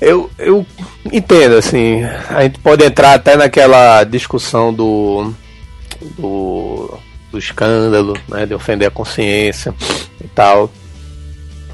[0.00, 0.66] Eu, eu
[1.12, 5.32] entendo, assim, a gente pode entrar até naquela discussão do,
[6.18, 6.98] do,
[7.30, 9.72] do escândalo, né, de ofender a consciência
[10.20, 10.70] e tal.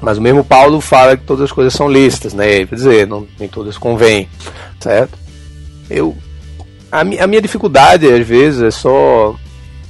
[0.03, 2.67] Mas o mesmo Paulo fala que todas as coisas são lícitas, né?
[2.67, 4.29] Quer dizer, não, nem todas convêm,
[4.79, 5.19] certo?
[5.89, 6.17] Eu,
[6.91, 9.35] a, mi- a minha dificuldade, às vezes, é só.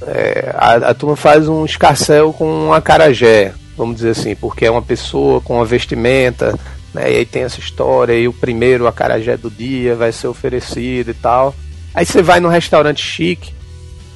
[0.05, 4.71] é, a, a turma faz um escarcel com um acarajé, vamos dizer assim, porque é
[4.71, 6.57] uma pessoa com uma vestimenta,
[6.93, 7.11] né?
[7.11, 11.13] E aí tem essa história, e o primeiro acarajé do dia vai ser oferecido e
[11.13, 11.55] tal.
[11.93, 13.53] Aí você vai num restaurante chique,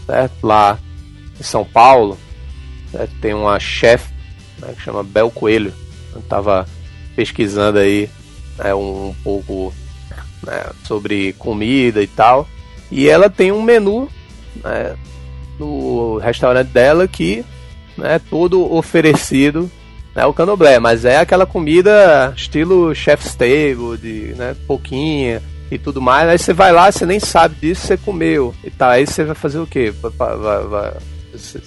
[0.06, 0.34] certo?
[0.46, 0.78] Lá
[1.40, 2.18] em São Paulo,
[2.92, 3.12] certo?
[3.22, 4.14] tem uma chefe
[4.60, 5.74] né, que chama Bel Coelho.
[6.16, 6.68] Eu tava
[7.16, 8.10] pesquisando aí
[8.58, 9.74] né, um, um pouco
[10.46, 12.48] né, sobre comida e tal.
[12.94, 14.08] E ela tem um menu
[14.64, 14.96] né,
[15.60, 17.44] no restaurante dela que
[17.98, 19.70] né, todo oferecido
[20.16, 25.42] né, o candomblé, mas é aquela comida estilo chef's table, de né, pouquinha
[25.72, 26.30] e tudo mais.
[26.30, 28.92] Aí você vai lá, você nem sabe disso, você comeu e tal.
[28.92, 29.92] Aí você vai fazer o quê?
[29.92, 30.94] Vai- vai-
[31.32, 31.60] você,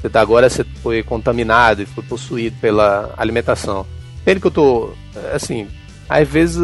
[0.00, 3.84] você tá- agora você foi contaminado e foi possuído pela alimentação.
[4.20, 4.90] Entende que eu tô,
[5.34, 5.66] assim,
[6.08, 6.60] às vezes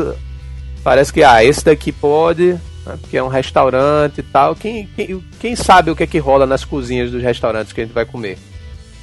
[0.84, 2.56] parece que, ah, esse daqui pode,
[2.88, 4.56] né, porque é um restaurante e tal.
[4.56, 7.84] Quem, quem, quem sabe o que é que rola nas cozinhas dos restaurantes que a
[7.84, 8.38] gente vai comer?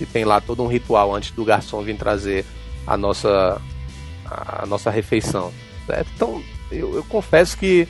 [0.02, 2.44] E tem lá todo um ritual antes do garçom vir trazer
[2.86, 3.62] a nossa,
[4.30, 5.52] a nossa refeição.
[5.88, 6.10] certo?
[6.16, 7.88] Então, eu, eu confesso que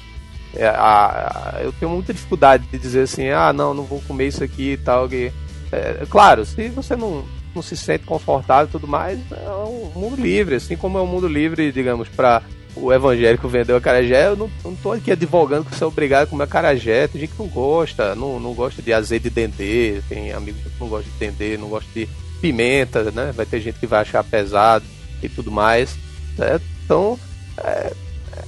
[0.55, 4.27] é, a- a- eu tenho muita dificuldade de dizer assim, ah, não, não vou comer
[4.27, 5.09] isso aqui e tal.
[5.09, 5.31] Que,
[5.71, 10.15] é, claro, se você não, não se sente confortável e tudo mais, é um mundo
[10.21, 12.41] livre, assim como é um mundo livre, digamos, para
[12.75, 16.23] o evangélico vender o acarajé, eu não, não tô aqui advogando que você é obrigado
[16.23, 20.01] a comer acarajé, tem gente que não gosta, não, não gosta de azeite de dendê,
[20.09, 22.07] tem amigos que não gostam de dendê, não gosta de
[22.41, 23.31] pimenta, né?
[23.33, 24.85] Vai ter gente que vai achar pesado
[25.23, 25.95] e tudo mais,
[26.37, 26.59] né?
[26.83, 27.17] Então,
[27.57, 27.93] é,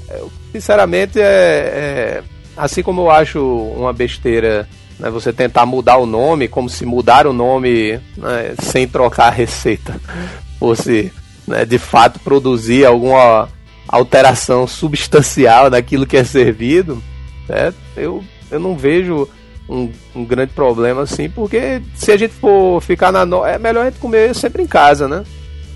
[0.09, 2.23] é, sinceramente, é, é,
[2.55, 4.67] assim como eu acho uma besteira
[4.99, 9.31] né, você tentar mudar o nome, como se mudar o nome né, sem trocar a
[9.31, 9.99] receita
[10.59, 11.11] fosse
[11.47, 13.47] né, de fato produzir alguma
[13.87, 17.01] alteração substancial naquilo que é servido,
[17.47, 19.27] né, eu, eu não vejo
[19.69, 23.25] um, um grande problema assim, porque se a gente for ficar na.
[23.25, 23.45] No...
[23.45, 25.23] É melhor a gente comer sempre em casa, né?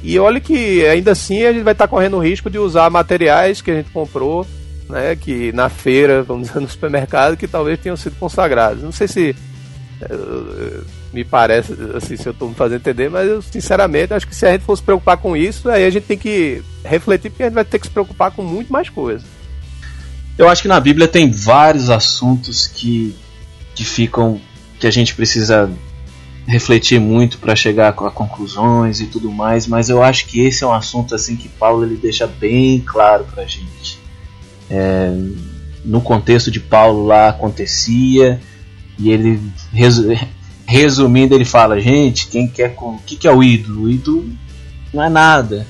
[0.04, 3.62] E olha que ainda assim a gente vai estar correndo o risco de usar materiais
[3.62, 4.48] que a gente comprou,
[4.90, 8.82] né, que na feira, vamos dizer, no supermercado, que talvez tenham sido consagrados.
[8.82, 9.36] Não sei se
[10.02, 10.82] eh,
[11.14, 14.46] me parece, assim, se eu estou me fazendo entender, mas eu sinceramente acho que se
[14.46, 17.56] a gente fosse preocupar com isso, aí a gente tem que refletir, porque a gente
[17.56, 19.28] vai ter que se preocupar com muito mais coisas.
[20.38, 23.16] Eu acho que na Bíblia tem vários assuntos que,
[23.76, 24.40] que ficam.
[24.80, 25.70] que a gente precisa
[26.48, 30.68] refletir muito para chegar a conclusões e tudo mais, mas eu acho que esse é
[30.68, 34.00] um assunto assim que Paulo ele deixa bem claro para a gente.
[34.70, 35.14] É,
[35.84, 38.42] no contexto de Paulo lá acontecia
[38.98, 39.40] e ele
[40.72, 43.84] resumindo ele fala gente quem quer o que, que é o ídolo?
[43.84, 44.30] O ídolo
[44.94, 45.68] não é nada.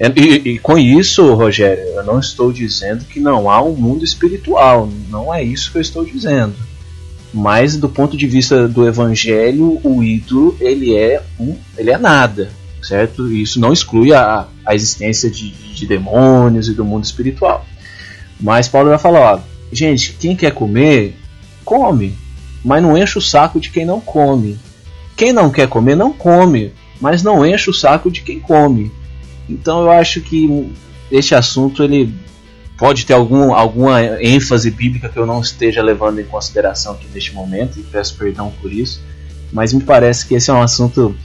[0.00, 4.04] É, e, e, com isso Rogério eu não estou dizendo que não há um mundo
[4.04, 4.88] espiritual.
[5.10, 6.54] Não é isso que eu estou dizendo.
[7.34, 12.50] Mas do ponto de vista do evangelho o ídolo ele é um ele é nada
[12.82, 13.30] certo?
[13.30, 17.66] Isso não exclui a, a existência de, de demônios e do mundo espiritual.
[18.40, 19.40] Mas Paulo vai falar, ó,
[19.72, 21.16] gente, quem quer comer,
[21.64, 22.16] come,
[22.64, 24.58] mas não enche o saco de quem não come.
[25.16, 28.92] Quem não quer comer, não come, mas não enche o saco de quem come.
[29.48, 30.70] Então eu acho que
[31.10, 32.14] este assunto ele
[32.76, 37.34] pode ter algum, alguma ênfase bíblica que eu não esteja levando em consideração aqui neste
[37.34, 39.02] momento e peço perdão por isso,
[39.52, 41.16] mas me parece que esse é um assunto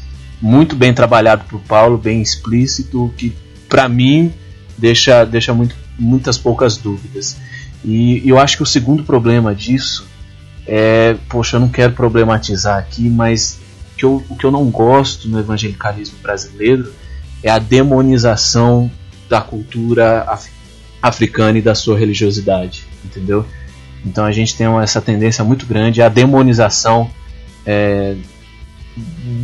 [0.41, 3.34] muito bem trabalhado por Paulo, bem explícito, que
[3.69, 4.34] para mim
[4.77, 7.38] deixa, deixa muito, muitas poucas dúvidas.
[7.85, 10.07] E eu acho que o segundo problema disso
[10.65, 13.60] é, poxa, eu não quero problematizar aqui, mas
[13.94, 16.91] o que eu, o que eu não gosto no evangelicalismo brasileiro
[17.41, 18.90] é a demonização
[19.30, 20.52] da cultura af
[21.02, 23.45] africana e da sua religiosidade, entendeu?
[24.06, 27.10] Então a gente tem essa tendência muito grande à demonização
[27.65, 28.15] é,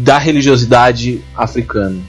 [0.04, 2.00] da religiosidade africana.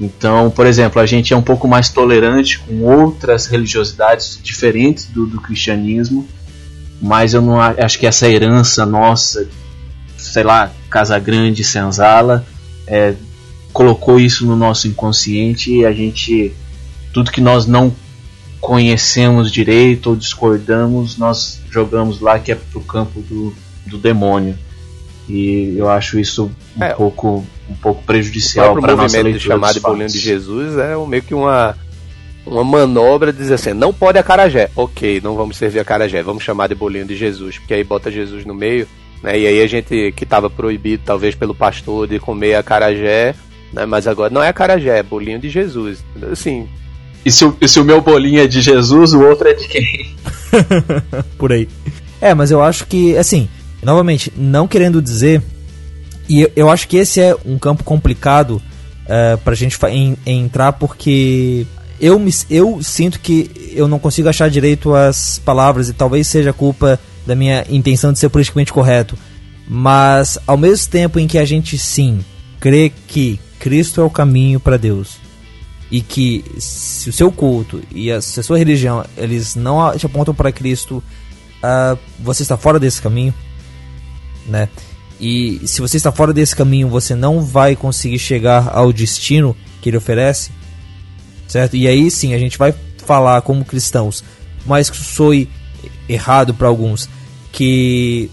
[0.00, 5.26] Então, por exemplo, a gente é um pouco mais tolerante com outras religiosidades diferentes do,
[5.26, 6.26] do cristianismo,
[7.02, 9.48] mas eu não acho que essa herança nossa,
[10.16, 12.46] sei lá, Casa Grande, Senzala,
[12.86, 13.14] é,
[13.72, 16.54] colocou isso no nosso inconsciente e a gente,
[17.12, 17.92] tudo que nós não
[18.60, 23.52] conhecemos direito ou discordamos, nós jogamos lá que é pro campo do,
[23.84, 24.56] do demônio.
[25.28, 29.38] E eu acho isso um É, pouco um pouco prejudicial O para nossa movimento leitura
[29.38, 31.76] de chamado de dos bolinho de Jesus é meio que uma,
[32.46, 34.70] uma manobra de dizer assim, não pode acarajé.
[34.76, 38.44] Ok, não vamos servir acarajé, vamos chamar de bolinho de Jesus, porque aí bota Jesus
[38.44, 38.86] no meio,
[39.22, 39.38] né?
[39.38, 43.34] E aí a gente que estava proibido, talvez pelo pastor, de comer acarajé,
[43.72, 43.86] né?
[43.86, 46.04] Mas agora não é acarajé, é bolinho de Jesus.
[46.30, 46.68] Assim,
[47.24, 49.68] E se, o- e se o meu bolinho é de Jesus, o outro é de
[49.68, 50.16] quem?
[51.38, 51.68] Por aí.
[52.20, 53.48] É, mas eu acho que, assim,
[53.82, 55.40] novamente, não querendo dizer.
[56.28, 58.60] E eu, eu acho que esse é um campo complicado
[59.06, 61.64] é, pra gente en- entrar, porque
[62.02, 66.52] eu, me, eu sinto que eu não consigo achar direito as palavras, e talvez seja
[66.52, 69.16] culpa da minha intenção de ser politicamente correto.
[69.68, 72.24] Mas, ao mesmo tempo em que a gente sim
[72.58, 75.16] crê que Cristo é o caminho para Deus,
[75.92, 80.04] e que se o seu culto e a, se a sua religião eles não te
[80.04, 81.00] apontam para Cristo,
[81.62, 83.32] ah, você está fora desse caminho,
[84.48, 84.68] né?
[85.20, 89.88] E se você está fora desse caminho, você não vai conseguir chegar ao destino que
[89.88, 90.50] ele oferece,
[91.52, 91.76] certo?
[91.76, 92.74] E aí sim a gente vai
[93.04, 94.24] falar como cristãos,
[94.64, 95.48] mas que soe
[96.08, 97.08] errado para alguns,
[97.52, 98.30] que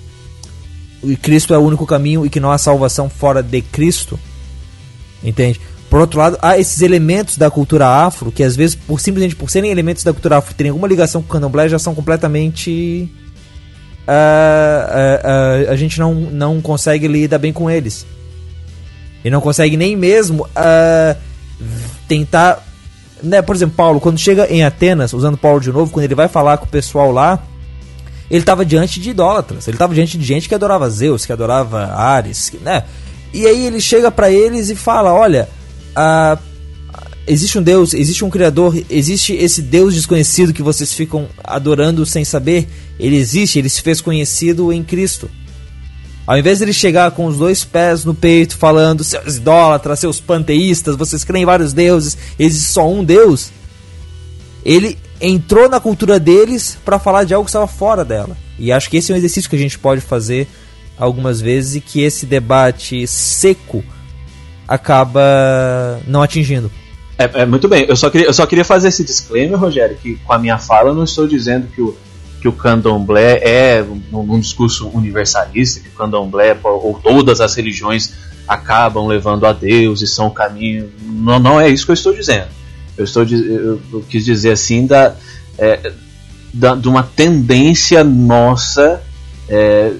[1.22, 4.18] Cristo é o único caminho e que não há salvação fora de Cristo.
[5.22, 5.60] Entende?
[5.90, 9.50] Por outro lado, há esses elementos da cultura afro que às vezes, por simplesmente por
[9.50, 13.12] serem elementos da cultura afro, terem alguma ligação com o candomblé, já são completamente
[14.08, 18.06] ah, ah, ah, a gente não, não consegue lidar bem com eles.
[19.26, 20.48] E não consegue nem mesmo
[22.08, 22.69] tentar.
[23.22, 26.28] Né, por exemplo, Paulo, quando chega em Atenas, usando Paulo de novo, quando ele vai
[26.28, 27.44] falar com o pessoal lá,
[28.30, 31.88] ele estava diante de idólatras, ele estava diante de gente que adorava Zeus, que adorava
[31.94, 32.84] Ares, né?
[33.34, 35.50] E aí ele chega para eles e fala: Olha,
[35.96, 36.38] ah,
[37.28, 42.26] existe um Deus, existe um Criador, existe esse Deus desconhecido que vocês ficam adorando sem
[42.26, 42.68] saber.
[43.00, 45.30] Ele existe, ele se fez conhecido em Cristo.
[46.30, 50.20] Ao invés de ele chegar com os dois pés no peito, falando, seus idólatras, seus
[50.20, 53.50] panteístas, vocês creem em vários deuses, existe só um Deus.
[54.64, 58.38] Ele entrou na cultura deles para falar de algo que estava fora dela.
[58.60, 60.48] E acho que esse é um exercício que a gente pode fazer
[61.00, 63.84] algumas vezes e que esse debate seco
[64.68, 66.70] acaba não atingindo.
[67.18, 70.18] É, é, muito bem, eu só, queria, eu só queria fazer esse disclaimer, Rogério, que
[70.18, 71.98] com a minha fala eu não estou dizendo que o,
[72.40, 78.14] que o candomblé é um, discurso universalista, que o candomblé ou todas as religiões
[78.48, 80.90] acabam levando a Deus e são o caminho.
[81.02, 82.48] Não, não é isso que eu estou dizendo.
[82.98, 85.16] Eu, estou, eu quis dizer assim da,
[85.58, 85.92] é,
[86.54, 89.02] da, de uma tendência nossa,
[89.48, 89.94] é,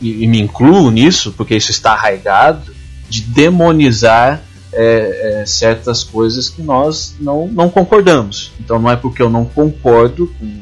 [0.00, 2.74] e, e me incluo nisso, porque isso está arraigado,
[3.08, 8.52] de demonizar é, é, certas coisas que nós não, não concordamos.
[8.58, 10.60] Então não é porque eu não concordo com,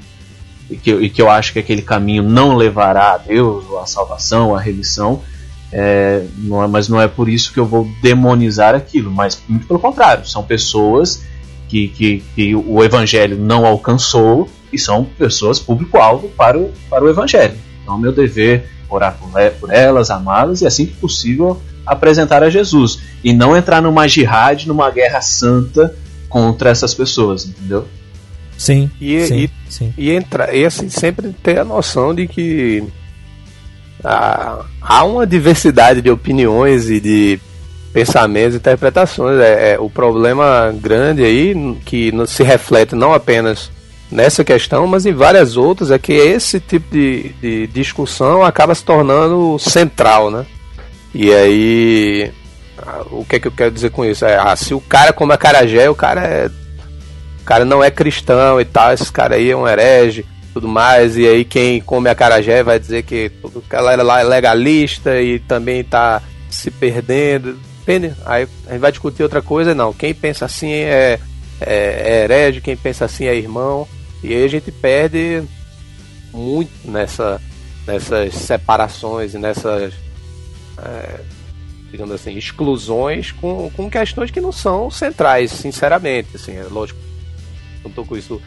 [0.73, 3.79] e, que, eu- e que eu acho que aquele caminho não levará a Deus, ou
[3.81, 5.21] a salvação, ou a remissão,
[5.73, 9.67] é, não é- mas não é por isso que eu vou demonizar aquilo, mas muito
[9.67, 11.23] pelo contrário, são pessoas
[11.69, 17.09] que, que, que o evangelho não alcançou e são pessoas público-alvo para o, para o
[17.09, 17.55] evangelho.
[17.83, 19.17] Então, meu dever orar
[19.59, 22.99] por elas, amá-las e, assim que possível, apresentar a Jesus.
[23.25, 25.95] E não entrar numa jihad, numa guerra santa
[26.29, 27.87] contra essas pessoas, entendeu?
[28.57, 28.91] Sim.
[29.01, 29.95] E, sim, e, sim.
[29.97, 32.85] e, entra, e assim, sempre ter a noção de que
[34.05, 37.41] há, há uma diversidade de opiniões e de
[37.93, 39.41] pensamentos e interpretações.
[39.41, 41.55] É, é o problema grande aí,
[41.85, 43.71] que se reflete não apenas
[44.11, 48.85] nessa questão, mas em várias outras, é que esse tipo de, de discussão acaba se
[48.85, 50.45] tornando central, né?
[51.15, 52.31] E aí,
[52.79, 54.25] ah, o que é que eu quero dizer com isso?
[54.25, 56.51] É, ah, se o cara come acarajé, o cara é
[57.43, 60.25] o cara não é cristão e tal, esse cara aí é um herege,
[60.55, 64.25] tudo mais, e aí quem come a carajé vai dizer que tudo ela lá é
[64.25, 67.59] legalista e também tá se perdendo.
[67.81, 68.15] Depende.
[68.25, 69.93] Aí a gente vai discutir outra coisa, não.
[69.93, 71.19] Quem pensa assim é,
[71.61, 73.89] é, é herege, quem pensa assim é irmão.
[74.23, 75.43] E aí a gente perde
[76.33, 77.41] muito nessa,
[77.85, 79.95] nessas separações e nessas,
[80.79, 81.21] é,
[81.91, 86.37] digamos assim, exclusões com, com questões que não são centrais, sinceramente.
[86.37, 87.01] Assim, é lógico,
[87.85, 88.41] não tô com isso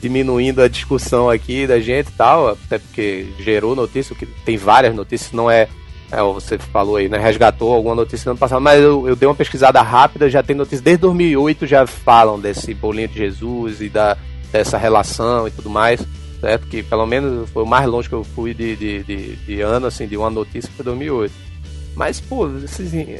[0.00, 4.94] diminuindo a discussão aqui da gente e tal, até porque gerou notícia, que tem várias
[4.94, 5.68] notícias, não é,
[6.10, 9.28] é você falou aí, né, resgatou alguma notícia no ano passado, mas eu, eu dei
[9.28, 13.88] uma pesquisada rápida, já tem notícias desde 2008 já falam desse bolinho de Jesus e
[13.88, 14.16] da,
[14.50, 16.00] dessa relação e tudo mais,
[16.40, 16.66] certo?
[16.66, 19.86] Que pelo menos foi o mais longe que eu fui de, de, de, de ano,
[19.86, 21.50] assim, de uma notícia foi 2008.
[21.94, 23.16] Mas, pô, assim,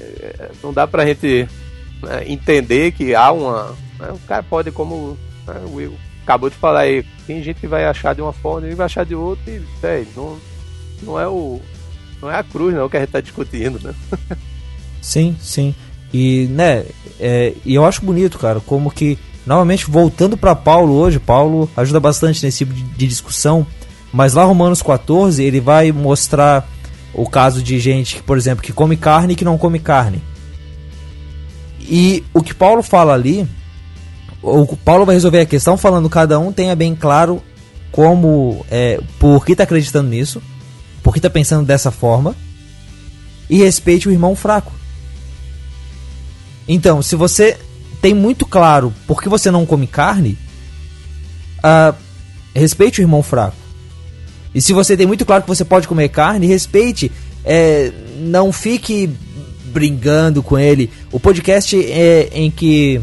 [0.62, 1.48] não dá pra gente
[2.02, 3.76] né, entender que há uma.
[3.98, 5.18] Né, o cara pode, como
[5.55, 8.68] né, o Will acabou de falar aí, tem gente que vai achar de uma forma
[8.68, 10.39] e vai achar de outra, e, não,
[11.02, 11.60] não é o.
[12.22, 13.94] Não é a cruz não que a gente tá discutindo, né?
[15.01, 15.74] Sim, sim.
[16.12, 16.85] E, né,
[17.18, 21.98] é, e eu acho bonito, cara, como que, novamente, voltando para Paulo hoje, Paulo ajuda
[21.98, 23.66] bastante nesse tipo de, de discussão,
[24.12, 26.68] mas lá Romanos 14, ele vai mostrar
[27.14, 30.22] o caso de gente, que, por exemplo, que come carne e que não come carne.
[31.81, 33.48] E o que Paulo fala ali,
[34.42, 37.42] o Paulo vai resolver a questão falando cada um tenha bem claro
[37.92, 40.40] como, é, por que está acreditando nisso,
[41.02, 42.34] por que está pensando dessa forma,
[43.48, 44.72] e respeite o irmão fraco.
[46.68, 47.58] Então, se você
[48.00, 50.38] tem muito claro por que você não come carne,
[51.58, 51.94] uh,
[52.54, 53.56] respeite o irmão fraco.
[54.54, 57.10] E se você tem muito claro que você pode comer carne, respeite.
[57.44, 59.08] É, não fique
[59.66, 60.90] brigando com ele.
[61.12, 63.00] O podcast é, em que.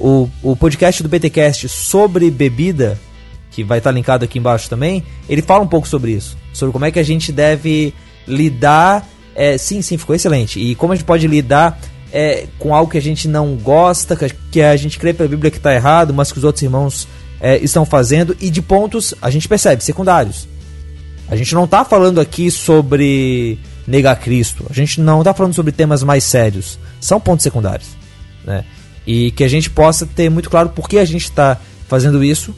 [0.00, 2.98] O, o podcast do BTcast sobre bebida,
[3.50, 6.36] que vai estar linkado aqui embaixo também, ele fala um pouco sobre isso.
[6.52, 7.94] Sobre como é que a gente deve
[8.26, 9.06] lidar.
[9.34, 10.58] É, sim, sim, ficou excelente.
[10.58, 11.78] E como a gente pode lidar
[12.12, 14.16] é, com algo que a gente não gosta,
[14.50, 17.06] que a gente crê pela Bíblia que está errado, mas que os outros irmãos
[17.40, 20.48] é, estão fazendo, e de pontos, a gente percebe, secundários.
[21.28, 24.66] A gente não está falando aqui sobre negar Cristo.
[24.68, 26.78] A gente não está falando sobre temas mais sérios.
[27.00, 27.88] São pontos secundários.
[28.44, 28.64] Né?
[29.06, 31.58] E que a gente possa ter muito claro por que a gente está
[31.88, 32.54] fazendo isso,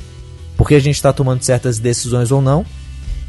[0.57, 2.65] por que a gente está tomando certas decisões ou não.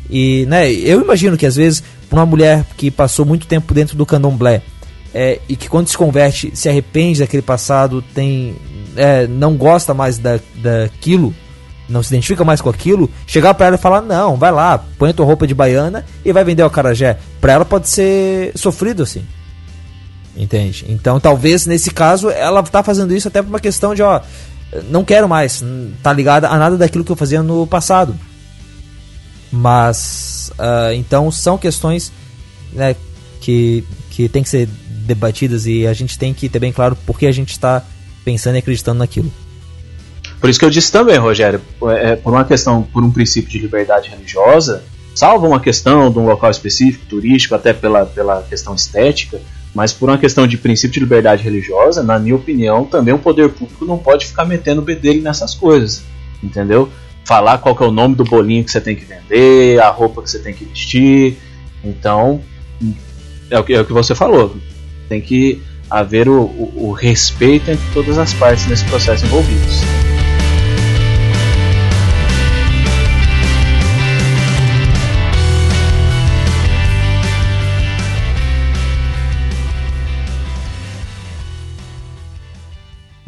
[0.10, 4.06] E né, eu imagino que às vezes uma mulher que passou muito tempo dentro do
[4.06, 4.62] candomblé
[5.14, 8.56] é, e que quando se converte se arrepende daquele passado, tem
[8.96, 11.34] é, não gosta mais da, daquilo,
[11.88, 15.14] não se identifica mais com aquilo, chegar para ela e falar: não, vai lá, põe
[15.14, 17.18] tua roupa de baiana e vai vender o carajé.
[17.40, 19.24] Para ela pode ser sofrido assim.
[20.36, 20.86] Entende?
[20.90, 24.22] Então talvez nesse caso ela tá fazendo isso até por uma questão de: ó,
[24.90, 25.64] não quero mais,
[26.02, 28.16] tá ligada a nada daquilo que eu fazia no passado.
[29.52, 32.12] Mas, uh, então são questões
[32.72, 32.96] né,
[33.40, 34.68] que, que tem que ser
[35.06, 37.84] debatidas e a gente tem que ter bem claro por que a gente está
[38.26, 39.32] pensando e acreditando naquilo.
[40.42, 41.62] Por isso que eu disse também, Rogério,
[42.00, 44.84] é, por uma questão, por um princípio de liberdade religiosa,
[45.14, 49.40] salva uma questão de um local específico, turístico, até pela, pela questão estética,
[49.74, 53.50] mas por uma questão de princípio de liberdade religiosa, na minha opinião, também o poder
[53.50, 56.04] público não pode ficar metendo o bedelho nessas coisas,
[56.44, 56.90] entendeu?
[57.26, 60.30] Falar qual é o nome do bolinho que você tem que vender, a roupa que
[60.30, 61.38] você tem que vestir,
[61.84, 62.42] então
[63.50, 64.56] é o que, é o que você falou,
[65.10, 70.03] tem que haver o, o, o respeito entre todas as partes nesse processo envolvidos.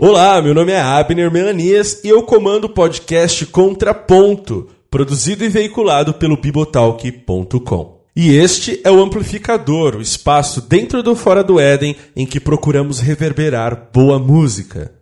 [0.07, 6.13] Olá, meu nome é Abner Melanias e eu comando o podcast Contraponto, produzido e veiculado
[6.13, 8.05] pelo bibotalk.com.
[8.15, 12.99] E este é o Amplificador, o espaço dentro do Fora do Éden em que procuramos
[12.99, 14.93] reverberar boa música.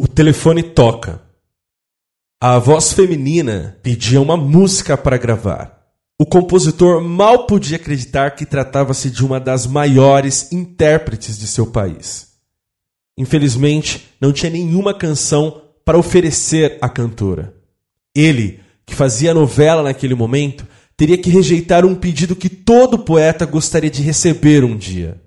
[0.00, 1.20] O telefone toca.
[2.40, 5.82] A voz feminina pedia uma música para gravar.
[6.18, 12.27] O compositor mal podia acreditar que tratava-se de uma das maiores intérpretes de seu país.
[13.18, 17.52] Infelizmente, não tinha nenhuma canção para oferecer à cantora.
[18.14, 20.64] Ele, que fazia novela naquele momento,
[20.96, 25.20] teria que rejeitar um pedido que todo poeta gostaria de receber um dia.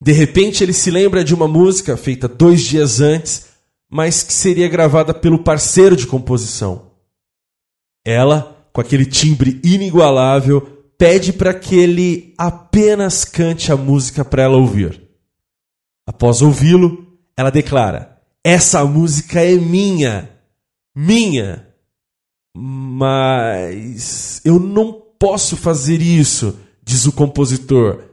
[0.00, 3.46] De repente, ele se lembra de uma música feita dois dias antes,
[3.90, 6.92] mas que seria gravada pelo parceiro de composição.
[8.04, 10.60] Ela, com aquele timbre inigualável,
[10.96, 15.05] pede para que ele apenas cante a música para ela ouvir.
[16.06, 17.06] Após ouvi-lo,
[17.36, 20.30] ela declara: essa música é minha,
[20.94, 21.66] minha.
[22.56, 28.04] Mas eu não posso fazer isso, diz o compositor.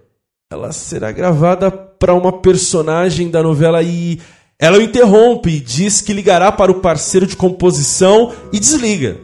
[0.52, 4.20] Ela será gravada para uma personagem da novela e
[4.60, 9.20] ela o interrompe e diz que ligará para o parceiro de composição e desliga.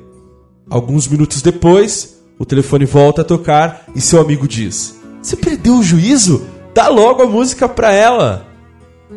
[0.70, 5.84] Alguns minutos depois, o telefone volta a tocar e seu amigo diz: Você perdeu o
[5.84, 6.46] juízo?
[6.74, 8.49] Dá logo a música para ela.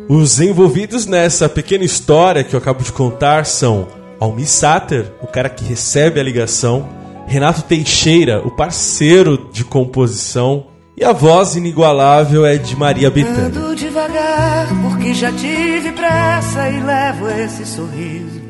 [0.09, 3.87] Os envolvidos nessa pequena história que eu acabo de contar são
[4.19, 6.89] Almi Sater, o cara que recebe a ligação,
[7.27, 10.65] Renato Teixeira, o parceiro de composição,
[10.97, 13.59] e a voz inigualável é de Maria Bethânia.
[13.59, 18.41] Ando devagar, porque já tive pressa e levo esse sorriso,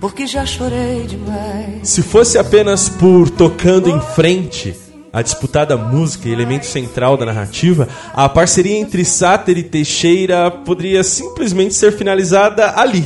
[0.00, 1.86] porque já chorei demais.
[1.86, 4.74] Se fosse apenas por tocando em frente,
[5.16, 11.72] a disputada música elemento central da narrativa, a parceria entre Sáter e Teixeira poderia simplesmente
[11.72, 13.02] ser finalizada ali.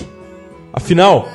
[0.72, 1.28] Afinal,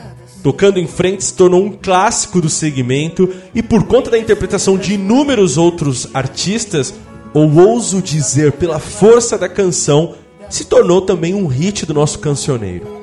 [0.43, 4.95] Tocando em Frente se tornou um clássico do segmento e por conta da interpretação de
[4.95, 6.93] inúmeros outros artistas,
[7.33, 10.13] ou ouso dizer pela força da canção,
[10.49, 12.94] se tornou também um hit do nosso cancioneiro.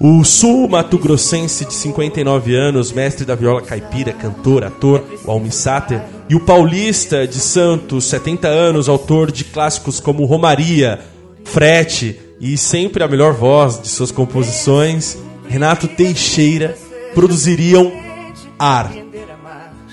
[0.00, 5.50] O sul-mato-grossense de 59 anos, mestre da viola caipira, cantor, ator, o Almi
[6.28, 11.00] e o paulista de Santos, 70 anos, autor de clássicos como Romaria,
[11.44, 15.16] Frete e sempre a melhor voz de suas composições,
[15.48, 16.76] Renato Teixeira,
[17.14, 17.92] produziriam
[18.58, 18.92] Ar.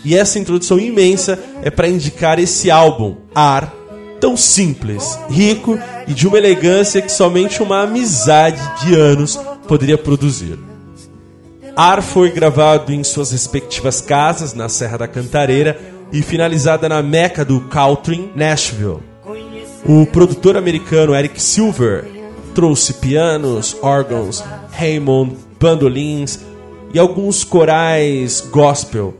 [0.03, 3.73] E essa introdução imensa é para indicar esse álbum, Ar,
[4.19, 10.57] tão simples, rico e de uma elegância que somente uma amizade de anos poderia produzir.
[11.75, 15.79] Ar foi gravado em suas respectivas casas na Serra da Cantareira
[16.11, 18.99] e finalizada na meca do country, Nashville.
[19.85, 22.05] O produtor americano Eric Silver
[22.53, 24.43] trouxe pianos, órgãos,
[24.77, 26.39] Hammond, bandolins
[26.93, 29.13] e alguns corais gospel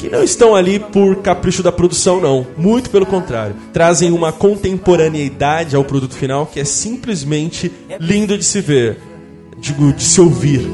[0.00, 2.46] que não estão ali por capricho da produção, não.
[2.56, 3.54] Muito pelo contrário.
[3.70, 7.70] Trazem uma contemporaneidade ao produto final que é simplesmente
[8.00, 8.98] lindo de se ver.
[9.58, 10.66] Digo, de se ouvir.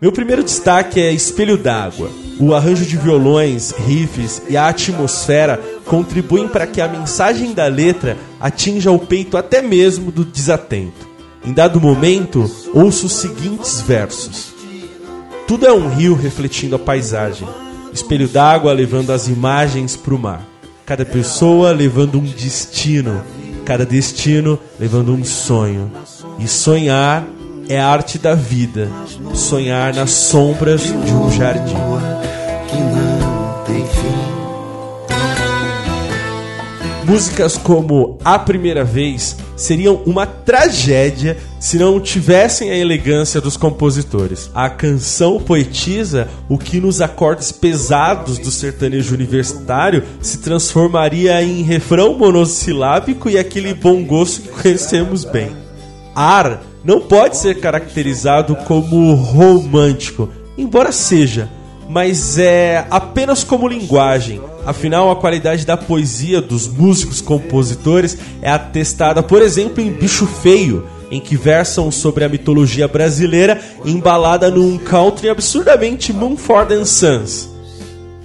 [0.00, 2.10] Meu primeiro destaque é Espelho d'Água.
[2.38, 8.16] O arranjo de violões, riffs e a atmosfera contribuem para que a mensagem da letra
[8.38, 11.08] atinja o peito até mesmo do desatento.
[11.44, 14.57] Em dado momento, ouço os seguintes versos.
[15.48, 17.48] Tudo é um rio refletindo a paisagem,
[17.90, 20.42] espelho d'água levando as imagens para o mar.
[20.84, 23.24] Cada pessoa levando um destino,
[23.64, 25.90] cada destino levando um sonho.
[26.38, 27.26] E sonhar
[27.66, 28.90] é a arte da vida,
[29.32, 31.76] sonhar nas sombras de um jardim.
[37.08, 44.50] Músicas como A Primeira Vez seriam uma tragédia se não tivessem a elegância dos compositores.
[44.54, 52.12] A canção poetiza o que nos acordes pesados do sertanejo universitário se transformaria em refrão
[52.12, 55.56] monossilábico e aquele bom gosto que conhecemos bem.
[56.14, 60.28] Ar não pode ser caracterizado como romântico,
[60.58, 61.48] embora seja,
[61.88, 64.42] mas é apenas como linguagem.
[64.68, 70.86] Afinal, a qualidade da poesia dos músicos compositores é atestada, por exemplo, em Bicho Feio,
[71.10, 77.48] em que versam sobre a mitologia brasileira embalada num country absurdamente Mumford Sons.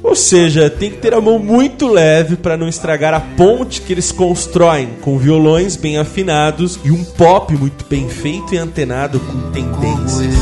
[0.04, 3.94] Ou seja, tem que ter a mão muito leve para não estragar a ponte que
[3.94, 9.50] eles constroem com violões bem afinados e um pop muito bem feito e antenado com
[9.52, 10.36] tendências.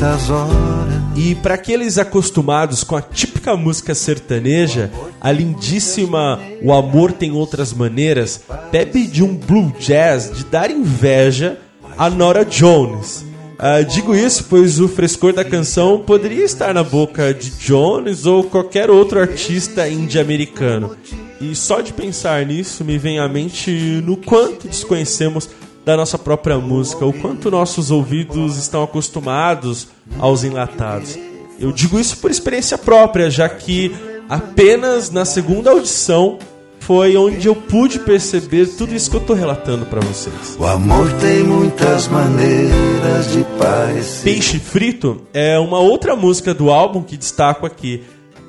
[0.00, 0.79] muitas horas.
[1.16, 7.72] E para aqueles acostumados com a típica música sertaneja, a lindíssima O Amor Tem Outras
[7.72, 11.58] Maneiras bebe de um blue jazz de dar inveja
[11.98, 13.24] a Nora Jones.
[13.58, 18.44] Uh, digo isso pois o frescor da canção poderia estar na boca de Jones ou
[18.44, 20.96] qualquer outro artista indie-americano.
[21.40, 23.70] E só de pensar nisso me vem à mente
[24.04, 25.48] no quanto desconhecemos
[25.84, 29.88] da nossa própria música, o quanto nossos ouvidos estão acostumados
[30.18, 31.18] aos enlatados.
[31.58, 33.94] Eu digo isso por experiência própria, já que
[34.28, 36.38] apenas na segunda audição
[36.80, 40.56] foi onde eu pude perceber tudo isso que eu estou relatando para vocês.
[40.58, 44.24] O amor tem muitas maneiras de parecer.
[44.24, 48.02] Peixe Frito é uma outra música do álbum que destaco aqui.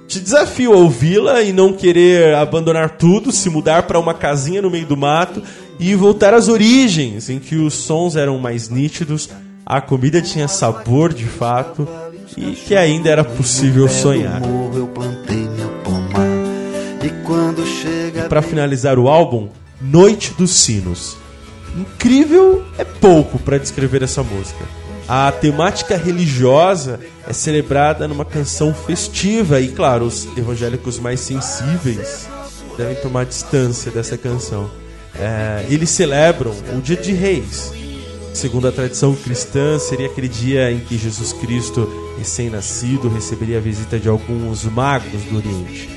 [0.07, 4.69] Te desafio a ouvi-la e não querer abandonar tudo, se mudar para uma casinha no
[4.69, 5.41] meio do mato
[5.81, 9.27] e voltar às origens, em que os sons eram mais nítidos,
[9.65, 11.87] a comida tinha sabor de fato
[12.37, 14.39] e que ainda era possível sonhar.
[18.15, 19.49] E para finalizar o álbum,
[19.81, 21.17] Noite dos Sinos.
[21.75, 24.63] Incrível é pouco para descrever essa música.
[25.07, 32.29] A temática religiosa é celebrada numa canção festiva e, claro, os evangélicos mais sensíveis
[32.77, 34.69] devem tomar distância dessa canção.
[35.21, 37.71] É, eles celebram o Dia de Reis.
[38.33, 41.87] Segundo a tradição cristã, seria aquele dia em que Jesus Cristo,
[42.17, 45.89] recém-nascido, receberia a visita de alguns magos do Oriente.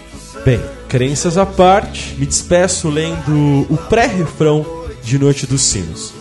[0.45, 4.67] Bem, crenças à parte, me despeço lendo o pré-refrão
[5.03, 6.13] de Noite dos Sinos.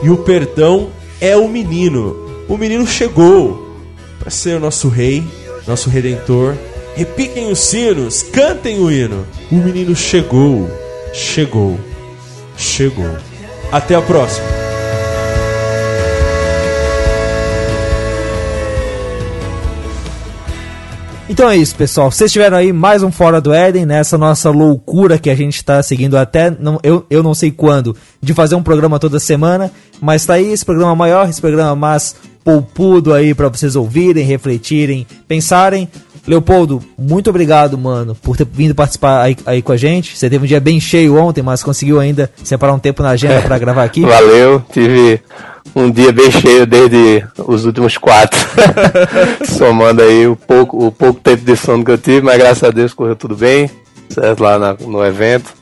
[0.00, 0.90] E o perdão
[1.20, 2.44] é o menino.
[2.46, 3.74] O menino chegou
[4.18, 5.24] para ser o nosso rei,
[5.66, 6.54] nosso redentor.
[6.94, 9.26] Repiquem os sinos, cantem o hino.
[9.50, 10.70] O menino chegou,
[11.14, 11.78] chegou,
[12.56, 13.16] chegou.
[13.70, 14.46] Até a próxima.
[21.28, 22.10] Então é isso, pessoal.
[22.10, 25.82] Vocês tiveram aí mais um Fora do Éden, nessa nossa loucura que a gente está
[25.82, 30.26] seguindo até, não, eu, eu não sei quando, de fazer um programa toda semana, mas
[30.26, 32.14] tá aí esse programa maior, esse programa mais
[32.44, 35.88] poupudo aí para vocês ouvirem, refletirem, pensarem.
[36.26, 40.16] Leopoldo, muito obrigado, mano, por ter vindo participar aí, aí com a gente.
[40.16, 43.42] Você teve um dia bem cheio ontem, mas conseguiu ainda separar um tempo na agenda
[43.42, 44.00] para gravar aqui.
[44.06, 45.20] Valeu, tive
[45.74, 48.38] um dia bem cheio desde os últimos quatro.
[49.44, 52.70] Somando aí o pouco, o pouco tempo de sono que eu tive, mas graças a
[52.70, 53.70] Deus correu tudo bem,
[54.08, 54.42] certo?
[54.42, 55.52] Lá na, no evento.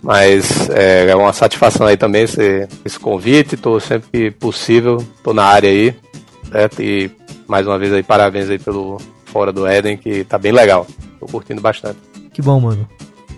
[0.00, 3.54] Mas é, é uma satisfação aí também esse, esse convite.
[3.54, 5.94] Estou sempre que possível, estou na área aí,
[6.52, 6.82] certo?
[6.82, 7.10] E
[7.48, 9.00] mais uma vez aí, parabéns aí pelo
[9.34, 10.86] Fora do Éden, que tá bem legal.
[11.18, 11.98] Tô curtindo bastante.
[12.32, 12.88] Que bom, mano.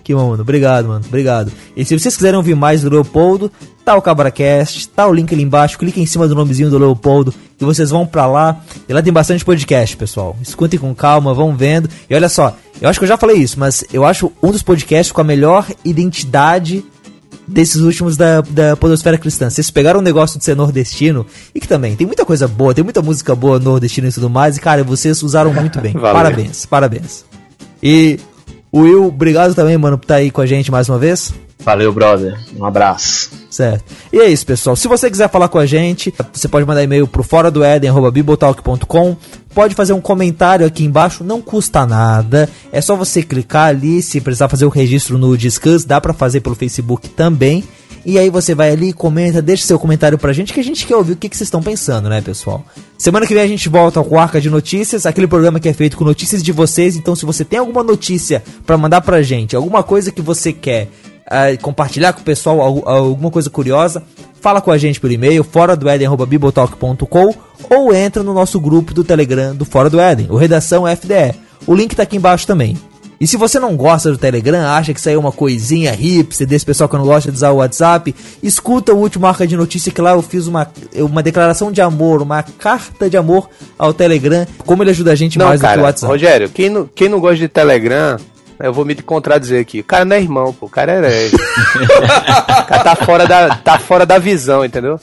[0.05, 0.43] Que bom, mano.
[0.43, 1.03] Obrigado, mano.
[1.09, 1.51] Obrigado.
[1.75, 3.51] E se vocês quiserem ouvir mais do Leopoldo,
[3.83, 5.79] tá o CabraCast, tá o link ali embaixo.
[5.79, 8.61] Clique em cima do nomezinho do Leopoldo e vocês vão pra lá.
[8.87, 10.37] E lá tem bastante podcast, pessoal.
[10.43, 11.89] Escutem com calma, vão vendo.
[12.11, 14.63] E olha só, eu acho que eu já falei isso, mas eu acho um dos
[14.63, 16.85] podcasts com a melhor identidade
[17.47, 19.49] desses últimos da, da Podosfera Cristã.
[19.49, 22.85] Vocês pegaram um negócio de ser nordestino e que também tem muita coisa boa, tem
[22.85, 24.57] muita música boa nordestina e tudo mais.
[24.57, 25.93] E cara, vocês usaram muito bem.
[25.99, 27.25] Parabéns, parabéns.
[27.83, 28.19] E
[28.75, 31.33] Will, obrigado também, mano, por estar aí com a gente mais uma vez.
[31.59, 32.39] Valeu, brother.
[32.57, 33.31] Um abraço.
[33.51, 33.85] Certo.
[34.13, 34.77] E é isso, pessoal.
[34.77, 39.17] Se você quiser falar com a gente, você pode mandar e-mail pro fora do Eden@bibotalk.com.
[39.55, 42.49] Pode fazer um comentário aqui embaixo, não custa nada.
[42.71, 46.41] É só você clicar ali, se precisar fazer o registro no Discuss, dá para fazer
[46.41, 47.65] pelo Facebook também.
[48.05, 50.95] E aí você vai ali, comenta, deixa seu comentário pra gente, que a gente quer
[50.95, 52.65] ouvir o que, que vocês estão pensando, né, pessoal?
[52.97, 55.73] Semana que vem a gente volta com o Arca de Notícias, aquele programa que é
[55.73, 56.95] feito com notícias de vocês.
[56.95, 60.89] Então, se você tem alguma notícia para mandar pra gente, alguma coisa que você quer
[61.27, 64.03] uh, compartilhar com o pessoal, alguma coisa curiosa,
[64.41, 67.35] fala com a gente por e-mail, fora do eden.bibotalk.com
[67.71, 71.35] ou entra no nosso grupo do Telegram do Fora do Eden, o Redação FDE.
[71.67, 72.77] O link tá aqui embaixo também.
[73.19, 76.67] E se você não gosta do Telegram, acha que aí é uma coisinha hipster desse
[76.67, 80.03] pessoal que não gosta de usar o WhatsApp, escuta o último Arca de Notícia que
[80.03, 83.49] lá eu fiz uma, uma declaração de amor, uma carta de amor
[83.79, 86.13] ao Telegram, como ele ajuda a gente Não, mais do cara, que o WhatsApp.
[86.13, 88.19] Rogério, quem não, quem não gosta de Telegram,
[88.59, 89.81] eu vou me contradizer aqui.
[89.81, 90.67] O cara não é irmão, pô.
[90.67, 91.37] O cara é herege.
[91.37, 94.99] o cara tá fora, da, tá fora da visão, entendeu?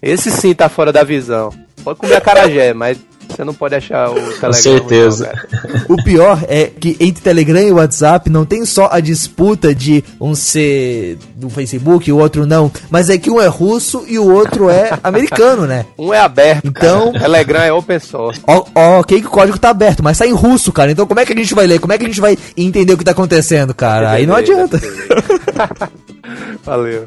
[0.00, 1.50] Esse sim tá fora da visão.
[1.84, 2.98] Pode comer a carajé, mas
[3.36, 4.52] você não pode achar o Telegram.
[4.52, 5.32] certeza.
[5.32, 5.96] ruim, não.
[5.96, 10.34] O pior é que entre Telegram e WhatsApp não tem só a disputa de um
[10.34, 14.30] ser do Facebook e o outro não, mas é que um é russo e o
[14.32, 15.84] outro é americano, né?
[15.98, 17.20] Um é aberto, Então- cara.
[17.24, 18.40] Telegram é open source.
[18.46, 20.90] Ó, ó, ok que o código tá aberto, mas tá em russo, cara.
[20.92, 21.78] Então como é que a gente vai ler?
[21.80, 24.10] Como é que a gente vai entender o que tá acontecendo, cara?
[24.10, 24.80] Aí não adianta.
[26.64, 27.06] Valeu.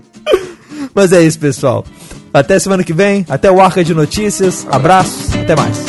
[0.93, 1.85] Mas é isso, pessoal.
[2.33, 3.25] Até semana que vem.
[3.29, 4.67] Até o Arca de Notícias.
[4.69, 5.33] Abraços.
[5.35, 5.84] Até mais.